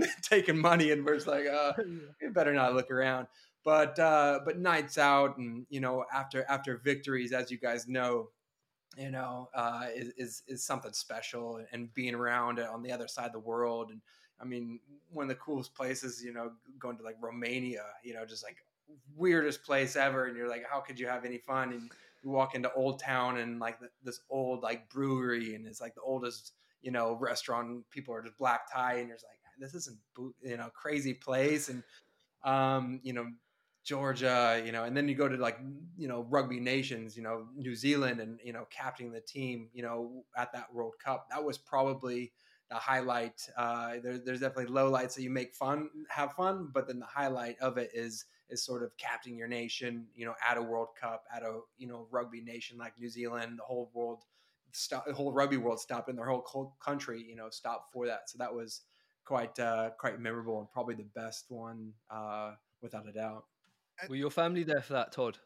of 0.00 0.08
taking 0.22 0.58
money 0.58 0.90
and 0.90 1.04
we're 1.04 1.14
just 1.14 1.26
like, 1.26 1.46
uh, 1.46 1.72
you 2.20 2.30
better 2.32 2.52
not 2.52 2.74
look 2.74 2.90
around. 2.90 3.26
But 3.64 3.98
uh, 3.98 4.40
but 4.44 4.58
nights 4.58 4.98
out 4.98 5.38
and 5.38 5.64
you 5.70 5.80
know 5.80 6.04
after 6.12 6.44
after 6.50 6.76
victories, 6.76 7.32
as 7.32 7.50
you 7.50 7.58
guys 7.58 7.88
know, 7.88 8.28
you 8.96 9.10
know 9.10 9.48
uh, 9.54 9.86
is, 9.94 10.12
is 10.16 10.42
is 10.46 10.64
something 10.64 10.92
special 10.92 11.64
and 11.72 11.92
being 11.94 12.14
around 12.14 12.60
on 12.60 12.82
the 12.82 12.92
other 12.92 13.08
side 13.08 13.26
of 13.26 13.32
the 13.32 13.38
world 13.38 13.90
and 13.90 14.00
I 14.40 14.44
mean 14.44 14.80
one 15.10 15.24
of 15.24 15.28
the 15.28 15.34
coolest 15.36 15.74
places 15.74 16.22
you 16.22 16.32
know 16.32 16.52
going 16.78 16.96
to 16.98 17.02
like 17.02 17.16
Romania 17.20 17.84
you 18.02 18.14
know 18.14 18.24
just 18.24 18.44
like 18.44 18.56
weirdest 19.16 19.64
place 19.64 19.96
ever 19.96 20.26
and 20.26 20.36
you're 20.36 20.48
like 20.48 20.64
how 20.70 20.80
could 20.80 20.98
you 20.98 21.06
have 21.06 21.24
any 21.24 21.38
fun 21.38 21.72
and 21.72 21.90
you 22.22 22.30
walk 22.30 22.54
into 22.54 22.72
Old 22.74 23.00
Town 23.00 23.38
and 23.38 23.58
like 23.58 23.78
this 24.02 24.20
old 24.30 24.62
like 24.62 24.88
brewery 24.90 25.54
and 25.54 25.66
it's 25.66 25.80
like 25.80 25.94
the 25.94 26.02
oldest 26.02 26.52
you 26.84 26.92
know 26.92 27.16
restaurant 27.20 27.82
people 27.90 28.14
are 28.14 28.22
just 28.22 28.38
black 28.38 28.72
tie 28.72 28.94
and 28.94 29.08
you're 29.08 29.16
like 29.16 29.34
this 29.58 29.74
isn't 29.74 29.98
you 30.42 30.56
know 30.56 30.68
crazy 30.74 31.14
place 31.14 31.68
and 31.68 31.82
um, 32.44 33.00
you 33.02 33.12
know 33.12 33.26
Georgia, 33.84 34.62
you 34.64 34.72
know, 34.72 34.84
and 34.84 34.96
then 34.96 35.08
you 35.08 35.14
go 35.14 35.28
to 35.28 35.36
like 35.36 35.58
you 35.96 36.08
know 36.08 36.26
rugby 36.30 36.58
nations, 36.58 37.16
you 37.16 37.22
know 37.22 37.46
New 37.54 37.74
Zealand, 37.74 38.18
and 38.18 38.40
you 38.42 38.52
know 38.52 38.66
captaining 38.70 39.12
the 39.12 39.20
team, 39.20 39.68
you 39.74 39.82
know 39.82 40.24
at 40.36 40.52
that 40.54 40.72
World 40.72 40.94
Cup. 41.04 41.26
That 41.30 41.44
was 41.44 41.58
probably 41.58 42.32
the 42.70 42.76
highlight. 42.76 43.46
Uh, 43.56 43.96
there, 44.02 44.18
there's 44.18 44.40
definitely 44.40 44.72
low 44.72 44.90
lights 44.90 45.14
that 45.16 45.22
you 45.22 45.30
make 45.30 45.54
fun, 45.54 45.90
have 46.08 46.32
fun, 46.32 46.70
but 46.72 46.86
then 46.86 46.98
the 46.98 47.06
highlight 47.06 47.58
of 47.60 47.76
it 47.76 47.90
is 47.92 48.24
is 48.48 48.64
sort 48.64 48.82
of 48.82 48.96
captaining 48.96 49.38
your 49.38 49.48
nation, 49.48 50.06
you 50.14 50.24
know, 50.24 50.34
at 50.48 50.56
a 50.56 50.62
World 50.62 50.88
Cup, 50.98 51.24
at 51.34 51.42
a 51.42 51.60
you 51.76 51.86
know 51.86 52.06
rugby 52.10 52.40
nation 52.40 52.78
like 52.78 52.98
New 52.98 53.10
Zealand, 53.10 53.58
the 53.58 53.64
whole 53.64 53.90
world, 53.92 54.22
stop, 54.74 55.06
the 55.06 55.14
whole 55.14 55.32
rugby 55.32 55.56
world 55.56 55.80
stopped, 55.80 56.08
and 56.08 56.18
their 56.18 56.26
whole 56.26 56.76
country, 56.84 57.24
you 57.26 57.36
know, 57.36 57.48
stopped 57.50 57.92
for 57.92 58.06
that. 58.06 58.28
So 58.28 58.38
that 58.38 58.54
was 58.54 58.82
quite 59.24 59.58
uh, 59.58 59.90
quite 59.98 60.20
memorable 60.20 60.58
and 60.60 60.70
probably 60.70 60.94
the 60.94 61.08
best 61.14 61.46
one 61.48 61.92
uh, 62.10 62.52
without 62.82 63.08
a 63.08 63.12
doubt. 63.12 63.44
Were 64.08 64.16
your 64.16 64.30
family 64.30 64.64
there 64.64 64.82
for 64.82 64.94
that, 64.94 65.12
Todd? 65.12 65.38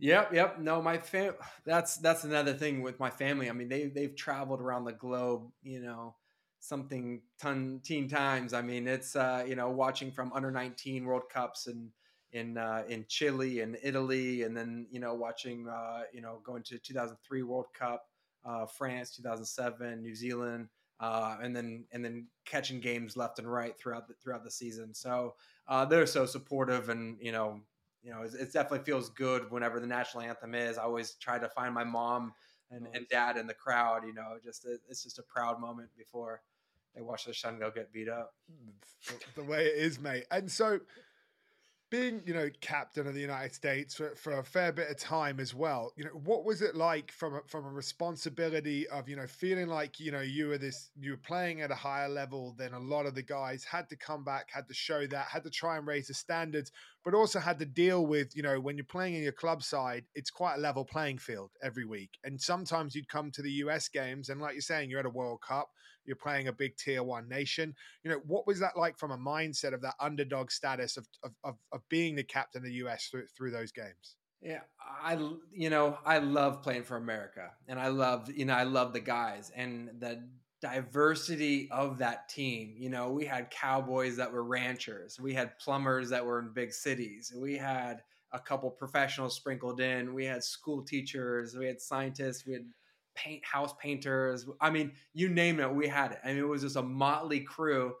Yep, 0.00 0.32
yep. 0.32 0.58
No, 0.60 0.80
my 0.80 0.98
fam. 0.98 1.34
That's 1.64 1.96
that's 1.96 2.24
another 2.24 2.54
thing 2.54 2.82
with 2.82 3.00
my 3.00 3.10
family. 3.10 3.48
I 3.48 3.52
mean, 3.52 3.68
they 3.68 3.86
they've 3.86 4.14
traveled 4.14 4.60
around 4.60 4.84
the 4.84 4.92
globe. 4.92 5.50
You 5.62 5.80
know, 5.80 6.14
something 6.60 7.22
ton 7.40 7.80
teen 7.82 8.08
times. 8.08 8.52
I 8.54 8.62
mean, 8.62 8.86
it's 8.86 9.16
uh, 9.16 9.44
you 9.46 9.56
know 9.56 9.70
watching 9.70 10.12
from 10.12 10.32
under 10.32 10.50
nineteen 10.50 11.04
World 11.04 11.24
Cups 11.32 11.66
and 11.66 11.90
in 12.32 12.58
uh, 12.58 12.84
in 12.88 13.06
Chile 13.08 13.60
and 13.60 13.76
Italy, 13.82 14.42
and 14.42 14.56
then 14.56 14.86
you 14.90 15.00
know 15.00 15.14
watching 15.14 15.66
uh, 15.68 16.02
you 16.12 16.20
know 16.20 16.40
going 16.44 16.62
to 16.64 16.78
2003 16.78 17.42
World 17.42 17.66
Cup, 17.76 18.07
uh, 18.44 18.66
France 18.66 19.14
2007, 19.16 20.02
New 20.02 20.14
Zealand, 20.14 20.68
uh, 21.00 21.36
and 21.42 21.54
then 21.54 21.84
and 21.92 22.04
then 22.04 22.26
catching 22.44 22.80
games 22.80 23.16
left 23.16 23.38
and 23.38 23.50
right 23.50 23.78
throughout 23.78 24.08
the, 24.08 24.14
throughout 24.14 24.44
the 24.44 24.50
season. 24.50 24.94
So 24.94 25.34
uh, 25.68 25.84
they're 25.84 26.06
so 26.06 26.26
supportive, 26.26 26.88
and 26.88 27.18
you 27.20 27.32
know, 27.32 27.60
you 28.02 28.10
know, 28.10 28.22
it, 28.22 28.52
definitely 28.52 28.84
feels 28.84 29.10
good 29.10 29.50
whenever 29.50 29.80
the 29.80 29.86
national 29.86 30.24
anthem 30.24 30.54
is. 30.54 30.78
I 30.78 30.82
always 30.82 31.12
try 31.14 31.38
to 31.38 31.48
find 31.48 31.74
my 31.74 31.84
mom 31.84 32.32
and, 32.70 32.84
nice. 32.84 32.92
and 32.94 33.08
dad 33.08 33.36
in 33.36 33.46
the 33.46 33.54
crowd. 33.54 34.02
You 34.06 34.14
know, 34.14 34.36
just 34.44 34.66
it's 34.88 35.02
just 35.02 35.18
a 35.18 35.22
proud 35.22 35.60
moment 35.60 35.90
before 35.96 36.42
they 36.94 37.02
watch 37.02 37.24
their 37.24 37.34
son 37.34 37.58
go 37.58 37.70
get 37.70 37.92
beat 37.92 38.08
up. 38.08 38.34
The 39.36 39.44
way 39.44 39.66
it 39.66 39.76
is, 39.76 40.00
mate. 40.00 40.24
And 40.30 40.50
so 40.50 40.80
being 41.90 42.20
you 42.26 42.34
know 42.34 42.50
captain 42.60 43.06
of 43.06 43.14
the 43.14 43.20
United 43.20 43.54
States 43.54 43.94
for, 43.94 44.14
for 44.14 44.38
a 44.38 44.44
fair 44.44 44.72
bit 44.72 44.90
of 44.90 44.96
time 44.98 45.40
as 45.40 45.54
well 45.54 45.92
you 45.96 46.04
know 46.04 46.10
what 46.24 46.44
was 46.44 46.60
it 46.60 46.74
like 46.74 47.10
from 47.10 47.36
a, 47.36 47.40
from 47.46 47.64
a 47.64 47.70
responsibility 47.70 48.86
of 48.88 49.08
you 49.08 49.16
know 49.16 49.26
feeling 49.26 49.68
like 49.68 49.98
you 49.98 50.12
know 50.12 50.20
you 50.20 50.48
were 50.48 50.58
this 50.58 50.90
you 51.00 51.12
were 51.12 51.16
playing 51.16 51.62
at 51.62 51.70
a 51.70 51.74
higher 51.74 52.08
level 52.08 52.54
than 52.58 52.74
a 52.74 52.78
lot 52.78 53.06
of 53.06 53.14
the 53.14 53.22
guys 53.22 53.64
had 53.64 53.88
to 53.88 53.96
come 53.96 54.22
back 54.22 54.48
had 54.50 54.68
to 54.68 54.74
show 54.74 55.06
that 55.06 55.26
had 55.26 55.42
to 55.42 55.50
try 55.50 55.78
and 55.78 55.86
raise 55.86 56.08
the 56.08 56.14
standards 56.14 56.72
but 57.08 57.16
also 57.16 57.40
had 57.40 57.58
to 57.58 57.64
deal 57.64 58.04
with 58.04 58.36
you 58.36 58.42
know 58.42 58.60
when 58.60 58.76
you're 58.76 58.84
playing 58.84 59.14
in 59.14 59.22
your 59.22 59.32
club 59.32 59.62
side 59.62 60.04
it's 60.14 60.28
quite 60.28 60.56
a 60.56 60.60
level 60.60 60.84
playing 60.84 61.16
field 61.16 61.50
every 61.62 61.86
week 61.86 62.18
and 62.22 62.38
sometimes 62.38 62.94
you'd 62.94 63.08
come 63.08 63.30
to 63.30 63.40
the 63.40 63.50
US 63.52 63.88
games 63.88 64.28
and 64.28 64.42
like 64.42 64.52
you're 64.52 64.60
saying 64.60 64.90
you're 64.90 65.00
at 65.00 65.06
a 65.06 65.10
World 65.10 65.40
Cup 65.40 65.70
you're 66.04 66.16
playing 66.16 66.48
a 66.48 66.52
big 66.52 66.76
tier 66.76 67.02
one 67.02 67.28
nation. 67.28 67.74
You 68.02 68.10
know, 68.10 68.20
what 68.26 68.46
was 68.46 68.58
that 68.60 68.76
like 68.76 68.98
from 68.98 69.10
a 69.10 69.18
mindset 69.18 69.74
of 69.74 69.82
that 69.82 69.94
underdog 70.00 70.50
status 70.50 70.96
of 70.96 71.06
of, 71.22 71.32
of, 71.44 71.54
of 71.70 71.88
being 71.88 72.16
the 72.16 72.24
captain 72.24 72.60
of 72.60 72.64
the 72.64 72.72
US 72.84 73.08
through, 73.08 73.26
through 73.36 73.50
those 73.50 73.70
games? 73.70 74.16
Yeah, 74.40 74.60
I 74.80 75.14
you 75.52 75.68
know 75.68 75.98
I 76.06 76.18
love 76.18 76.62
playing 76.62 76.84
for 76.84 76.96
America, 76.96 77.50
and 77.68 77.78
I 77.78 77.88
love 77.88 78.30
you 78.30 78.46
know 78.46 78.54
I 78.54 78.62
love 78.62 78.92
the 78.92 79.00
guys 79.00 79.52
and 79.54 79.90
the 79.98 80.26
diversity 80.60 81.68
of 81.70 81.98
that 81.98 82.28
team. 82.28 82.74
You 82.76 82.90
know, 82.90 83.10
we 83.10 83.24
had 83.24 83.50
cowboys 83.50 84.16
that 84.16 84.32
were 84.32 84.44
ranchers, 84.44 85.20
we 85.20 85.34
had 85.34 85.58
plumbers 85.58 86.10
that 86.10 86.24
were 86.24 86.40
in 86.40 86.52
big 86.52 86.72
cities, 86.72 87.32
we 87.36 87.56
had 87.56 88.02
a 88.32 88.38
couple 88.38 88.70
professionals 88.70 89.34
sprinkled 89.34 89.80
in, 89.80 90.12
we 90.12 90.24
had 90.24 90.44
school 90.44 90.82
teachers, 90.82 91.56
we 91.56 91.66
had 91.66 91.80
scientists, 91.80 92.46
we 92.46 92.52
had 92.52 92.64
paint 93.14 93.44
house 93.44 93.74
painters. 93.80 94.46
I 94.60 94.70
mean, 94.70 94.92
you 95.14 95.28
name 95.28 95.60
it, 95.60 95.72
we 95.72 95.88
had 95.88 96.12
it. 96.12 96.18
I 96.24 96.28
mean, 96.28 96.38
it 96.38 96.48
was 96.48 96.62
just 96.62 96.76
a 96.76 96.82
motley 96.82 97.40
crew, 97.40 97.94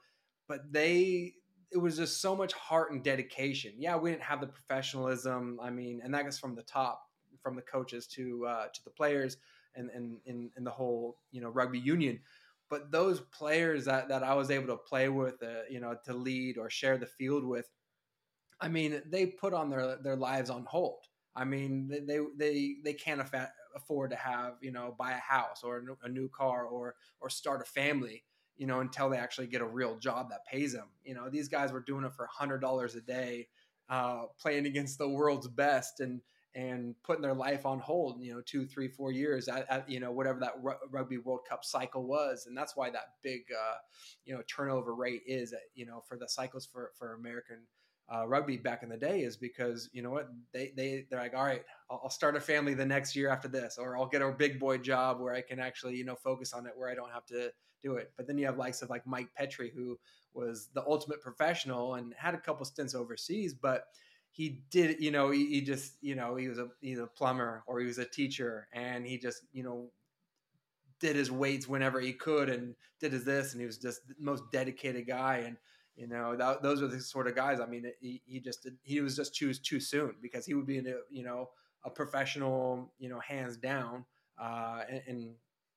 but 0.46 0.72
they 0.72 1.34
it 1.70 1.78
was 1.78 1.98
just 1.98 2.22
so 2.22 2.34
much 2.34 2.54
heart 2.54 2.92
and 2.92 3.02
dedication. 3.02 3.72
Yeah, 3.76 3.96
we 3.96 4.10
didn't 4.10 4.22
have 4.22 4.40
the 4.40 4.46
professionalism. 4.46 5.58
I 5.62 5.70
mean, 5.70 6.00
and 6.02 6.14
that 6.14 6.24
goes 6.24 6.38
from 6.38 6.54
the 6.54 6.62
top, 6.62 7.02
from 7.42 7.56
the 7.56 7.62
coaches 7.62 8.06
to 8.08 8.46
uh, 8.46 8.66
to 8.68 8.84
the 8.84 8.90
players 8.90 9.36
and 9.74 9.90
and 9.90 10.18
in 10.26 10.64
the 10.64 10.70
whole 10.70 11.18
you 11.30 11.40
know 11.40 11.48
rugby 11.48 11.78
union. 11.78 12.20
But 12.70 12.90
those 12.90 13.20
players 13.20 13.86
that, 13.86 14.08
that 14.08 14.22
I 14.22 14.34
was 14.34 14.50
able 14.50 14.66
to 14.68 14.76
play 14.76 15.08
with, 15.08 15.42
uh, 15.42 15.62
you 15.70 15.80
know, 15.80 15.96
to 16.04 16.12
lead 16.12 16.58
or 16.58 16.68
share 16.68 16.98
the 16.98 17.06
field 17.06 17.44
with, 17.44 17.70
I 18.60 18.68
mean, 18.68 19.02
they 19.06 19.26
put 19.26 19.54
on 19.54 19.70
their 19.70 19.96
their 19.96 20.16
lives 20.16 20.50
on 20.50 20.64
hold. 20.64 21.04
I 21.36 21.44
mean, 21.44 21.88
they 21.88 22.20
they 22.36 22.76
they 22.84 22.92
can't 22.92 23.20
afford 23.20 23.48
afford 23.74 24.10
to 24.10 24.16
have 24.16 24.54
you 24.60 24.72
know 24.72 24.94
buy 24.98 25.12
a 25.12 25.18
house 25.18 25.62
or 25.62 25.84
a 26.02 26.08
new 26.08 26.28
car 26.28 26.66
or 26.66 26.96
or 27.20 27.30
start 27.30 27.62
a 27.62 27.64
family 27.64 28.24
you 28.56 28.66
know 28.66 28.80
until 28.80 29.08
they 29.08 29.16
actually 29.16 29.46
get 29.46 29.60
a 29.60 29.66
real 29.66 29.98
job 29.98 30.28
that 30.30 30.44
pays 30.46 30.72
them 30.72 30.88
you 31.04 31.14
know 31.14 31.28
these 31.30 31.48
guys 31.48 31.72
were 31.72 31.80
doing 31.80 32.04
it 32.04 32.12
for 32.12 32.24
a 32.24 32.30
hundred 32.30 32.58
dollars 32.58 32.94
a 32.94 33.00
day 33.00 33.46
uh, 33.88 34.24
playing 34.38 34.66
against 34.66 34.98
the 34.98 35.08
world's 35.08 35.48
best 35.48 36.00
and 36.00 36.20
and 36.54 36.94
putting 37.04 37.22
their 37.22 37.34
life 37.34 37.66
on 37.66 37.78
hold 37.78 38.22
you 38.22 38.32
know 38.32 38.40
two 38.44 38.66
three 38.66 38.88
four 38.88 39.12
years 39.12 39.48
at, 39.48 39.66
at 39.70 39.88
you 39.88 40.00
know 40.00 40.10
whatever 40.10 40.40
that 40.40 40.54
rugby 40.90 41.18
world 41.18 41.40
cup 41.48 41.64
cycle 41.64 42.06
was. 42.06 42.46
And 42.46 42.56
that's 42.56 42.76
why 42.76 42.90
that 42.90 43.14
big 43.22 43.42
uh, 43.52 43.76
you 44.24 44.34
know 44.34 44.42
turnover 44.48 44.94
rate 44.94 45.22
is 45.26 45.54
you 45.74 45.86
know 45.86 46.02
for 46.08 46.16
the 46.16 46.28
cycles 46.28 46.66
for 46.66 46.90
for 46.98 47.14
american 47.14 47.58
uh, 48.12 48.26
rugby 48.26 48.56
back 48.56 48.82
in 48.82 48.88
the 48.88 48.96
day 48.96 49.20
is 49.20 49.36
because 49.36 49.90
you 49.92 50.02
know 50.02 50.10
what 50.10 50.28
they 50.52 50.72
they 50.76 51.04
they're 51.10 51.20
like 51.20 51.34
all 51.34 51.44
right 51.44 51.62
I'll, 51.90 52.00
I'll, 52.04 52.10
start 52.10 52.36
a 52.36 52.40
family 52.40 52.72
the 52.72 52.86
next 52.86 53.14
year 53.14 53.28
after 53.28 53.48
this 53.48 53.76
or 53.78 53.98
I'll 53.98 54.06
get 54.06 54.22
a 54.22 54.30
big 54.32 54.58
boy 54.58 54.78
job 54.78 55.20
where 55.20 55.34
I 55.34 55.42
can 55.42 55.60
actually 55.60 55.96
you 55.96 56.04
know 56.04 56.16
focus 56.16 56.54
on 56.54 56.66
it 56.66 56.72
where 56.74 56.90
I 56.90 56.94
don't 56.94 57.12
have 57.12 57.26
to 57.26 57.52
do 57.82 57.94
it. 57.94 58.10
But 58.16 58.26
then 58.26 58.38
you 58.38 58.46
have 58.46 58.56
likes 58.56 58.82
of 58.82 58.90
like 58.90 59.06
Mike 59.06 59.28
Petri 59.36 59.70
who 59.74 59.98
was 60.32 60.68
the 60.74 60.82
ultimate 60.86 61.20
professional 61.20 61.94
and 61.94 62.14
had 62.16 62.34
a 62.34 62.38
couple 62.38 62.64
stints 62.64 62.94
overseas 62.94 63.54
but 63.54 63.84
he 64.30 64.62
did 64.70 65.00
you 65.00 65.10
know 65.10 65.30
he, 65.30 65.46
he 65.46 65.60
just 65.60 65.94
you 66.00 66.14
know 66.14 66.36
he 66.36 66.48
was 66.48 66.58
a 66.58 66.68
he's 66.80 66.98
a 66.98 67.06
plumber 67.06 67.62
or 67.66 67.80
he 67.80 67.86
was 67.86 67.98
a 67.98 68.04
teacher 68.04 68.68
and 68.72 69.06
he 69.06 69.18
just 69.18 69.42
you 69.52 69.62
know 69.62 69.90
did 71.00 71.16
his 71.16 71.30
weights 71.30 71.68
whenever 71.68 72.00
he 72.00 72.12
could 72.12 72.48
and 72.48 72.74
did 73.00 73.12
his 73.12 73.24
this 73.24 73.52
and 73.52 73.60
he 73.60 73.66
was 73.66 73.78
just 73.78 74.06
the 74.08 74.14
most 74.18 74.42
dedicated 74.50 75.06
guy 75.06 75.38
and 75.46 75.56
you 75.98 76.06
know, 76.06 76.36
that, 76.36 76.62
those 76.62 76.80
are 76.80 76.86
the 76.86 77.00
sort 77.00 77.26
of 77.26 77.34
guys. 77.34 77.58
I 77.58 77.66
mean, 77.66 77.90
he, 78.00 78.22
he 78.24 78.38
just 78.38 78.68
he 78.84 79.00
was 79.00 79.16
just 79.16 79.34
choose 79.34 79.58
too 79.58 79.80
soon 79.80 80.14
because 80.22 80.46
he 80.46 80.54
would 80.54 80.66
be 80.66 80.78
in 80.78 80.86
a 80.86 80.94
you 81.10 81.24
know 81.24 81.50
a 81.84 81.90
professional, 81.90 82.92
you 83.00 83.08
know, 83.08 83.18
hands 83.18 83.56
down, 83.56 84.04
uh, 84.40 84.82
and, 84.88 85.02
and 85.08 85.30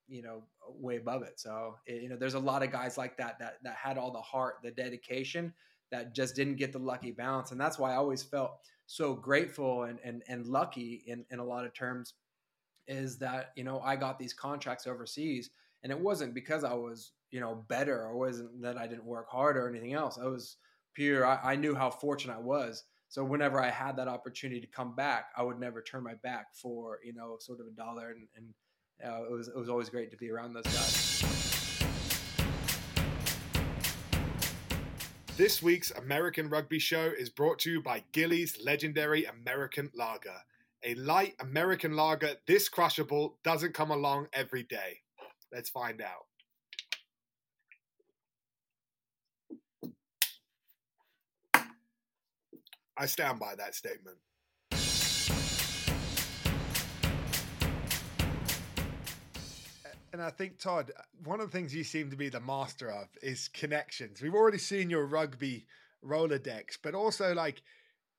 you 0.08 0.22
know 0.22 0.44
way 0.68 0.98
above 0.98 1.24
it. 1.24 1.40
So 1.40 1.78
it, 1.88 2.04
you 2.04 2.10
know, 2.10 2.18
there's 2.18 2.36
a 2.36 2.40
lot 2.40 2.62
of 2.62 2.72
guys 2.72 3.00
like 3.00 3.18
that 3.18 3.40
that 3.40 3.56
that 3.64 3.76
had 3.76 3.98
all 3.98 4.12
the 4.12 4.22
heart, 4.22 4.58
the 4.64 4.70
dedication, 4.70 5.52
that 5.92 6.16
just 6.16 6.36
didn't 6.36 6.56
get 6.56 6.72
the 6.74 6.80
lucky 6.80 7.12
bounce. 7.12 7.52
and 7.52 7.60
that's 7.60 7.78
why 7.78 7.92
I 7.92 7.96
always 7.96 8.24
felt 8.24 8.60
so 8.86 9.14
grateful 9.14 9.84
and 9.84 10.00
and 10.04 10.24
and 10.28 10.48
lucky 10.48 11.04
in 11.08 11.26
in 11.32 11.40
a 11.40 11.46
lot 11.46 11.66
of 11.66 11.74
terms, 11.74 12.14
is 12.88 13.18
that 13.20 13.52
you 13.56 13.64
know 13.64 13.80
I 13.80 13.96
got 13.96 14.20
these 14.20 14.34
contracts 14.34 14.88
overseas 14.88 15.50
and 15.84 15.92
it 15.92 16.00
wasn't 16.00 16.34
because 16.34 16.64
I 16.64 16.74
was 16.74 17.14
you 17.32 17.40
know 17.40 17.64
better 17.68 18.04
or 18.04 18.18
wasn't 18.18 18.62
that 18.62 18.78
I 18.78 18.88
didn't 18.88 19.06
work 19.06 19.30
hard 19.30 19.58
or 19.58 19.70
anything 19.70 19.94
else. 19.94 20.18
I 20.18 20.28
was 20.28 20.58
pure. 20.94 21.26
I, 21.26 21.54
I 21.54 21.56
knew 21.56 21.76
how 21.76 21.90
fortunate 21.90 22.36
I 22.36 22.40
was. 22.40 22.84
So 23.08 23.24
whenever 23.24 23.62
I 23.62 23.70
had 23.70 23.98
that 23.98 24.08
opportunity 24.08 24.62
to 24.62 24.68
come 24.68 24.96
back, 24.96 25.32
I 25.36 25.44
would 25.44 25.60
never 25.60 25.82
turn 25.82 26.04
my 26.04 26.16
back 26.16 26.56
for 26.56 27.00
you 27.04 27.14
know 27.14 27.38
sort 27.40 27.60
of 27.60 27.68
a 27.68 27.72
dollar, 27.72 28.12
and, 28.12 28.28
and 28.36 28.54
uh, 29.06 29.24
it 29.26 29.32
was 29.32 29.48
it 29.48 29.58
was 29.58 29.70
always 29.70 29.90
great 29.90 30.12
to 30.12 30.18
be 30.18 30.30
around 30.30 30.54
those 30.54 30.66
guys. 30.66 31.41
This 35.38 35.64
week's 35.64 35.92
American 35.92 36.50
Rugby 36.50 36.78
Show 36.78 37.12
is 37.18 37.30
brought 37.30 37.58
to 37.60 37.72
you 37.72 37.82
by 37.82 38.04
Gillies 38.12 38.60
Legendary 38.64 39.26
American 39.26 39.90
Lager. 39.96 40.44
A 40.84 40.94
light 40.96 41.36
American 41.40 41.96
lager 41.96 42.36
this 42.48 42.68
crushable 42.68 43.38
doesn't 43.44 43.74
come 43.74 43.92
along 43.92 44.28
every 44.34 44.64
day. 44.64 45.00
Let's 45.52 45.70
find 45.70 46.02
out. 46.02 46.26
I 52.98 53.06
stand 53.06 53.40
by 53.40 53.56
that 53.56 53.74
statement. 53.74 54.18
And 60.14 60.22
I 60.22 60.30
think, 60.30 60.60
Todd, 60.60 60.92
one 61.24 61.40
of 61.40 61.50
the 61.50 61.58
things 61.58 61.74
you 61.74 61.84
seem 61.84 62.10
to 62.10 62.18
be 62.18 62.30
the 62.30 62.42
master 62.42 62.92
of 62.92 63.08
is 63.22 63.48
connections. 63.48 64.22
We've 64.22 64.36
already 64.36 64.58
seen 64.58 64.90
your 64.90 65.06
rugby 65.06 65.66
Rolodex, 66.04 66.78
but 66.82 66.96
also 66.96 67.34
like 67.34 67.62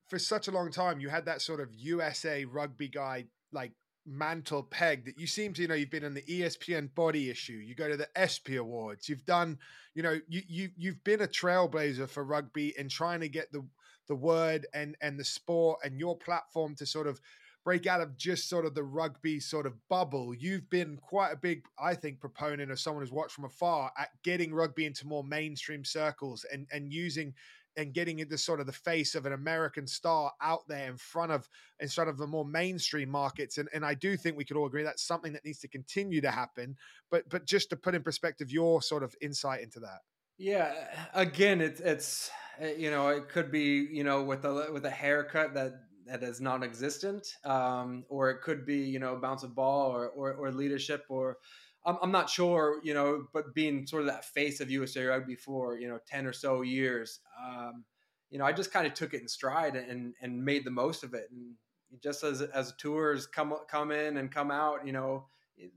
for 0.07 0.17
such 0.17 0.47
a 0.47 0.51
long 0.51 0.71
time, 0.71 0.99
you 0.99 1.09
had 1.09 1.25
that 1.25 1.41
sort 1.41 1.59
of 1.59 1.73
USA 1.73 2.45
rugby 2.45 2.87
guy 2.87 3.25
like 3.51 3.73
mantle 4.05 4.63
peg 4.63 5.05
that 5.05 5.19
you 5.19 5.27
seem 5.27 5.53
to, 5.53 5.61
you 5.61 5.67
know, 5.67 5.75
you've 5.75 5.91
been 5.91 6.03
in 6.03 6.13
the 6.13 6.23
ESPN 6.23 6.93
body 6.95 7.29
issue, 7.29 7.53
you 7.53 7.75
go 7.75 7.87
to 7.87 7.97
the 7.97 8.09
ESPY 8.15 8.57
Awards, 8.57 9.07
you've 9.07 9.25
done, 9.25 9.57
you 9.93 10.03
know, 10.03 10.19
you 10.27 10.41
you 10.47 10.69
you've 10.75 11.03
been 11.03 11.21
a 11.21 11.27
trailblazer 11.27 12.09
for 12.09 12.23
rugby 12.23 12.73
and 12.77 12.89
trying 12.89 13.21
to 13.21 13.29
get 13.29 13.51
the 13.51 13.65
the 14.07 14.15
word 14.15 14.65
and 14.73 14.95
and 15.01 15.19
the 15.19 15.23
sport 15.23 15.79
and 15.83 15.99
your 15.99 16.17
platform 16.17 16.75
to 16.75 16.85
sort 16.85 17.07
of 17.07 17.21
break 17.63 17.87
out 17.87 18.01
of 18.01 18.17
just 18.17 18.49
sort 18.49 18.65
of 18.65 18.75
the 18.75 18.83
rugby 18.83 19.39
sort 19.39 19.65
of 19.65 19.73
bubble. 19.89 20.33
You've 20.33 20.69
been 20.69 20.97
quite 20.97 21.31
a 21.31 21.37
big, 21.37 21.63
I 21.79 21.95
think, 21.95 22.19
proponent 22.19 22.71
of 22.71 22.79
someone 22.79 23.03
who's 23.03 23.11
watched 23.11 23.33
from 23.33 23.45
afar 23.45 23.91
at 23.97 24.09
getting 24.23 24.53
rugby 24.53 24.85
into 24.85 25.07
more 25.07 25.23
mainstream 25.23 25.85
circles 25.85 26.45
and 26.51 26.67
and 26.71 26.91
using 26.91 27.33
and 27.75 27.93
getting 27.93 28.19
into 28.19 28.37
sort 28.37 28.59
of 28.59 28.65
the 28.65 28.71
face 28.71 29.15
of 29.15 29.25
an 29.25 29.33
American 29.33 29.87
star 29.87 30.31
out 30.41 30.61
there 30.67 30.87
in 30.89 30.97
front 30.97 31.31
of 31.31 31.49
in 31.79 31.87
front 31.87 32.09
of 32.09 32.17
the 32.17 32.27
more 32.27 32.45
mainstream 32.45 33.09
markets. 33.09 33.57
And 33.57 33.69
and 33.73 33.85
I 33.85 33.93
do 33.93 34.15
think 34.17 34.37
we 34.37 34.45
could 34.45 34.57
all 34.57 34.67
agree 34.67 34.83
that's 34.83 35.03
something 35.03 35.33
that 35.33 35.45
needs 35.45 35.59
to 35.59 35.67
continue 35.67 36.21
to 36.21 36.31
happen. 36.31 36.75
But 37.09 37.29
but 37.29 37.45
just 37.45 37.69
to 37.69 37.75
put 37.75 37.95
in 37.95 38.03
perspective 38.03 38.51
your 38.51 38.81
sort 38.81 39.03
of 39.03 39.15
insight 39.21 39.61
into 39.61 39.79
that. 39.81 39.99
Yeah, 40.37 40.73
again, 41.13 41.61
it's 41.61 41.79
it's 41.79 42.31
eh, 42.59 42.73
you 42.77 42.91
know 42.91 43.09
it 43.09 43.29
could 43.29 43.51
be 43.51 43.87
you 43.91 44.03
know 44.03 44.23
with 44.23 44.45
a 44.45 44.69
with 44.71 44.85
a 44.85 44.89
haircut 44.89 45.53
that 45.53 45.73
that 46.07 46.23
is 46.23 46.41
non-existent, 46.41 47.37
um, 47.45 48.05
or 48.09 48.29
it 48.29 48.41
could 48.41 48.65
be 48.65 48.77
you 48.77 48.99
know 48.99 49.15
bounce 49.15 49.43
of 49.43 49.55
ball 49.55 49.91
or, 49.91 50.07
or, 50.09 50.33
or 50.33 50.51
leadership, 50.51 51.05
or 51.09 51.37
I'm, 51.85 51.97
I'm 52.01 52.11
not 52.11 52.29
sure, 52.29 52.79
you 52.83 52.93
know, 52.93 53.25
but 53.33 53.53
being 53.53 53.85
sort 53.85 54.03
of 54.03 54.07
that 54.07 54.25
face 54.25 54.59
of 54.59 54.71
USA 54.71 55.05
Rugby 55.05 55.35
for 55.35 55.77
you 55.77 55.87
know 55.87 55.99
ten 56.07 56.25
or 56.25 56.33
so 56.33 56.61
years, 56.61 57.19
um, 57.43 57.83
you 58.29 58.39
know, 58.39 58.45
I 58.45 58.51
just 58.51 58.71
kind 58.71 58.87
of 58.87 58.93
took 58.93 59.13
it 59.13 59.21
in 59.21 59.27
stride 59.27 59.75
and 59.75 60.13
and 60.21 60.43
made 60.43 60.65
the 60.65 60.71
most 60.71 61.03
of 61.03 61.13
it, 61.13 61.29
and 61.31 61.55
just 62.01 62.23
as 62.23 62.41
as 62.41 62.73
tours 62.77 63.27
come 63.27 63.53
come 63.69 63.91
in 63.91 64.17
and 64.17 64.31
come 64.31 64.51
out, 64.51 64.85
you 64.85 64.93
know, 64.93 65.27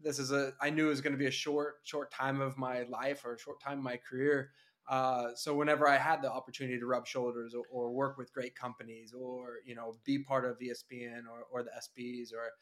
this 0.03 0.19
is 0.19 0.33
a 0.33 0.53
I 0.61 0.71
knew 0.71 0.87
it 0.87 0.91
was 0.91 1.01
going 1.01 1.12
to 1.12 1.19
be 1.19 1.27
a 1.27 1.31
short 1.31 1.77
short 1.85 2.11
time 2.11 2.41
of 2.41 2.57
my 2.57 2.85
life 2.85 3.25
or 3.25 3.35
a 3.35 3.39
short 3.39 3.61
time 3.61 3.79
of 3.79 3.85
my 3.85 3.99
career. 3.99 4.51
Uh, 4.88 5.35
so 5.35 5.55
whenever 5.55 5.88
I 5.88 5.96
had 5.96 6.22
the 6.22 6.31
opportunity 6.31 6.79
to 6.79 6.87
rub 6.87 7.07
shoulders 7.07 7.55
or, 7.55 7.64
or, 7.72 7.90
work 7.90 8.16
with 8.16 8.33
great 8.33 8.55
companies 8.55 9.12
or 9.12 9.57
you 9.64 9.75
know 9.75 9.96
be 10.05 10.20
part 10.20 10.44
of 10.44 10.61
ESPN 10.61 11.22
or, 11.29 11.44
or 11.51 11.64
the 11.64 11.70
ESPYs 11.70 12.33
or 12.33 12.53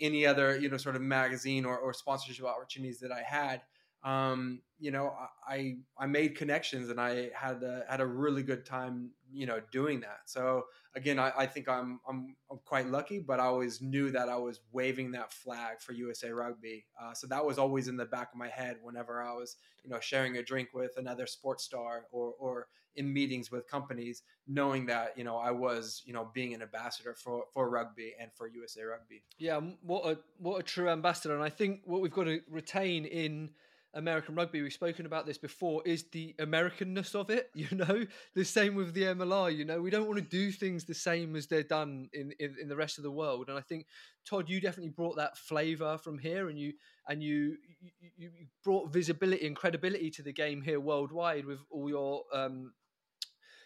any 0.00 0.26
other 0.26 0.58
you 0.58 0.68
know 0.68 0.76
sort 0.76 0.96
of 0.96 1.02
magazine 1.02 1.64
or, 1.64 1.78
or 1.78 1.92
sponsorship 1.92 2.44
opportunities 2.44 2.98
that 3.00 3.12
I 3.12 3.22
had, 3.22 3.62
um, 4.02 4.62
you 4.78 4.90
know, 4.90 5.14
I 5.46 5.76
I 5.98 6.06
made 6.06 6.36
connections 6.36 6.88
and 6.88 7.00
I 7.00 7.30
had 7.34 7.62
a, 7.62 7.84
had 7.88 8.00
a 8.00 8.06
really 8.06 8.42
good 8.42 8.64
time, 8.64 9.10
you 9.30 9.46
know, 9.46 9.60
doing 9.70 10.00
that. 10.00 10.20
So 10.24 10.64
again, 10.96 11.18
I, 11.18 11.32
I 11.36 11.46
think 11.46 11.68
I'm, 11.68 12.00
I'm, 12.08 12.34
I'm 12.50 12.58
quite 12.64 12.86
lucky, 12.86 13.18
but 13.18 13.40
I 13.40 13.44
always 13.44 13.82
knew 13.82 14.10
that 14.10 14.28
I 14.28 14.36
was 14.36 14.60
waving 14.72 15.12
that 15.12 15.32
flag 15.32 15.80
for 15.80 15.92
USA 15.92 16.30
Rugby. 16.30 16.86
Uh, 17.00 17.12
so 17.12 17.26
that 17.26 17.44
was 17.44 17.58
always 17.58 17.88
in 17.88 17.96
the 17.96 18.06
back 18.06 18.32
of 18.32 18.38
my 18.38 18.48
head 18.48 18.78
whenever 18.82 19.22
I 19.22 19.32
was, 19.34 19.56
you 19.84 19.90
know, 19.90 20.00
sharing 20.00 20.38
a 20.38 20.42
drink 20.42 20.70
with 20.72 20.92
another 20.96 21.26
sports 21.26 21.64
star 21.64 22.06
or 22.10 22.32
or 22.38 22.68
in 22.96 23.12
meetings 23.12 23.50
with 23.50 23.68
companies, 23.68 24.22
knowing 24.48 24.86
that 24.86 25.16
you 25.16 25.24
know 25.24 25.36
I 25.36 25.50
was 25.50 26.02
you 26.04 26.12
know 26.12 26.28
being 26.34 26.54
an 26.54 26.62
ambassador 26.62 27.14
for 27.14 27.44
for 27.52 27.70
rugby 27.70 28.14
and 28.20 28.30
for 28.34 28.48
USA 28.48 28.82
Rugby. 28.82 29.22
Yeah, 29.38 29.60
what 29.82 30.06
a 30.06 30.18
what 30.38 30.58
a 30.58 30.62
true 30.62 30.88
ambassador, 30.88 31.34
and 31.34 31.44
I 31.44 31.50
think 31.50 31.82
what 31.84 32.00
we've 32.00 32.10
got 32.10 32.24
to 32.24 32.40
retain 32.48 33.04
in 33.04 33.50
American 33.94 34.34
rugby, 34.34 34.62
we've 34.62 34.72
spoken 34.72 35.04
about 35.04 35.26
this 35.26 35.38
before, 35.38 35.82
is 35.84 36.04
the 36.12 36.34
Americanness 36.38 37.14
of 37.14 37.30
it. 37.30 37.50
You 37.60 37.76
know, 37.76 38.06
the 38.34 38.44
same 38.44 38.74
with 38.74 38.94
the 38.94 39.02
MLR. 39.02 39.54
You 39.54 39.64
know, 39.64 39.80
we 39.82 39.90
don't 39.90 40.06
want 40.06 40.18
to 40.18 40.24
do 40.24 40.50
things 40.50 40.84
the 40.84 40.94
same 40.94 41.36
as 41.36 41.46
they're 41.46 41.62
done 41.62 42.08
in, 42.12 42.32
in, 42.38 42.56
in 42.60 42.68
the 42.68 42.76
rest 42.76 42.98
of 42.98 43.04
the 43.04 43.10
world. 43.10 43.48
And 43.48 43.58
I 43.58 43.60
think 43.60 43.86
Todd, 44.24 44.48
you 44.48 44.60
definitely 44.60 44.90
brought 44.90 45.16
that 45.16 45.36
flavour 45.36 45.98
from 45.98 46.18
here, 46.18 46.48
and 46.48 46.58
you 46.58 46.72
and 47.08 47.22
you, 47.22 47.56
you, 47.80 47.90
you 48.16 48.30
brought 48.64 48.92
visibility 48.92 49.46
and 49.46 49.56
credibility 49.56 50.10
to 50.12 50.22
the 50.22 50.32
game 50.32 50.62
here 50.62 50.80
worldwide 50.80 51.44
with 51.44 51.60
all 51.70 51.88
your 51.88 52.22
um, 52.32 52.72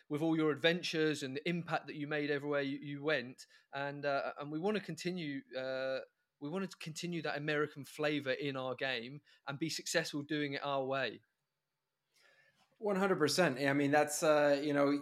with 0.08 0.22
all 0.22 0.37
your 0.37 0.50
adventures 0.50 1.22
and 1.22 1.37
the 1.37 1.48
impact 1.48 1.87
that 1.87 1.96
you 1.96 2.06
made 2.06 2.30
everywhere 2.30 2.62
you, 2.62 2.78
you 2.82 3.04
went. 3.04 3.46
And 3.74 4.04
uh, 4.04 4.32
and 4.40 4.50
we 4.50 4.58
want 4.58 4.76
to 4.76 4.82
continue. 4.82 5.40
Uh, 5.58 5.98
we 6.44 6.50
want 6.50 6.70
to 6.70 6.76
continue 6.76 7.22
that 7.22 7.38
American 7.38 7.87
flavor 7.87 8.33
in 8.33 8.54
our 8.54 8.74
game 8.74 9.22
and 9.48 9.59
be 9.59 9.70
successful 9.70 10.20
doing 10.20 10.52
it 10.52 10.61
our 10.62 10.85
way. 10.85 11.20
One 12.78 12.96
hundred 12.96 13.18
percent. 13.18 13.59
I 13.66 13.72
mean, 13.72 13.90
that's 13.90 14.22
uh, 14.22 14.61
you 14.62 14.74
know, 14.74 15.00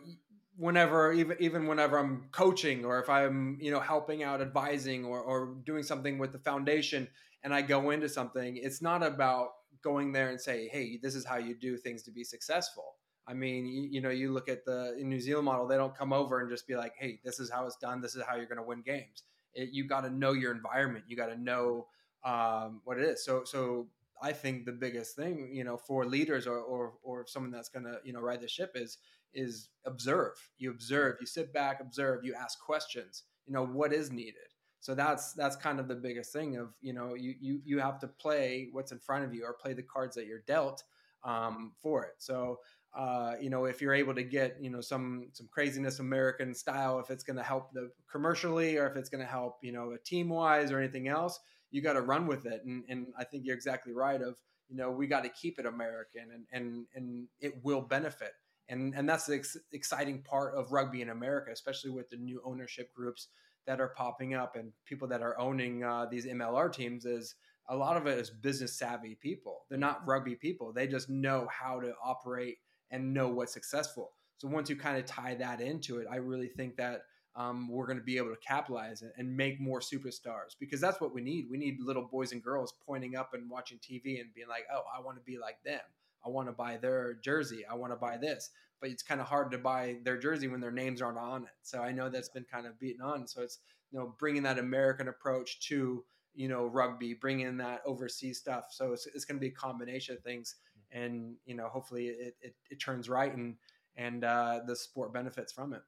whenever 0.57 1.12
even 1.12 1.37
even 1.40 1.66
whenever 1.66 1.98
I'm 1.98 2.28
coaching 2.31 2.85
or 2.85 3.00
if 3.00 3.11
I'm 3.11 3.59
you 3.61 3.72
know 3.72 3.81
helping 3.81 4.22
out, 4.22 4.40
advising 4.40 5.05
or 5.05 5.20
or 5.20 5.57
doing 5.66 5.83
something 5.83 6.16
with 6.16 6.31
the 6.31 6.38
foundation, 6.38 7.09
and 7.42 7.52
I 7.52 7.62
go 7.62 7.90
into 7.90 8.09
something, 8.09 8.57
it's 8.57 8.81
not 8.81 9.02
about 9.02 9.48
going 9.83 10.12
there 10.12 10.28
and 10.28 10.40
say, 10.40 10.68
hey, 10.68 11.00
this 11.02 11.16
is 11.16 11.26
how 11.26 11.38
you 11.38 11.57
do 11.57 11.76
things 11.76 12.05
to 12.05 12.12
be 12.12 12.22
successful. 12.22 12.94
I 13.26 13.35
mean, 13.35 13.66
you, 13.66 13.88
you 13.90 14.00
know, 14.00 14.11
you 14.11 14.33
look 14.33 14.48
at 14.48 14.64
the 14.64 14.94
New 15.00 15.20
Zealand 15.20 15.46
model; 15.46 15.66
they 15.66 15.76
don't 15.76 15.96
come 15.96 16.12
over 16.12 16.38
and 16.38 16.48
just 16.48 16.68
be 16.68 16.76
like, 16.76 16.92
"Hey, 16.96 17.18
this 17.24 17.40
is 17.40 17.50
how 17.50 17.66
it's 17.66 17.76
done. 17.76 18.00
This 18.00 18.14
is 18.14 18.22
how 18.28 18.37
you're 18.37 18.46
going 18.46 18.59
to 18.59 18.64
win 18.64 18.83
games." 18.83 19.24
It, 19.54 19.70
you 19.72 19.84
got 19.84 20.02
to 20.02 20.10
know 20.10 20.32
your 20.32 20.52
environment. 20.52 21.04
You 21.08 21.16
got 21.16 21.26
to 21.26 21.36
know 21.36 21.86
um, 22.24 22.80
what 22.84 22.98
it 22.98 23.04
is. 23.04 23.24
So, 23.24 23.42
so 23.44 23.88
I 24.22 24.32
think 24.32 24.64
the 24.64 24.72
biggest 24.72 25.16
thing, 25.16 25.50
you 25.52 25.64
know, 25.64 25.76
for 25.76 26.06
leaders 26.06 26.46
or 26.46 26.58
or, 26.58 26.94
or 27.02 27.26
someone 27.26 27.50
that's 27.50 27.68
going 27.68 27.84
to 27.84 27.98
you 28.04 28.12
know 28.12 28.20
ride 28.20 28.40
the 28.40 28.48
ship 28.48 28.72
is 28.74 28.98
is 29.34 29.68
observe. 29.86 30.34
You 30.58 30.70
observe. 30.70 31.16
You 31.20 31.26
sit 31.26 31.52
back, 31.52 31.80
observe. 31.80 32.24
You 32.24 32.34
ask 32.34 32.60
questions. 32.60 33.24
You 33.46 33.54
know 33.54 33.66
what 33.66 33.92
is 33.92 34.10
needed. 34.12 34.52
So 34.80 34.94
that's 34.94 35.32
that's 35.34 35.56
kind 35.56 35.78
of 35.78 35.88
the 35.88 35.94
biggest 35.94 36.32
thing 36.32 36.56
of 36.56 36.74
you 36.80 36.92
know 36.92 37.14
you 37.14 37.34
you 37.40 37.60
you 37.64 37.78
have 37.78 37.98
to 38.00 38.08
play 38.08 38.68
what's 38.72 38.92
in 38.92 38.98
front 38.98 39.24
of 39.24 39.34
you 39.34 39.44
or 39.44 39.54
play 39.54 39.74
the 39.74 39.82
cards 39.82 40.16
that 40.16 40.26
you're 40.26 40.42
dealt 40.46 40.82
um, 41.24 41.72
for 41.80 42.04
it. 42.04 42.14
So 42.18 42.58
uh, 42.94 43.35
you 43.40 43.48
know, 43.48 43.64
if 43.64 43.81
you're 43.81 43.94
able 43.94 44.14
to 44.14 44.22
get, 44.22 44.57
you 44.61 44.68
know, 44.68 44.81
some 44.81 45.28
some 45.33 45.48
craziness 45.50 45.98
American 45.98 46.55
style, 46.55 46.98
if 46.98 47.11
it's 47.11 47.24
going 47.24 47.37
to 47.37 47.42
help 47.42 47.72
the 47.72 47.90
commercially 48.11 48.76
or 48.76 48.87
if 48.87 48.96
it's 48.96 49.09
going 49.09 49.22
to 49.22 49.31
help, 49.31 49.59
you 49.62 49.72
know, 49.72 49.92
a 49.92 49.98
team 49.98 50.28
wise 50.28 50.70
or 50.70 50.78
anything 50.78 51.09
else, 51.09 51.40
you 51.70 51.81
got 51.81 51.94
to 51.94 52.02
run 52.02 52.26
with 52.26 52.44
it. 52.44 52.62
And 52.64 52.85
and 52.88 53.07
I 53.18 53.24
think 53.24 53.44
you're 53.46 53.57
exactly 53.57 53.94
right. 53.94 54.20
Of 54.20 54.37
you 54.68 54.76
know, 54.76 54.90
we 54.90 55.07
got 55.07 55.24
to 55.24 55.31
keep 55.31 55.59
it 55.59 55.64
American, 55.64 56.24
and 56.35 56.44
and 56.52 56.87
and 56.94 57.28
it 57.40 57.64
will 57.64 57.81
benefit. 57.81 58.33
And 58.68 58.94
and 58.94 59.09
that's 59.09 59.26
the 59.26 59.37
ex- 59.37 59.57
exciting 59.72 60.22
part 60.22 60.55
of 60.55 60.72
rugby 60.72 61.00
in 61.00 61.09
America, 61.09 61.50
especially 61.50 61.90
with 61.90 62.11
the 62.11 62.16
new 62.16 62.42
ownership 62.44 62.92
groups 62.94 63.28
that 63.66 63.81
are 63.81 63.88
popping 63.88 64.35
up 64.35 64.56
and 64.56 64.73
people 64.85 65.08
that 65.08 65.23
are 65.23 65.38
owning 65.38 65.85
uh, 65.85 66.06
these 66.10 66.27
MLR 66.27 66.73
teams 66.73 67.04
is 67.04 67.37
a 67.69 67.77
lot 67.77 67.96
of 67.96 68.06
it 68.06 68.19
is 68.19 68.29
business 68.29 68.77
savvy 68.77 69.14
people. 69.14 69.64
They're 69.69 69.79
not 69.79 70.06
rugby 70.06 70.35
people. 70.35 70.73
They 70.73 70.88
just 70.88 71.08
know 71.08 71.48
how 71.50 71.81
to 71.81 71.94
operate 72.04 72.58
and 72.92 73.12
know 73.12 73.28
what's 73.28 73.52
successful. 73.52 74.12
So 74.36 74.46
once 74.46 74.70
you 74.70 74.76
kind 74.76 74.96
of 74.96 75.06
tie 75.06 75.34
that 75.36 75.60
into 75.60 75.98
it, 75.98 76.06
I 76.10 76.16
really 76.16 76.48
think 76.48 76.76
that 76.76 77.02
um, 77.34 77.68
we're 77.68 77.86
going 77.86 77.98
to 77.98 78.04
be 78.04 78.18
able 78.18 78.30
to 78.30 78.40
capitalize 78.46 79.02
it 79.02 79.12
and 79.16 79.36
make 79.36 79.60
more 79.60 79.80
superstars 79.80 80.54
because 80.60 80.80
that's 80.80 81.00
what 81.00 81.14
we 81.14 81.22
need. 81.22 81.46
We 81.50 81.56
need 81.56 81.78
little 81.80 82.02
boys 82.02 82.32
and 82.32 82.42
girls 82.42 82.74
pointing 82.86 83.16
up 83.16 83.32
and 83.32 83.48
watching 83.48 83.78
TV 83.78 84.20
and 84.20 84.34
being 84.34 84.48
like, 84.48 84.64
"Oh, 84.72 84.82
I 84.94 85.00
want 85.00 85.16
to 85.16 85.22
be 85.22 85.38
like 85.38 85.62
them. 85.64 85.80
I 86.24 86.28
want 86.28 86.48
to 86.48 86.52
buy 86.52 86.76
their 86.76 87.14
jersey. 87.14 87.64
I 87.68 87.74
want 87.74 87.92
to 87.92 87.96
buy 87.96 88.18
this." 88.18 88.50
But 88.80 88.90
it's 88.90 89.02
kind 89.02 89.20
of 89.20 89.28
hard 89.28 89.50
to 89.52 89.58
buy 89.58 89.98
their 90.04 90.18
jersey 90.18 90.48
when 90.48 90.60
their 90.60 90.72
names 90.72 91.00
aren't 91.00 91.18
on 91.18 91.44
it. 91.44 91.54
So 91.62 91.80
I 91.80 91.92
know 91.92 92.10
that's 92.10 92.28
been 92.28 92.44
kind 92.44 92.66
of 92.66 92.78
beaten 92.78 93.00
on. 93.00 93.26
So 93.26 93.40
it's 93.42 93.60
you 93.90 93.98
know 93.98 94.14
bringing 94.18 94.42
that 94.42 94.58
American 94.58 95.08
approach 95.08 95.60
to 95.68 96.04
you 96.34 96.48
know, 96.48 96.66
rugby, 96.66 97.14
bring 97.14 97.40
in 97.40 97.58
that 97.58 97.82
overseas 97.84 98.38
stuff. 98.38 98.66
So 98.70 98.92
it's, 98.92 99.06
it's 99.14 99.24
going 99.24 99.36
to 99.36 99.40
be 99.40 99.48
a 99.48 99.54
combination 99.54 100.16
of 100.16 100.22
things, 100.22 100.56
and 100.92 101.36
you 101.44 101.54
know, 101.54 101.68
hopefully 101.68 102.06
it, 102.06 102.36
it, 102.40 102.54
it 102.70 102.80
turns 102.80 103.08
right 103.08 103.34
and 103.34 103.56
and 103.96 104.24
uh, 104.24 104.60
the 104.66 104.76
sport 104.76 105.12
benefits 105.12 105.52
from 105.52 105.72
it. 105.74 105.82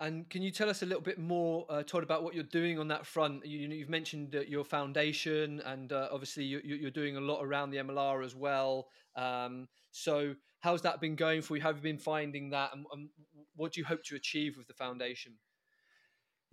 And 0.00 0.28
can 0.28 0.42
you 0.42 0.50
tell 0.50 0.68
us 0.68 0.82
a 0.82 0.86
little 0.86 1.02
bit 1.02 1.18
more, 1.18 1.66
uh, 1.68 1.82
Todd, 1.84 2.02
about 2.02 2.24
what 2.24 2.34
you're 2.34 2.42
doing 2.42 2.80
on 2.80 2.88
that 2.88 3.06
front? 3.06 3.46
You, 3.46 3.80
have 3.80 3.88
mentioned 3.88 4.34
uh, 4.34 4.40
your 4.40 4.64
foundation, 4.64 5.60
and 5.64 5.92
uh, 5.92 6.08
obviously 6.10 6.44
you, 6.44 6.86
are 6.86 6.90
doing 6.90 7.16
a 7.16 7.20
lot 7.20 7.44
around 7.44 7.70
the 7.70 7.76
MLR 7.76 8.24
as 8.24 8.34
well. 8.34 8.88
Um, 9.14 9.68
so, 9.92 10.34
how's 10.60 10.82
that 10.82 11.00
been 11.00 11.14
going 11.14 11.42
for 11.42 11.56
you? 11.56 11.62
Have 11.62 11.76
you 11.76 11.82
been 11.82 11.98
finding 11.98 12.50
that, 12.50 12.70
and, 12.74 12.86
and 12.92 13.08
what 13.54 13.72
do 13.72 13.80
you 13.80 13.86
hope 13.86 14.02
to 14.04 14.16
achieve 14.16 14.56
with 14.58 14.66
the 14.66 14.74
foundation? 14.74 15.34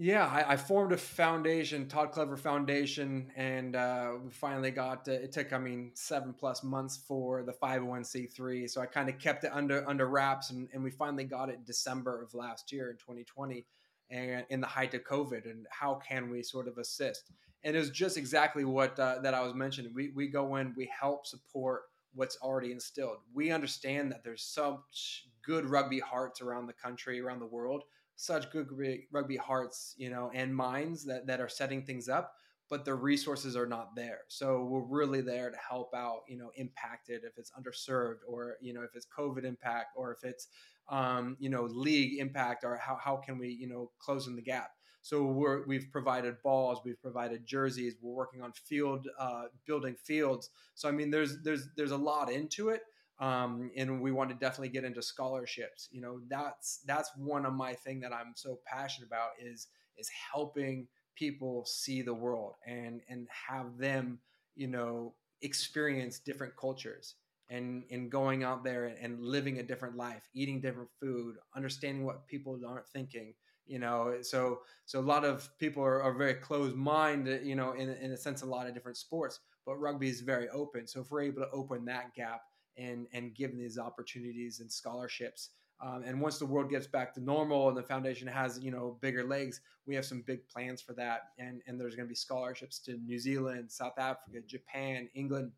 Yeah, 0.03 0.25
I, 0.25 0.53
I, 0.53 0.57
formed 0.57 0.93
a 0.93 0.97
foundation, 0.97 1.87
Todd 1.87 2.11
Clever 2.11 2.35
Foundation, 2.35 3.31
and 3.35 3.75
uh, 3.75 4.13
we 4.23 4.31
finally 4.31 4.71
got. 4.71 5.07
It 5.07 5.31
took, 5.31 5.53
I 5.53 5.59
mean, 5.59 5.91
seven 5.93 6.33
plus 6.33 6.63
months 6.63 6.97
for 6.97 7.43
the 7.43 7.51
501c3. 7.51 8.67
So 8.67 8.81
I 8.81 8.87
kind 8.87 9.09
of 9.09 9.19
kept 9.19 9.43
it 9.43 9.51
under 9.53 9.87
under 9.87 10.07
wraps, 10.07 10.49
and, 10.49 10.67
and 10.73 10.83
we 10.83 10.89
finally 10.89 11.23
got 11.23 11.49
it 11.49 11.57
in 11.57 11.65
December 11.65 12.23
of 12.23 12.33
last 12.33 12.71
year 12.71 12.89
in 12.89 12.97
2020, 12.97 13.63
and 14.09 14.43
in 14.49 14.59
the 14.59 14.65
height 14.65 14.95
of 14.95 15.03
COVID. 15.03 15.45
And 15.45 15.67
how 15.69 16.01
can 16.03 16.31
we 16.31 16.41
sort 16.41 16.67
of 16.67 16.79
assist? 16.79 17.29
And 17.63 17.75
it 17.75 17.79
was 17.79 17.91
just 17.91 18.17
exactly 18.17 18.65
what 18.65 18.97
uh, 18.97 19.19
that 19.21 19.35
I 19.35 19.41
was 19.41 19.53
mentioning. 19.53 19.93
We 19.93 20.13
we 20.15 20.29
go 20.29 20.55
in, 20.55 20.73
we 20.75 20.89
help 20.99 21.27
support 21.27 21.83
what's 22.15 22.37
already 22.37 22.71
instilled. 22.71 23.17
We 23.35 23.51
understand 23.51 24.11
that 24.13 24.23
there's 24.23 24.41
such 24.41 25.27
good 25.45 25.69
rugby 25.69 25.99
hearts 25.99 26.41
around 26.41 26.65
the 26.65 26.73
country, 26.73 27.21
around 27.21 27.37
the 27.37 27.45
world 27.45 27.83
such 28.21 28.51
good 28.51 28.67
rugby 29.11 29.35
hearts, 29.35 29.95
you 29.97 30.11
know, 30.11 30.29
and 30.35 30.55
minds 30.55 31.03
that, 31.03 31.25
that 31.25 31.41
are 31.41 31.49
setting 31.49 31.83
things 31.83 32.07
up, 32.07 32.35
but 32.69 32.85
the 32.85 32.93
resources 32.93 33.55
are 33.55 33.65
not 33.65 33.95
there. 33.95 34.19
So 34.27 34.63
we're 34.63 34.85
really 34.85 35.21
there 35.21 35.49
to 35.49 35.57
help 35.57 35.95
out, 35.95 36.21
you 36.27 36.37
know, 36.37 36.51
impacted 36.55 37.23
if 37.23 37.39
it's 37.39 37.51
underserved 37.51 38.19
or, 38.27 38.57
you 38.61 38.75
know, 38.75 38.83
if 38.83 38.95
it's 38.95 39.07
COVID 39.07 39.43
impact 39.43 39.93
or 39.95 40.11
if 40.11 40.23
it's, 40.23 40.49
um, 40.87 41.35
you 41.39 41.49
know, 41.49 41.63
league 41.63 42.19
impact 42.19 42.63
or 42.63 42.77
how, 42.77 42.95
how 42.95 43.15
can 43.15 43.39
we, 43.39 43.49
you 43.49 43.67
know, 43.67 43.89
close 43.97 44.27
in 44.27 44.35
the 44.35 44.41
gap. 44.43 44.69
So 45.01 45.25
we're, 45.25 45.65
we've 45.65 45.87
provided 45.91 46.35
balls, 46.43 46.81
we've 46.85 47.01
provided 47.01 47.47
jerseys, 47.47 47.95
we're 47.99 48.13
working 48.13 48.43
on 48.43 48.51
field, 48.51 49.07
uh, 49.17 49.45
building 49.65 49.95
fields. 49.95 50.51
So, 50.75 50.87
I 50.87 50.91
mean, 50.91 51.09
there's, 51.09 51.41
there's, 51.41 51.69
there's 51.75 51.89
a 51.89 51.97
lot 51.97 52.31
into 52.31 52.69
it 52.69 52.83
um, 53.21 53.69
and 53.77 54.01
we 54.01 54.11
want 54.11 54.31
to 54.31 54.35
definitely 54.35 54.69
get 54.69 54.83
into 54.83 55.01
scholarships. 55.01 55.87
You 55.91 56.01
know, 56.01 56.19
that's 56.27 56.81
that's 56.85 57.11
one 57.15 57.45
of 57.45 57.53
my 57.53 57.73
thing 57.73 57.99
that 58.01 58.11
I'm 58.11 58.33
so 58.35 58.59
passionate 58.65 59.07
about 59.07 59.29
is 59.39 59.67
is 59.97 60.09
helping 60.33 60.87
people 61.15 61.63
see 61.65 62.01
the 62.01 62.13
world 62.13 62.55
and 62.65 63.01
and 63.07 63.27
have 63.49 63.77
them, 63.77 64.19
you 64.55 64.67
know, 64.67 65.13
experience 65.43 66.19
different 66.19 66.55
cultures 66.57 67.15
and 67.49 67.83
and 67.91 68.11
going 68.11 68.43
out 68.43 68.63
there 68.63 68.95
and 68.99 69.21
living 69.21 69.59
a 69.59 69.63
different 69.63 69.95
life, 69.95 70.23
eating 70.33 70.59
different 70.59 70.89
food, 70.99 71.35
understanding 71.55 72.05
what 72.05 72.27
people 72.27 72.59
aren't 72.67 72.87
thinking. 72.89 73.33
You 73.67 73.77
know, 73.79 74.17
so 74.21 74.61
so 74.85 74.99
a 74.99 75.01
lot 75.01 75.23
of 75.23 75.47
people 75.59 75.83
are, 75.83 76.01
are 76.01 76.13
very 76.13 76.33
closed 76.33 76.75
mind. 76.75 77.27
You 77.43 77.55
know, 77.55 77.73
in 77.73 77.89
in 77.89 78.11
a 78.13 78.17
sense, 78.17 78.41
a 78.41 78.47
lot 78.47 78.67
of 78.67 78.73
different 78.73 78.97
sports, 78.97 79.39
but 79.65 79.75
rugby 79.75 80.09
is 80.09 80.21
very 80.21 80.49
open. 80.49 80.87
So 80.87 81.01
if 81.01 81.11
we're 81.11 81.21
able 81.21 81.43
to 81.43 81.51
open 81.51 81.85
that 81.85 82.15
gap 82.15 82.41
and 82.81 83.07
and 83.13 83.35
give 83.35 83.55
these 83.55 83.77
opportunities 83.77 84.59
and 84.59 84.71
scholarships. 84.71 85.49
Um, 85.83 86.03
and 86.05 86.21
once 86.21 86.37
the 86.37 86.45
world 86.45 86.69
gets 86.69 86.85
back 86.85 87.11
to 87.15 87.19
normal 87.19 87.67
and 87.69 87.75
the 87.75 87.83
foundation 87.83 88.27
has 88.27 88.59
you 88.61 88.71
know 88.71 88.97
bigger 89.01 89.23
legs, 89.23 89.61
we 89.85 89.95
have 89.95 90.05
some 90.05 90.21
big 90.21 90.47
plans 90.47 90.81
for 90.81 90.93
that. 90.93 91.29
And 91.37 91.61
and 91.67 91.79
there's 91.79 91.95
going 91.95 92.07
to 92.07 92.09
be 92.09 92.15
scholarships 92.15 92.79
to 92.79 92.97
New 92.97 93.19
Zealand, 93.19 93.71
South 93.71 93.97
Africa, 93.97 94.41
Japan, 94.45 95.09
England, 95.13 95.51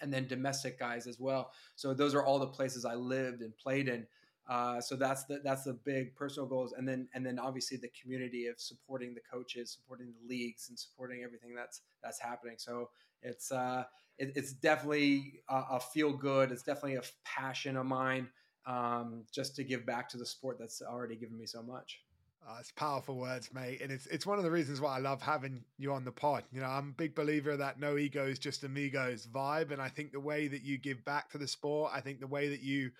and 0.00 0.12
then 0.12 0.26
domestic 0.26 0.78
guys 0.78 1.06
as 1.06 1.18
well. 1.18 1.52
So 1.76 1.94
those 1.94 2.14
are 2.14 2.24
all 2.24 2.38
the 2.38 2.46
places 2.46 2.84
I 2.84 2.94
lived 2.94 3.42
and 3.42 3.56
played 3.56 3.88
in. 3.88 4.06
Uh, 4.46 4.80
so 4.80 4.94
that's 4.94 5.24
the 5.24 5.40
that's 5.42 5.64
the 5.64 5.72
big 5.72 6.14
personal 6.14 6.46
goals, 6.46 6.74
and 6.76 6.86
then 6.86 7.08
and 7.14 7.24
then 7.24 7.38
obviously 7.38 7.78
the 7.78 7.90
community 8.00 8.46
of 8.46 8.60
supporting 8.60 9.14
the 9.14 9.20
coaches, 9.20 9.70
supporting 9.70 10.12
the 10.12 10.28
leagues, 10.28 10.68
and 10.68 10.78
supporting 10.78 11.22
everything 11.22 11.54
that's 11.54 11.80
that's 12.02 12.20
happening. 12.20 12.56
So 12.58 12.90
it's 13.22 13.50
uh, 13.50 13.84
it, 14.18 14.32
it's 14.36 14.52
definitely 14.52 15.40
a, 15.48 15.62
a, 15.72 15.80
feel 15.80 16.12
good. 16.12 16.52
It's 16.52 16.62
definitely 16.62 16.96
a 16.96 17.02
passion 17.24 17.76
of 17.76 17.86
mine, 17.86 18.28
um, 18.66 19.24
just 19.32 19.56
to 19.56 19.64
give 19.64 19.84
back 19.84 20.08
to 20.10 20.16
the 20.16 20.26
sport 20.26 20.58
that's 20.58 20.82
already 20.82 21.16
given 21.16 21.36
me 21.36 21.46
so 21.46 21.62
much. 21.62 22.00
Uh, 22.46 22.56
it's 22.60 22.72
powerful 22.72 23.16
words, 23.16 23.54
mate, 23.54 23.80
and 23.80 23.90
it's 23.90 24.06
it's 24.08 24.26
one 24.26 24.36
of 24.36 24.44
the 24.44 24.50
reasons 24.50 24.78
why 24.78 24.96
I 24.96 24.98
love 24.98 25.22
having 25.22 25.64
you 25.78 25.92
on 25.94 26.04
the 26.04 26.12
pod. 26.12 26.44
You 26.52 26.60
know, 26.60 26.66
I'm 26.66 26.90
a 26.90 26.92
big 26.92 27.14
believer 27.14 27.52
of 27.52 27.58
that 27.58 27.80
no 27.80 27.96
egos, 27.96 28.38
just 28.38 28.64
amigos 28.64 29.26
vibe, 29.26 29.70
and 29.70 29.80
I 29.80 29.88
think 29.88 30.12
the 30.12 30.20
way 30.20 30.46
that 30.48 30.62
you 30.62 30.76
give 30.76 31.02
back 31.06 31.30
to 31.30 31.38
the 31.38 31.48
sport, 31.48 31.92
I 31.94 32.00
think 32.00 32.20
the 32.20 32.26
way 32.26 32.50
that 32.50 32.60
you 32.60 32.90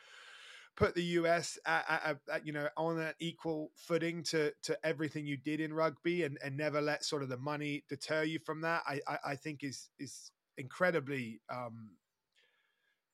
put 0.77 0.95
the 0.95 1.03
US 1.03 1.59
at, 1.67 1.85
at, 1.89 2.19
at, 2.33 2.47
you 2.47 2.53
know 2.53 2.69
on 2.77 2.99
an 2.99 3.13
equal 3.21 3.71
footing 3.77 4.23
to 4.25 4.53
to 4.63 4.79
everything 4.85 5.27
you 5.27 5.37
did 5.37 5.61
in 5.61 5.73
rugby 5.73 6.25
and, 6.25 6.39
and 6.43 6.57
never 6.57 6.81
let 6.81 7.05
sort 7.05 7.23
of 7.23 7.29
the 7.29 7.37
money 7.37 7.85
deter 7.89 8.23
you 8.25 8.39
from 8.41 8.61
that 8.63 8.83
I, 8.87 9.01
I, 9.07 9.19
I 9.27 9.37
think 9.37 9.63
is 9.63 9.91
is 9.99 10.31
incredibly 10.59 11.41
um 11.51 11.91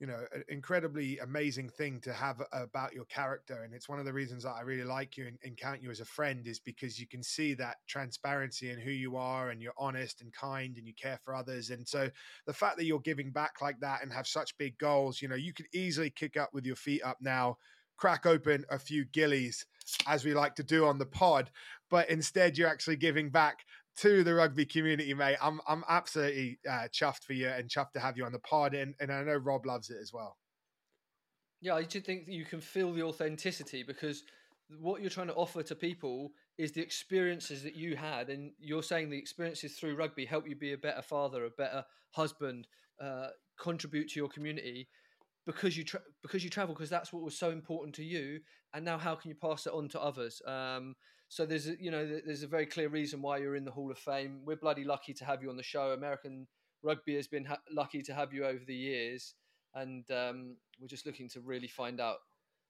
you 0.01 0.07
know 0.07 0.25
incredibly 0.49 1.19
amazing 1.19 1.69
thing 1.69 2.01
to 2.01 2.13
have 2.13 2.43
about 2.53 2.95
your 2.95 3.05
character. 3.05 3.63
And 3.63 3.75
it's 3.75 3.89
one 3.89 3.99
of 3.99 4.07
the 4.07 4.13
reasons 4.13 4.45
that 4.45 4.53
i 4.53 4.63
really 4.63 4.85
like 4.85 5.17
you 5.17 5.27
and, 5.27 5.39
and, 5.45 5.57
count 5.59 5.83
you 5.83 5.91
as 5.91 6.01
a 6.01 6.07
friend 6.07 6.47
is 6.47 6.59
because 6.59 6.99
you 6.99 7.07
can 7.07 7.23
see 7.23 7.53
that 7.55 7.77
transparency 7.87 8.71
in 8.71 8.81
who 8.81 8.91
you 8.91 9.17
are 9.17 9.51
and 9.51 9.61
you're 9.61 9.75
honest 9.79 10.23
and 10.23 10.33
kind 10.33 10.79
and 10.79 10.87
you 10.87 10.95
care 10.95 11.21
for 11.23 11.35
others. 11.35 11.69
And 11.69 11.87
so 11.87 12.09
the 12.47 12.55
fact 12.55 12.79
that 12.79 12.87
you're 12.87 13.01
giving 13.01 13.31
back 13.31 13.61
like 13.61 13.79
that 13.81 14.03
and 14.03 14.11
have 14.11 14.27
such 14.27 14.57
big 14.57 14.79
goals 14.79 15.21
you 15.21 15.29
know 15.29 15.35
you 15.35 15.53
could 15.53 15.67
easily 15.75 16.09
kick 16.09 16.39
up 16.39 16.51
with 16.55 16.65
your 16.65 16.77
feet 16.77 17.03
up 17.03 17.19
now 17.21 17.59
crack 17.99 18.25
open 18.25 18.65
a 18.71 18.79
few 18.79 19.05
gillies 19.05 19.67
as 20.07 20.25
we 20.25 20.33
like 20.33 20.55
to 20.55 20.63
do 20.63 20.87
on 20.87 20.99
the 20.99 21.05
pod 21.05 21.51
but 21.91 22.09
instead 22.09 22.57
you're 22.57 22.69
actually 22.69 22.97
giving 22.97 23.29
back 23.29 23.67
to 23.99 24.25
the 24.25 24.35
rugby 24.35 24.65
community, 24.65 25.15
mate. 25.15 25.37
I'm 25.41 25.61
I'm 25.67 25.85
absolutely 25.89 26.59
uh, 26.69 26.89
chuffed 26.93 27.25
for 27.25 27.33
you 27.33 27.49
and 27.49 27.69
chuffed 27.69 27.93
to 27.93 28.01
have 28.01 28.17
you 28.17 28.25
on 28.25 28.33
the 28.33 28.39
pod, 28.39 28.75
and, 28.75 28.95
and 29.01 29.13
I 29.13 29.23
know 29.23 29.37
Rob 29.37 29.67
loves 29.67 29.91
it 29.91 29.99
as 30.01 30.13
well. 30.13 30.37
Yeah, 31.61 31.75
I 31.75 31.83
just 31.83 32.07
think 32.07 32.25
you 32.27 32.45
can 32.45 32.61
feel 32.61 32.93
the 32.93 33.03
authenticity 33.03 33.83
because 33.83 34.25
what 34.79 35.01
you're 35.01 35.11
trying 35.11 35.27
to 35.27 35.35
offer 35.35 35.63
to 35.63 35.75
people 35.75 36.33
is 36.57 36.73
the 36.73 36.81
experiences 36.81 37.63
that 37.63 37.75
you 37.75 37.97
had, 37.97 38.31
and 38.31 38.53
you're 38.59 38.83
saying 38.83 39.11
the 39.11 39.19
experiences 39.19 39.75
through 39.75 39.97
rugby 39.97 40.25
help 40.25 40.49
you 40.49 40.57
be 40.57 40.73
a 40.73 40.79
better 40.79 41.03
father, 41.03 41.45
a 41.45 41.51
better 41.51 41.85
husband, 42.13 42.67
uh, 43.03 43.29
contribute 43.59 44.09
to 44.11 44.21
your 44.21 44.29
community 44.29 44.89
because 45.47 45.77
you 45.77 45.85
tra- 45.85 46.03
because 46.23 46.45
you 46.45 46.51
travel 46.51 46.75
because 46.75 46.91
that's 46.91 47.13
what 47.13 47.23
was 47.23 47.39
so 47.39 47.51
important 47.51 47.95
to 47.97 48.05
you, 48.05 48.41
and 48.75 48.85
now 48.85 48.99
how 48.99 49.15
can 49.15 49.29
you 49.29 49.35
pass 49.35 49.67
it 49.67 49.73
on 49.73 49.89
to 49.89 50.01
others? 50.01 50.41
Um, 50.47 50.95
so 51.31 51.47
there's 51.47 51.69
a, 51.69 51.81
you 51.81 51.93
know 51.93 52.05
there's 52.27 52.43
a 52.43 52.49
very 52.49 52.67
clear 52.67 52.89
reason 52.89 53.23
why 53.23 53.39
you're 53.39 53.55
in 53.55 53.65
the 53.65 53.71
Hall 53.71 53.91
of 53.91 53.99
Fame. 53.99 54.41
We're 54.45 54.57
bloody 54.57 54.83
lucky 54.83 55.15
to 55.15 55.25
have 55.25 55.43
you 55.43 55.49
on 55.49 55.57
the 55.57 55.63
show. 55.63 55.93
American 55.93 56.49
rugby 56.83 57.15
has 57.15 57.29
been 57.29 57.45
ha- 57.45 57.61
lucky 57.73 58.03
to 58.03 58.13
have 58.13 58.33
you 58.33 58.45
over 58.45 58.59
the 58.67 58.75
years, 58.75 59.35
and 59.73 60.05
um, 60.11 60.57
we're 60.81 60.89
just 60.89 61.07
looking 61.07 61.29
to 61.29 61.41
really 61.41 61.69
find 61.69 62.01
out 62.01 62.17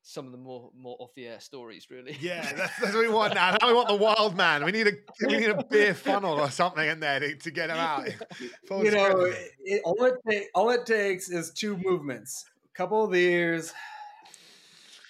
some 0.02 0.26
of 0.26 0.32
the 0.32 0.38
more 0.38 0.70
more 0.76 0.94
off 1.00 1.14
the 1.16 1.26
air 1.26 1.40
stories. 1.40 1.86
Really, 1.90 2.18
yeah, 2.20 2.52
that's, 2.56 2.78
that's 2.78 2.94
what 2.94 3.00
we 3.00 3.08
want 3.08 3.34
now. 3.34 3.56
Now 3.62 3.68
we 3.68 3.72
want 3.72 3.88
the 3.88 3.94
wild 3.94 4.36
man. 4.36 4.62
We 4.62 4.72
need 4.72 4.88
a 4.88 4.92
we 5.26 5.38
need 5.38 5.48
a 5.48 5.64
beer 5.64 5.94
funnel 5.94 6.38
or 6.38 6.50
something 6.50 6.86
in 6.86 7.00
there 7.00 7.18
to, 7.18 7.36
to 7.36 7.50
get 7.50 7.70
him 7.70 7.78
out. 7.78 8.08
you 8.40 8.90
know, 8.90 9.32
it, 9.64 9.80
all 9.86 10.04
it 10.04 10.14
ta- 10.30 10.46
all 10.54 10.68
it 10.68 10.84
takes 10.84 11.30
is 11.30 11.50
two 11.50 11.78
movements, 11.78 12.44
a 12.66 12.76
couple 12.76 13.02
of 13.02 13.14
ears. 13.14 13.72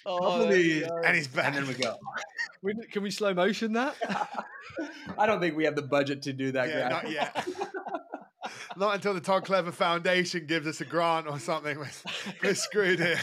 Oh, 0.05 0.45
and 0.45 1.15
he's 1.15 1.27
back. 1.27 1.47
And 1.47 1.57
then 1.57 1.67
we 1.67 1.75
go. 1.75 1.95
Can 2.91 3.03
we 3.03 3.11
slow 3.11 3.33
motion 3.33 3.73
that? 3.73 3.95
I 5.17 5.25
don't 5.25 5.39
think 5.39 5.55
we 5.55 5.65
have 5.65 5.75
the 5.75 5.81
budget 5.81 6.21
to 6.23 6.33
do 6.33 6.51
that. 6.51 6.69
Yeah, 6.69 6.87
not 6.87 7.09
yet. 7.09 7.47
not 8.77 8.95
until 8.95 9.13
the 9.13 9.21
Todd 9.21 9.45
Clever 9.45 9.71
Foundation 9.71 10.45
gives 10.45 10.67
us 10.67 10.81
a 10.81 10.85
grant 10.85 11.27
or 11.27 11.39
something. 11.39 11.77
We're, 11.77 11.89
we're 12.43 12.55
screwed 12.55 12.99
here. 12.99 13.19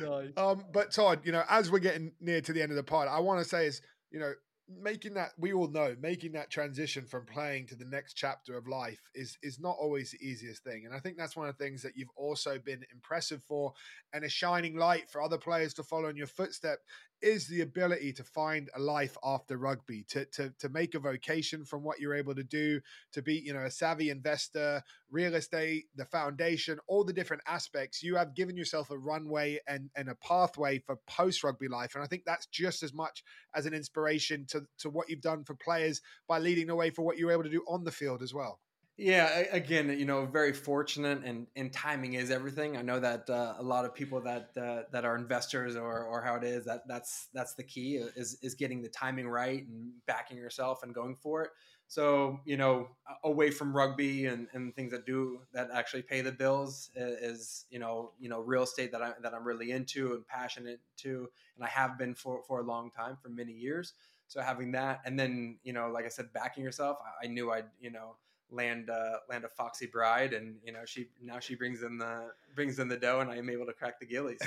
Nice. 0.00 0.30
Um, 0.36 0.64
but 0.72 0.92
Todd, 0.92 1.20
you 1.24 1.32
know, 1.32 1.44
as 1.48 1.70
we're 1.70 1.78
getting 1.78 2.12
near 2.20 2.40
to 2.40 2.52
the 2.52 2.62
end 2.62 2.72
of 2.72 2.76
the 2.76 2.82
pod, 2.82 3.08
I 3.08 3.20
want 3.20 3.42
to 3.42 3.48
say 3.48 3.66
is, 3.66 3.82
you 4.10 4.18
know, 4.18 4.32
making 4.78 5.14
that 5.14 5.32
we 5.38 5.52
all 5.52 5.68
know 5.68 5.96
making 6.00 6.32
that 6.32 6.50
transition 6.50 7.04
from 7.04 7.24
playing 7.26 7.66
to 7.66 7.74
the 7.74 7.84
next 7.84 8.14
chapter 8.14 8.56
of 8.56 8.68
life 8.68 9.00
is 9.14 9.36
is 9.42 9.58
not 9.58 9.76
always 9.80 10.12
the 10.12 10.26
easiest 10.26 10.62
thing 10.62 10.84
and 10.86 10.94
i 10.94 10.98
think 10.98 11.16
that's 11.16 11.36
one 11.36 11.48
of 11.48 11.56
the 11.56 11.64
things 11.64 11.82
that 11.82 11.96
you've 11.96 12.10
also 12.16 12.58
been 12.58 12.84
impressive 12.92 13.42
for 13.42 13.72
and 14.12 14.24
a 14.24 14.28
shining 14.28 14.76
light 14.76 15.10
for 15.10 15.22
other 15.22 15.38
players 15.38 15.74
to 15.74 15.82
follow 15.82 16.08
in 16.08 16.16
your 16.16 16.26
footsteps 16.26 16.84
is 17.22 17.46
the 17.46 17.60
ability 17.60 18.12
to 18.14 18.24
find 18.24 18.70
a 18.74 18.80
life 18.80 19.16
after 19.22 19.56
rugby, 19.58 20.04
to, 20.08 20.24
to, 20.26 20.52
to 20.58 20.68
make 20.70 20.94
a 20.94 20.98
vocation 20.98 21.64
from 21.64 21.82
what 21.82 22.00
you're 22.00 22.14
able 22.14 22.34
to 22.34 22.42
do, 22.42 22.80
to 23.12 23.20
be, 23.20 23.34
you 23.34 23.52
know, 23.52 23.60
a 23.60 23.70
savvy 23.70 24.10
investor, 24.10 24.82
real 25.10 25.34
estate, 25.34 25.84
the 25.96 26.04
foundation, 26.04 26.78
all 26.86 27.04
the 27.04 27.12
different 27.12 27.42
aspects. 27.46 28.02
You 28.02 28.16
have 28.16 28.34
given 28.34 28.56
yourself 28.56 28.90
a 28.90 28.98
runway 28.98 29.58
and, 29.66 29.90
and 29.96 30.08
a 30.08 30.14
pathway 30.16 30.78
for 30.78 30.96
post 31.06 31.44
rugby 31.44 31.68
life. 31.68 31.94
And 31.94 32.02
I 32.02 32.06
think 32.06 32.24
that's 32.24 32.46
just 32.46 32.82
as 32.82 32.94
much 32.94 33.22
as 33.54 33.66
an 33.66 33.74
inspiration 33.74 34.46
to 34.48 34.59
to, 34.78 34.90
what 34.90 35.08
you've 35.08 35.20
done 35.20 35.44
for 35.44 35.54
players 35.54 36.00
by 36.28 36.38
leading 36.38 36.66
the 36.66 36.74
way 36.74 36.90
for 36.90 37.02
what 37.02 37.18
you 37.18 37.26
were 37.26 37.32
able 37.32 37.44
to 37.44 37.50
do 37.50 37.64
on 37.68 37.84
the 37.84 37.92
field 37.92 38.22
as 38.22 38.34
well. 38.34 38.60
Yeah, 39.02 39.44
again, 39.50 39.88
you 39.98 40.04
know, 40.04 40.26
very 40.26 40.52
fortunate, 40.52 41.24
and 41.24 41.46
and 41.56 41.72
timing 41.72 42.14
is 42.14 42.30
everything. 42.30 42.76
I 42.76 42.82
know 42.82 43.00
that 43.00 43.30
uh, 43.30 43.54
a 43.58 43.62
lot 43.62 43.86
of 43.86 43.94
people 43.94 44.20
that 44.20 44.50
uh, 44.60 44.82
that 44.92 45.06
are 45.06 45.16
investors 45.16 45.74
or 45.74 46.04
or 46.04 46.20
how 46.20 46.34
it 46.34 46.44
is 46.44 46.66
that 46.66 46.86
that's 46.86 47.28
that's 47.32 47.54
the 47.54 47.62
key 47.62 47.94
is 47.94 48.36
is 48.42 48.54
getting 48.54 48.82
the 48.82 48.90
timing 48.90 49.26
right 49.26 49.66
and 49.66 49.92
backing 50.06 50.36
yourself 50.36 50.82
and 50.82 50.94
going 50.94 51.16
for 51.16 51.44
it. 51.44 51.50
So 51.90 52.40
you 52.44 52.58
know, 52.58 52.88
away 53.24 53.50
from 53.50 53.74
rugby 53.74 54.26
and, 54.26 54.48
and 54.52 54.76
things 54.76 54.92
that 54.92 55.06
do 55.06 55.40
that 55.54 55.70
actually 55.72 56.02
pay 56.02 56.20
the 56.20 56.30
bills 56.30 56.90
is 56.94 57.64
you 57.70 57.78
know 57.78 58.12
you 58.20 58.28
know 58.28 58.40
real 58.40 58.64
estate 58.64 58.92
that 58.92 59.00
I 59.00 59.12
that 59.22 59.32
I'm 59.32 59.46
really 59.46 59.70
into 59.70 60.12
and 60.12 60.26
passionate 60.26 60.80
to, 60.98 61.26
and 61.56 61.64
I 61.64 61.68
have 61.68 61.96
been 61.96 62.14
for 62.14 62.42
for 62.46 62.60
a 62.60 62.64
long 62.64 62.90
time 62.90 63.16
for 63.22 63.30
many 63.30 63.52
years. 63.52 63.94
So 64.30 64.40
having 64.40 64.70
that, 64.72 65.00
and 65.04 65.18
then 65.18 65.58
you 65.64 65.72
know, 65.72 65.90
like 65.90 66.04
I 66.04 66.08
said, 66.08 66.32
backing 66.32 66.62
yourself, 66.62 66.98
I, 67.04 67.24
I 67.24 67.28
knew 67.28 67.50
I'd 67.50 67.64
you 67.80 67.90
know 67.90 68.14
land 68.52 68.88
uh, 68.88 69.16
land 69.28 69.44
a 69.44 69.48
foxy 69.48 69.86
bride, 69.86 70.34
and 70.34 70.54
you 70.64 70.72
know 70.72 70.84
she 70.84 71.08
now 71.20 71.40
she 71.40 71.56
brings 71.56 71.82
in 71.82 71.98
the 71.98 72.30
brings 72.54 72.78
in 72.78 72.86
the 72.86 72.96
dough, 72.96 73.18
and 73.18 73.28
I 73.28 73.38
am 73.38 73.50
able 73.50 73.66
to 73.66 73.72
crack 73.72 73.98
the 73.98 74.06
gillies. 74.06 74.38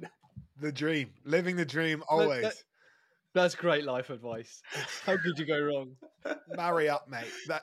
the 0.60 0.72
dream, 0.72 1.12
living 1.24 1.54
the 1.54 1.64
dream 1.64 2.02
always. 2.08 2.42
That, 2.42 2.54
that, 2.54 2.62
that's 3.32 3.54
great 3.54 3.84
life 3.84 4.10
advice. 4.10 4.62
How 5.06 5.16
could 5.16 5.38
you 5.38 5.46
go 5.46 5.60
wrong? 5.60 5.96
Marry 6.56 6.88
up, 6.88 7.08
mate. 7.08 7.30
That. 7.46 7.62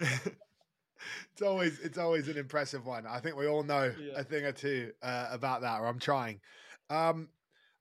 it's 0.00 1.42
always 1.42 1.80
it's 1.80 1.98
always 1.98 2.28
an 2.28 2.38
impressive 2.38 2.86
one. 2.86 3.06
I 3.06 3.20
think 3.20 3.36
we 3.36 3.46
all 3.46 3.62
know 3.62 3.92
yeah. 4.00 4.12
a 4.16 4.24
thing 4.24 4.46
or 4.46 4.52
two 4.52 4.92
uh, 5.02 5.28
about 5.30 5.60
that, 5.60 5.80
or 5.80 5.86
I'm 5.86 5.98
trying. 5.98 6.40
Um, 6.88 7.28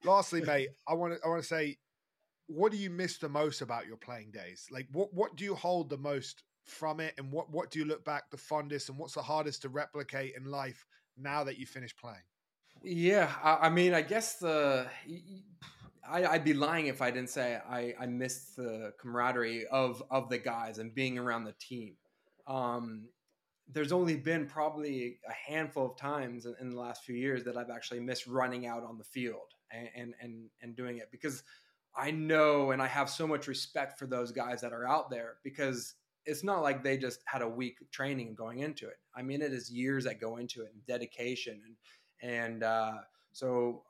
lastly, 0.03 0.41
mate, 0.41 0.71
I 0.85 0.93
want 0.95 1.13
to 1.13 1.25
I 1.25 1.29
want 1.29 1.41
to 1.41 1.47
say, 1.47 1.77
what 2.47 2.71
do 2.71 2.77
you 2.77 2.89
miss 2.89 3.17
the 3.17 3.29
most 3.29 3.61
about 3.61 3.87
your 3.87 3.97
playing 3.97 4.31
days? 4.31 4.67
Like, 4.71 4.87
what 4.91 5.13
what 5.13 5.35
do 5.35 5.43
you 5.43 5.55
hold 5.55 5.89
the 5.89 5.97
most 5.97 6.43
from 6.65 6.99
it, 6.99 7.13
and 7.17 7.31
what 7.31 7.49
what 7.51 7.71
do 7.71 7.79
you 7.79 7.85
look 7.85 8.03
back 8.05 8.29
the 8.31 8.37
fondest, 8.37 8.89
and 8.89 8.97
what's 8.97 9.13
the 9.13 9.21
hardest 9.21 9.61
to 9.63 9.69
replicate 9.69 10.33
in 10.35 10.45
life 10.45 10.85
now 11.17 11.43
that 11.43 11.57
you 11.57 11.65
finished 11.65 11.97
playing? 11.97 12.23
Yeah, 12.83 13.31
I, 13.41 13.67
I 13.67 13.69
mean, 13.69 13.93
I 13.93 14.01
guess 14.01 14.37
the 14.37 14.87
I, 16.07 16.33
would 16.33 16.43
be 16.43 16.53
lying 16.53 16.87
if 16.87 17.01
I 17.01 17.11
didn't 17.11 17.29
say 17.29 17.59
I, 17.69 17.93
I 17.99 18.05
missed 18.07 18.55
the 18.55 18.93
camaraderie 18.99 19.65
of 19.67 20.03
of 20.11 20.29
the 20.29 20.37
guys 20.37 20.77
and 20.79 20.93
being 20.93 21.17
around 21.17 21.45
the 21.45 21.53
team. 21.53 21.95
Um, 22.47 23.07
there's 23.71 23.93
only 23.93 24.17
been 24.17 24.45
probably 24.45 25.19
a 25.27 25.51
handful 25.51 25.85
of 25.85 25.95
times 25.95 26.45
in, 26.45 26.53
in, 26.59 26.69
the 26.69 26.77
last 26.77 27.05
few 27.05 27.15
years 27.15 27.45
that 27.45 27.55
I've 27.55 27.69
actually 27.69 28.01
missed 28.01 28.27
running 28.27 28.67
out 28.67 28.83
on 28.83 28.97
the 28.97 29.05
field 29.05 29.53
and, 29.71 29.89
and 29.95 30.13
and 30.21 30.49
and 30.61 30.75
doing 30.75 30.97
it 30.97 31.09
because 31.11 31.43
I 31.95 32.11
know 32.11 32.71
and 32.71 32.81
I 32.81 32.87
have 32.87 33.09
so 33.09 33.27
much 33.27 33.47
respect 33.47 33.99
for 33.99 34.07
those 34.07 34.31
guys 34.31 34.61
that 34.61 34.73
are 34.73 34.87
out 34.87 35.09
there 35.09 35.35
because 35.43 35.95
it's 36.25 36.43
not 36.43 36.61
like 36.61 36.83
they 36.83 36.97
just 36.97 37.19
had 37.25 37.41
a 37.41 37.47
week 37.47 37.77
training 37.91 38.33
going 38.35 38.59
into 38.59 38.87
it. 38.87 38.97
I 39.15 39.21
mean, 39.21 39.41
it 39.41 39.53
is 39.53 39.69
years 39.69 40.05
that 40.05 40.19
go 40.19 40.37
into 40.37 40.61
it 40.61 40.71
and 40.73 40.85
dedication 40.85 41.61
and 41.65 41.75
and 42.23 42.63
uh, 42.63 42.93
so 43.33 43.83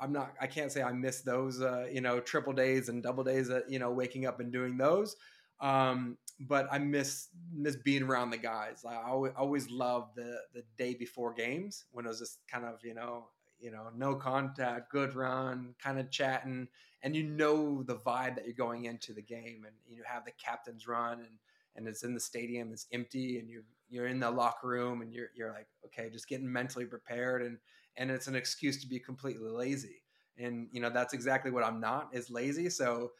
I'm 0.00 0.12
not. 0.12 0.34
I 0.40 0.46
can't 0.46 0.70
say 0.70 0.82
I 0.82 0.92
miss 0.92 1.22
those. 1.22 1.60
Uh, 1.60 1.86
you 1.90 2.00
know, 2.00 2.20
triple 2.20 2.52
days 2.52 2.88
and 2.88 3.02
double 3.02 3.24
days. 3.24 3.48
That 3.48 3.70
you 3.70 3.78
know, 3.78 3.90
waking 3.90 4.26
up 4.26 4.40
and 4.40 4.52
doing 4.52 4.76
those. 4.76 5.16
Um, 5.60 6.16
but 6.40 6.68
I 6.70 6.78
miss 6.78 7.28
miss 7.52 7.76
being 7.76 8.02
around 8.02 8.30
the 8.30 8.38
guys. 8.38 8.84
I 8.88 8.96
always, 8.96 9.32
always 9.36 9.70
loved 9.70 10.16
the 10.16 10.38
the 10.54 10.62
day 10.78 10.94
before 10.94 11.32
games 11.32 11.86
when 11.92 12.04
it 12.04 12.08
was 12.08 12.18
just 12.18 12.38
kind 12.50 12.64
of 12.64 12.78
you 12.84 12.94
know 12.94 13.28
you 13.58 13.70
know 13.70 13.88
no 13.96 14.14
contact, 14.14 14.92
good 14.92 15.14
run, 15.14 15.74
kind 15.82 15.98
of 15.98 16.10
chatting, 16.10 16.68
and 17.02 17.16
you 17.16 17.22
know 17.22 17.82
the 17.82 17.96
vibe 17.96 18.36
that 18.36 18.44
you're 18.44 18.54
going 18.54 18.84
into 18.84 19.12
the 19.12 19.22
game, 19.22 19.64
and 19.66 19.74
you 19.88 20.02
have 20.04 20.24
the 20.24 20.32
captain's 20.32 20.86
run 20.86 21.20
and 21.20 21.38
and 21.76 21.86
it's 21.86 22.02
in 22.02 22.14
the 22.14 22.20
stadium, 22.20 22.72
it's 22.72 22.86
empty, 22.92 23.38
and 23.38 23.48
you're 23.48 23.64
you're 23.88 24.06
in 24.06 24.20
the 24.20 24.30
locker 24.30 24.68
room, 24.68 25.02
and 25.02 25.12
you're 25.12 25.28
you're 25.34 25.52
like, 25.52 25.68
okay, 25.86 26.10
just 26.10 26.28
getting 26.28 26.50
mentally 26.50 26.84
prepared, 26.84 27.42
and 27.42 27.58
and 27.96 28.10
it's 28.10 28.26
an 28.26 28.34
excuse 28.34 28.80
to 28.80 28.88
be 28.88 28.98
completely 28.98 29.50
lazy. 29.50 30.02
And 30.38 30.68
you 30.72 30.80
know 30.80 30.90
that's 30.90 31.14
exactly 31.14 31.50
what 31.50 31.64
I'm 31.64 31.80
not 31.80 32.10
is 32.12 32.30
lazy. 32.30 32.70
So 32.70 33.12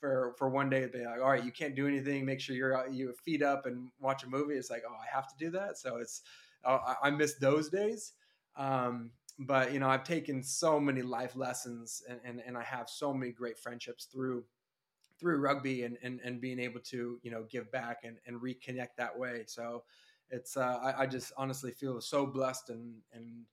for 0.00 0.34
for 0.38 0.48
one 0.48 0.70
day 0.70 0.80
to 0.80 0.88
be 0.88 1.04
like, 1.04 1.20
all 1.20 1.30
right, 1.30 1.44
you 1.44 1.52
can't 1.52 1.74
do 1.74 1.86
anything. 1.86 2.24
Make 2.24 2.40
sure 2.40 2.56
you're 2.56 2.88
you 2.88 3.12
feet 3.24 3.42
up 3.42 3.66
and 3.66 3.88
watch 4.00 4.24
a 4.24 4.28
movie. 4.28 4.54
It's 4.54 4.70
like, 4.70 4.82
oh, 4.88 4.94
I 4.94 5.14
have 5.14 5.26
to 5.28 5.34
do 5.38 5.50
that. 5.52 5.78
So 5.78 5.96
it's 5.96 6.22
uh, 6.64 6.78
I, 7.02 7.08
I 7.08 7.10
miss 7.10 7.34
those 7.34 7.68
days. 7.68 8.12
Um, 8.56 9.10
but 9.38 9.72
you 9.72 9.78
know, 9.78 9.88
I've 9.88 10.04
taken 10.04 10.42
so 10.42 10.80
many 10.80 11.02
life 11.02 11.36
lessons, 11.36 12.02
and, 12.08 12.20
and 12.24 12.42
and 12.46 12.56
I 12.56 12.62
have 12.62 12.88
so 12.88 13.12
many 13.12 13.32
great 13.32 13.58
friendships 13.58 14.06
through 14.06 14.44
through 15.18 15.38
rugby 15.38 15.84
and, 15.84 15.96
and, 16.02 16.20
and 16.22 16.42
being 16.42 16.58
able 16.60 16.78
to, 16.78 17.18
you 17.22 17.30
know, 17.30 17.46
give 17.50 17.72
back 17.72 18.00
and, 18.04 18.18
and 18.26 18.38
reconnect 18.38 18.96
that 18.98 19.18
way. 19.18 19.44
So 19.46 19.84
it's, 20.28 20.58
uh, 20.58 20.78
I, 20.82 21.04
I 21.04 21.06
just 21.06 21.32
honestly 21.38 21.70
feel 21.70 21.98
so 22.02 22.26
blessed 22.26 22.68
and, 22.68 22.96
and, 23.14 23.46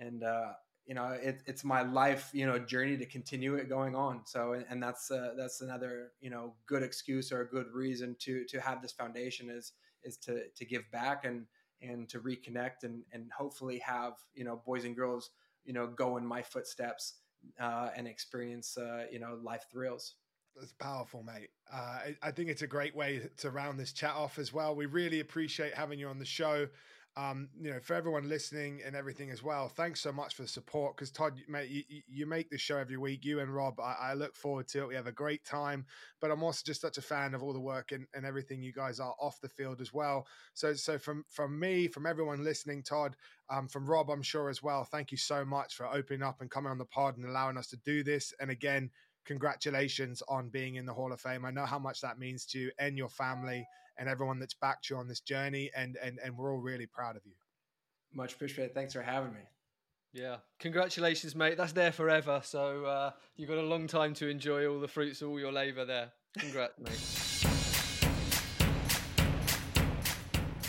and, 0.00 0.24
uh, 0.24 0.54
you 0.86 0.94
know, 0.96 1.06
it, 1.10 1.44
it's 1.46 1.62
my 1.62 1.82
life, 1.82 2.30
you 2.32 2.46
know, 2.46 2.58
journey 2.58 2.96
to 2.96 3.06
continue 3.06 3.54
it 3.54 3.68
going 3.68 3.94
on. 3.94 4.22
So, 4.26 4.54
and, 4.54 4.64
and 4.68 4.82
that's, 4.82 5.08
uh, 5.12 5.34
that's 5.36 5.60
another, 5.60 6.10
you 6.20 6.30
know, 6.30 6.54
good 6.66 6.82
excuse 6.82 7.30
or 7.30 7.42
a 7.42 7.48
good 7.48 7.68
reason 7.72 8.16
to, 8.22 8.44
to 8.46 8.60
have 8.60 8.82
this 8.82 8.90
foundation 8.90 9.50
is, 9.50 9.74
is 10.02 10.16
to, 10.16 10.48
to 10.56 10.64
give 10.64 10.82
back 10.90 11.24
and, 11.24 11.46
and 11.84 12.08
to 12.08 12.20
reconnect 12.20 12.84
and, 12.84 13.02
and 13.12 13.30
hopefully 13.36 13.78
have, 13.78 14.14
you 14.34 14.44
know, 14.44 14.60
boys 14.64 14.84
and 14.84 14.96
girls, 14.96 15.30
you 15.64 15.72
know, 15.72 15.86
go 15.86 16.16
in 16.16 16.26
my 16.26 16.42
footsteps, 16.42 17.14
uh, 17.60 17.90
and 17.96 18.06
experience, 18.06 18.76
uh, 18.78 19.04
you 19.10 19.18
know, 19.18 19.38
life 19.42 19.66
thrills. 19.70 20.14
That's 20.56 20.72
powerful, 20.72 21.22
mate. 21.22 21.50
Uh, 21.72 21.76
I, 21.76 22.16
I, 22.22 22.30
think 22.30 22.48
it's 22.48 22.62
a 22.62 22.66
great 22.66 22.94
way 22.94 23.28
to 23.38 23.50
round 23.50 23.78
this 23.78 23.92
chat 23.92 24.14
off 24.14 24.38
as 24.38 24.52
well. 24.52 24.76
We 24.76 24.86
really 24.86 25.18
appreciate 25.18 25.74
having 25.74 25.98
you 25.98 26.06
on 26.08 26.18
the 26.18 26.24
show. 26.24 26.68
Um, 27.16 27.48
you 27.60 27.70
know, 27.70 27.78
for 27.80 27.94
everyone 27.94 28.28
listening 28.28 28.80
and 28.84 28.96
everything 28.96 29.30
as 29.30 29.40
well, 29.40 29.68
thanks 29.68 30.00
so 30.00 30.10
much 30.10 30.34
for 30.34 30.42
the 30.42 30.48
support. 30.48 30.96
Because 30.96 31.12
Todd, 31.12 31.40
mate, 31.48 31.70
you, 31.70 32.02
you, 32.08 32.26
make 32.26 32.50
the 32.50 32.58
show 32.58 32.76
every 32.76 32.96
week. 32.96 33.24
You 33.24 33.38
and 33.38 33.54
Rob, 33.54 33.78
I, 33.78 33.94
I, 34.00 34.14
look 34.14 34.34
forward 34.34 34.66
to 34.68 34.80
it. 34.80 34.88
We 34.88 34.96
have 34.96 35.06
a 35.06 35.12
great 35.12 35.44
time. 35.44 35.86
But 36.20 36.32
I'm 36.32 36.42
also 36.42 36.62
just 36.66 36.80
such 36.80 36.98
a 36.98 37.02
fan 37.02 37.34
of 37.34 37.42
all 37.42 37.52
the 37.52 37.60
work 37.60 37.92
and, 37.92 38.06
and 38.14 38.26
everything 38.26 38.62
you 38.62 38.72
guys 38.72 38.98
are 38.98 39.14
off 39.20 39.40
the 39.40 39.48
field 39.48 39.80
as 39.80 39.92
well. 39.92 40.26
So, 40.54 40.74
so 40.74 40.98
from 40.98 41.24
from 41.28 41.58
me, 41.58 41.86
from 41.86 42.04
everyone 42.04 42.42
listening, 42.42 42.82
Todd, 42.82 43.14
um, 43.48 43.68
from 43.68 43.88
Rob, 43.88 44.10
I'm 44.10 44.22
sure 44.22 44.48
as 44.48 44.60
well. 44.60 44.82
Thank 44.82 45.12
you 45.12 45.18
so 45.18 45.44
much 45.44 45.76
for 45.76 45.86
opening 45.86 46.22
up 46.22 46.40
and 46.40 46.50
coming 46.50 46.72
on 46.72 46.78
the 46.78 46.84
pod 46.84 47.16
and 47.16 47.26
allowing 47.26 47.56
us 47.56 47.68
to 47.68 47.76
do 47.76 48.02
this. 48.02 48.34
And 48.40 48.50
again 48.50 48.90
congratulations 49.24 50.22
on 50.28 50.48
being 50.48 50.76
in 50.76 50.86
the 50.86 50.92
Hall 50.92 51.12
of 51.12 51.20
Fame. 51.20 51.44
I 51.44 51.50
know 51.50 51.64
how 51.64 51.78
much 51.78 52.00
that 52.02 52.18
means 52.18 52.44
to 52.46 52.58
you 52.58 52.70
and 52.78 52.96
your 52.96 53.08
family 53.08 53.66
and 53.98 54.08
everyone 54.08 54.38
that's 54.38 54.54
backed 54.54 54.90
you 54.90 54.96
on 54.96 55.08
this 55.08 55.20
journey, 55.20 55.70
and 55.76 55.96
and 56.02 56.18
and 56.24 56.36
we're 56.36 56.52
all 56.52 56.60
really 56.60 56.86
proud 56.86 57.16
of 57.16 57.22
you. 57.24 57.32
Much 58.12 58.34
appreciated. 58.34 58.74
Thanks 58.74 58.92
for 58.92 59.02
having 59.02 59.32
me. 59.32 59.40
Yeah, 60.12 60.36
congratulations, 60.60 61.34
mate. 61.34 61.56
That's 61.56 61.72
there 61.72 61.90
forever. 61.90 62.40
So 62.44 62.84
uh, 62.84 63.10
you've 63.36 63.48
got 63.48 63.58
a 63.58 63.62
long 63.62 63.88
time 63.88 64.14
to 64.14 64.28
enjoy 64.28 64.66
all 64.66 64.78
the 64.78 64.88
fruits 64.88 65.22
of 65.22 65.30
all 65.30 65.40
your 65.40 65.52
labour 65.52 65.84
there. 65.84 66.12
Congrats, 66.38 66.78
mate. 66.78 67.23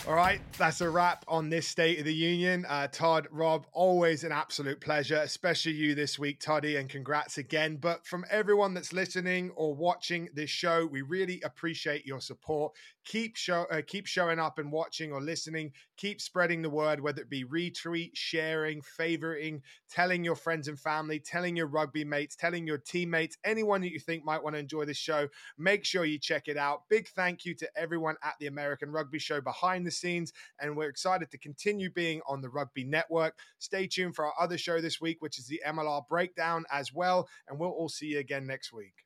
All 0.08 0.14
right, 0.14 0.40
that's 0.56 0.80
a 0.82 0.88
wrap 0.88 1.24
on 1.26 1.50
this 1.50 1.66
State 1.66 1.98
of 1.98 2.04
the 2.04 2.14
Union. 2.14 2.64
Uh, 2.68 2.86
Todd, 2.86 3.26
Rob, 3.32 3.66
always 3.72 4.22
an 4.22 4.30
absolute 4.30 4.80
pleasure, 4.80 5.16
especially 5.16 5.72
you 5.72 5.96
this 5.96 6.16
week, 6.16 6.38
Toddy, 6.38 6.76
and 6.76 6.88
congrats 6.88 7.38
again. 7.38 7.76
But 7.76 8.06
from 8.06 8.24
everyone 8.30 8.72
that's 8.72 8.92
listening 8.92 9.50
or 9.56 9.74
watching 9.74 10.28
this 10.32 10.48
show, 10.48 10.86
we 10.86 11.02
really 11.02 11.42
appreciate 11.44 12.06
your 12.06 12.20
support. 12.20 12.72
Keep 13.04 13.34
show, 13.34 13.66
uh, 13.68 13.82
keep 13.84 14.06
showing 14.06 14.38
up 14.38 14.60
and 14.60 14.70
watching 14.70 15.10
or 15.10 15.20
listening. 15.20 15.72
Keep 15.96 16.20
spreading 16.20 16.62
the 16.62 16.70
word, 16.70 17.00
whether 17.00 17.22
it 17.22 17.30
be 17.30 17.44
retweet, 17.44 18.10
sharing, 18.14 18.82
favoriting, 18.82 19.60
telling 19.90 20.22
your 20.22 20.36
friends 20.36 20.68
and 20.68 20.78
family, 20.78 21.18
telling 21.18 21.56
your 21.56 21.66
rugby 21.66 22.04
mates, 22.04 22.36
telling 22.36 22.64
your 22.64 22.78
teammates, 22.78 23.38
anyone 23.44 23.80
that 23.80 23.92
you 23.92 23.98
think 23.98 24.24
might 24.24 24.42
want 24.42 24.54
to 24.54 24.60
enjoy 24.60 24.84
this 24.84 24.96
show. 24.96 25.26
Make 25.58 25.84
sure 25.84 26.04
you 26.04 26.20
check 26.20 26.46
it 26.46 26.56
out. 26.56 26.82
Big 26.88 27.08
thank 27.08 27.44
you 27.44 27.56
to 27.56 27.68
everyone 27.76 28.14
at 28.22 28.34
the 28.38 28.46
American 28.46 28.90
Rugby 28.92 29.18
Show 29.18 29.40
behind 29.40 29.84
the 29.84 29.95
scenes. 29.96 30.32
And 30.60 30.76
we're 30.76 30.88
excited 30.88 31.30
to 31.30 31.38
continue 31.38 31.90
being 31.90 32.20
on 32.28 32.40
the 32.40 32.48
Rugby 32.48 32.84
Network. 32.84 33.38
Stay 33.58 33.86
tuned 33.86 34.14
for 34.14 34.26
our 34.26 34.34
other 34.38 34.58
show 34.58 34.80
this 34.80 35.00
week, 35.00 35.18
which 35.20 35.38
is 35.38 35.46
the 35.46 35.62
MLR 35.66 36.06
Breakdown 36.08 36.64
as 36.70 36.92
well. 36.92 37.28
And 37.48 37.58
we'll 37.58 37.70
all 37.70 37.88
see 37.88 38.06
you 38.06 38.18
again 38.18 38.46
next 38.46 38.72
week. 38.72 39.05